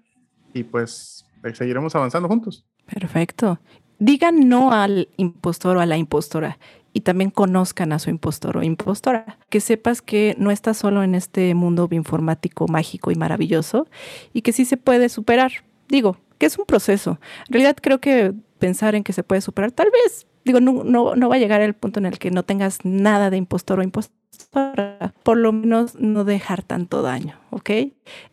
y 0.54 0.64
pues 0.64 1.26
seguiremos 1.54 1.96
avanzando 1.96 2.30
juntos. 2.30 2.66
Perfecto. 2.86 3.60
Digan 3.98 4.48
no 4.48 4.72
al 4.72 5.10
impostor 5.18 5.78
o 5.78 5.80
a 5.80 5.86
la 5.86 5.98
impostora 5.98 6.60
y 6.94 7.02
también 7.02 7.32
conozcan 7.32 7.92
a 7.92 8.00
su 8.00 8.12
impostor 8.12 8.58
o 8.58 8.64
impostora. 8.64 9.40
Que 9.50 9.60
sepas 9.60 10.02
que 10.02 10.36
no 10.38 10.52
estás 10.52 10.78
solo 10.78 11.04
en 11.04 11.16
este 11.16 11.56
mundo 11.56 11.88
informático 11.92 12.68
mágico 12.68 13.12
y 13.12 13.16
maravilloso 13.16 13.88
y 14.32 14.42
que 14.42 14.54
sí 14.54 14.66
se 14.66 14.78
puede 14.78 15.10
superar. 15.10 15.52
Digo, 15.88 16.18
que 16.38 16.46
es 16.46 16.58
un 16.58 16.66
proceso. 16.66 17.20
En 17.48 17.54
realidad 17.54 17.78
creo 17.82 18.00
que 18.00 18.34
pensar 18.60 18.94
en 18.94 19.04
que 19.04 19.14
se 19.14 19.24
puede 19.24 19.42
superar, 19.42 19.72
tal 19.72 19.90
vez, 19.92 20.28
digo, 20.46 20.60
no, 20.60 20.84
no, 20.84 21.16
no 21.16 21.30
va 21.30 21.36
a 21.36 21.40
llegar 21.40 21.62
al 21.62 21.74
punto 21.74 22.00
en 22.00 22.06
el 22.06 22.20
que 22.20 22.32
no 22.32 22.44
tengas 22.44 22.86
nada 22.86 23.30
de 23.30 23.38
impostor 23.38 23.80
o 23.80 23.84
impostora 23.84 24.23
para 24.50 25.14
por 25.24 25.38
lo 25.38 25.52
menos 25.52 25.96
no 25.96 26.24
dejar 26.24 26.64
tanto 26.64 27.02
daño, 27.02 27.40
¿ok? 27.50 27.70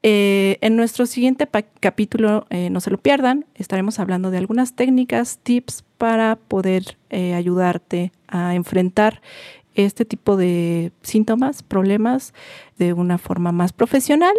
Eh, 0.03 0.59
en 0.61 0.77
nuestro 0.77 1.07
siguiente 1.07 1.49
capítulo, 1.81 2.47
eh, 2.51 2.71
no 2.71 2.81
se 2.81 2.91
lo 2.91 2.99
pierdan, 2.99 3.47
estaremos 3.55 3.99
hablando 3.99 4.31
de 4.31 4.39
algunas 4.39 4.75
técnicas, 4.75 5.39
tips 5.43 5.85
para 5.99 6.37
poder 6.37 6.99
eh, 7.11 7.35
ayudarte 7.35 8.13
a 8.29 8.55
enfrentar 8.55 9.21
este 9.75 10.05
tipo 10.05 10.37
de 10.37 10.93
síntomas, 11.03 11.63
problemas 11.63 12.35
de 12.79 12.93
una 12.93 13.19
forma 13.19 13.53
más 13.53 13.73
profesional 13.73 14.35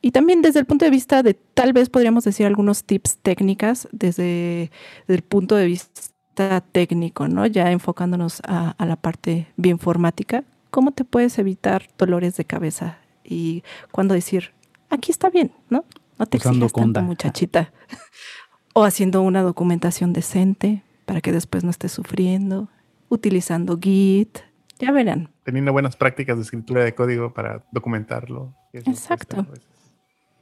y 0.00 0.12
también 0.12 0.42
desde 0.42 0.60
el 0.60 0.66
punto 0.66 0.84
de 0.84 0.90
vista 0.90 1.22
de 1.22 1.34
tal 1.34 1.72
vez 1.72 1.90
podríamos 1.90 2.24
decir 2.24 2.46
algunos 2.46 2.84
tips 2.84 3.18
técnicas 3.18 3.88
desde, 3.92 4.70
el 5.06 5.22
punto 5.22 5.56
de 5.56 5.66
vista 5.66 6.60
técnico, 6.72 7.28
¿no? 7.28 7.46
Ya 7.46 7.70
enfocándonos 7.70 8.40
a, 8.46 8.70
a 8.70 8.86
la 8.86 8.96
parte 8.96 9.48
bioinformática, 9.56 10.44
¿cómo 10.70 10.92
te 10.92 11.04
puedes 11.04 11.38
evitar 11.38 11.88
dolores 11.98 12.36
de 12.36 12.44
cabeza? 12.44 12.98
Y 13.24 13.62
cuando 13.92 14.14
decir, 14.14 14.52
aquí 14.88 15.10
está 15.10 15.30
bien, 15.30 15.52
¿no? 15.68 15.84
No 16.18 16.26
te 16.26 16.36
exigas 16.36 16.72
tanto, 16.72 17.02
muchachita. 17.02 17.72
o 18.74 18.84
haciendo 18.84 19.22
una 19.22 19.42
documentación 19.42 20.12
decente 20.12 20.82
para 21.06 21.20
que 21.20 21.32
después 21.32 21.64
no 21.64 21.70
estés 21.70 21.92
sufriendo, 21.92 22.68
utilizando 23.08 23.78
Git, 23.80 24.38
ya 24.78 24.92
verán. 24.92 25.30
Teniendo 25.44 25.72
buenas 25.72 25.96
prácticas 25.96 26.36
de 26.36 26.42
escritura 26.42 26.84
de 26.84 26.94
código 26.94 27.34
para 27.34 27.64
documentarlo. 27.72 28.54
Exacto. 28.72 29.46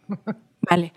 Vale, 0.70 0.92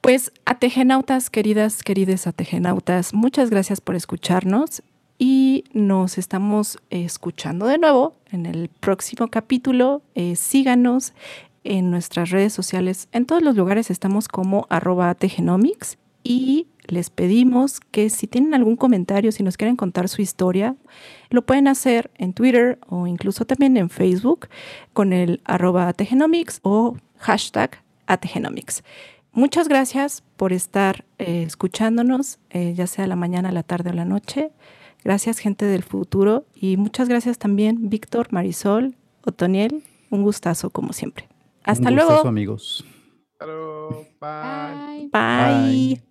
pues 0.00 0.32
ategenautas, 0.44 1.30
queridas, 1.30 1.82
querides 1.82 2.26
ategenautas, 2.26 3.14
muchas 3.14 3.50
gracias 3.50 3.80
por 3.80 3.94
escucharnos 3.94 4.82
y 5.24 5.62
nos 5.72 6.18
estamos 6.18 6.78
escuchando 6.90 7.68
de 7.68 7.78
nuevo 7.78 8.16
en 8.32 8.44
el 8.44 8.68
próximo 8.68 9.28
capítulo. 9.28 10.02
Eh, 10.16 10.34
síganos 10.34 11.12
en 11.62 11.92
nuestras 11.92 12.30
redes 12.30 12.52
sociales. 12.52 13.06
En 13.12 13.24
todos 13.24 13.40
los 13.40 13.54
lugares 13.54 13.88
estamos 13.88 14.26
como 14.26 14.66
arroba 14.68 15.14
tegenomics 15.14 15.96
y 16.24 16.66
les 16.88 17.10
pedimos 17.10 17.78
que 17.78 18.10
si 18.10 18.26
tienen 18.26 18.52
algún 18.52 18.74
comentario, 18.74 19.30
si 19.30 19.44
nos 19.44 19.56
quieren 19.56 19.76
contar 19.76 20.08
su 20.08 20.22
historia, 20.22 20.74
lo 21.30 21.46
pueden 21.46 21.68
hacer 21.68 22.10
en 22.16 22.32
Twitter 22.32 22.80
o 22.88 23.06
incluso 23.06 23.44
también 23.44 23.76
en 23.76 23.90
Facebook 23.90 24.48
con 24.92 25.12
el 25.12 25.40
arroba 25.44 25.94
o 26.62 26.96
hashtag 27.18 27.80
ategenomics. 28.08 28.82
Muchas 29.30 29.68
gracias 29.68 30.24
por 30.36 30.52
estar 30.52 31.04
eh, 31.20 31.44
escuchándonos, 31.46 32.40
eh, 32.50 32.74
ya 32.74 32.88
sea 32.88 33.06
la 33.06 33.14
mañana, 33.14 33.52
la 33.52 33.62
tarde 33.62 33.90
o 33.90 33.92
la 33.92 34.04
noche. 34.04 34.50
Gracias 35.04 35.38
gente 35.38 35.64
del 35.64 35.82
futuro 35.82 36.46
y 36.54 36.76
muchas 36.76 37.08
gracias 37.08 37.38
también 37.38 37.88
Víctor, 37.88 38.32
Marisol, 38.32 38.94
Otoniel. 39.24 39.82
Un 40.10 40.22
gustazo 40.22 40.70
como 40.70 40.92
siempre. 40.92 41.28
Hasta 41.64 41.88
Un 41.88 41.96
gustazo, 41.96 42.28
amigos. 42.28 42.84
Bye. 44.20 45.08
Bye. 45.10 46.02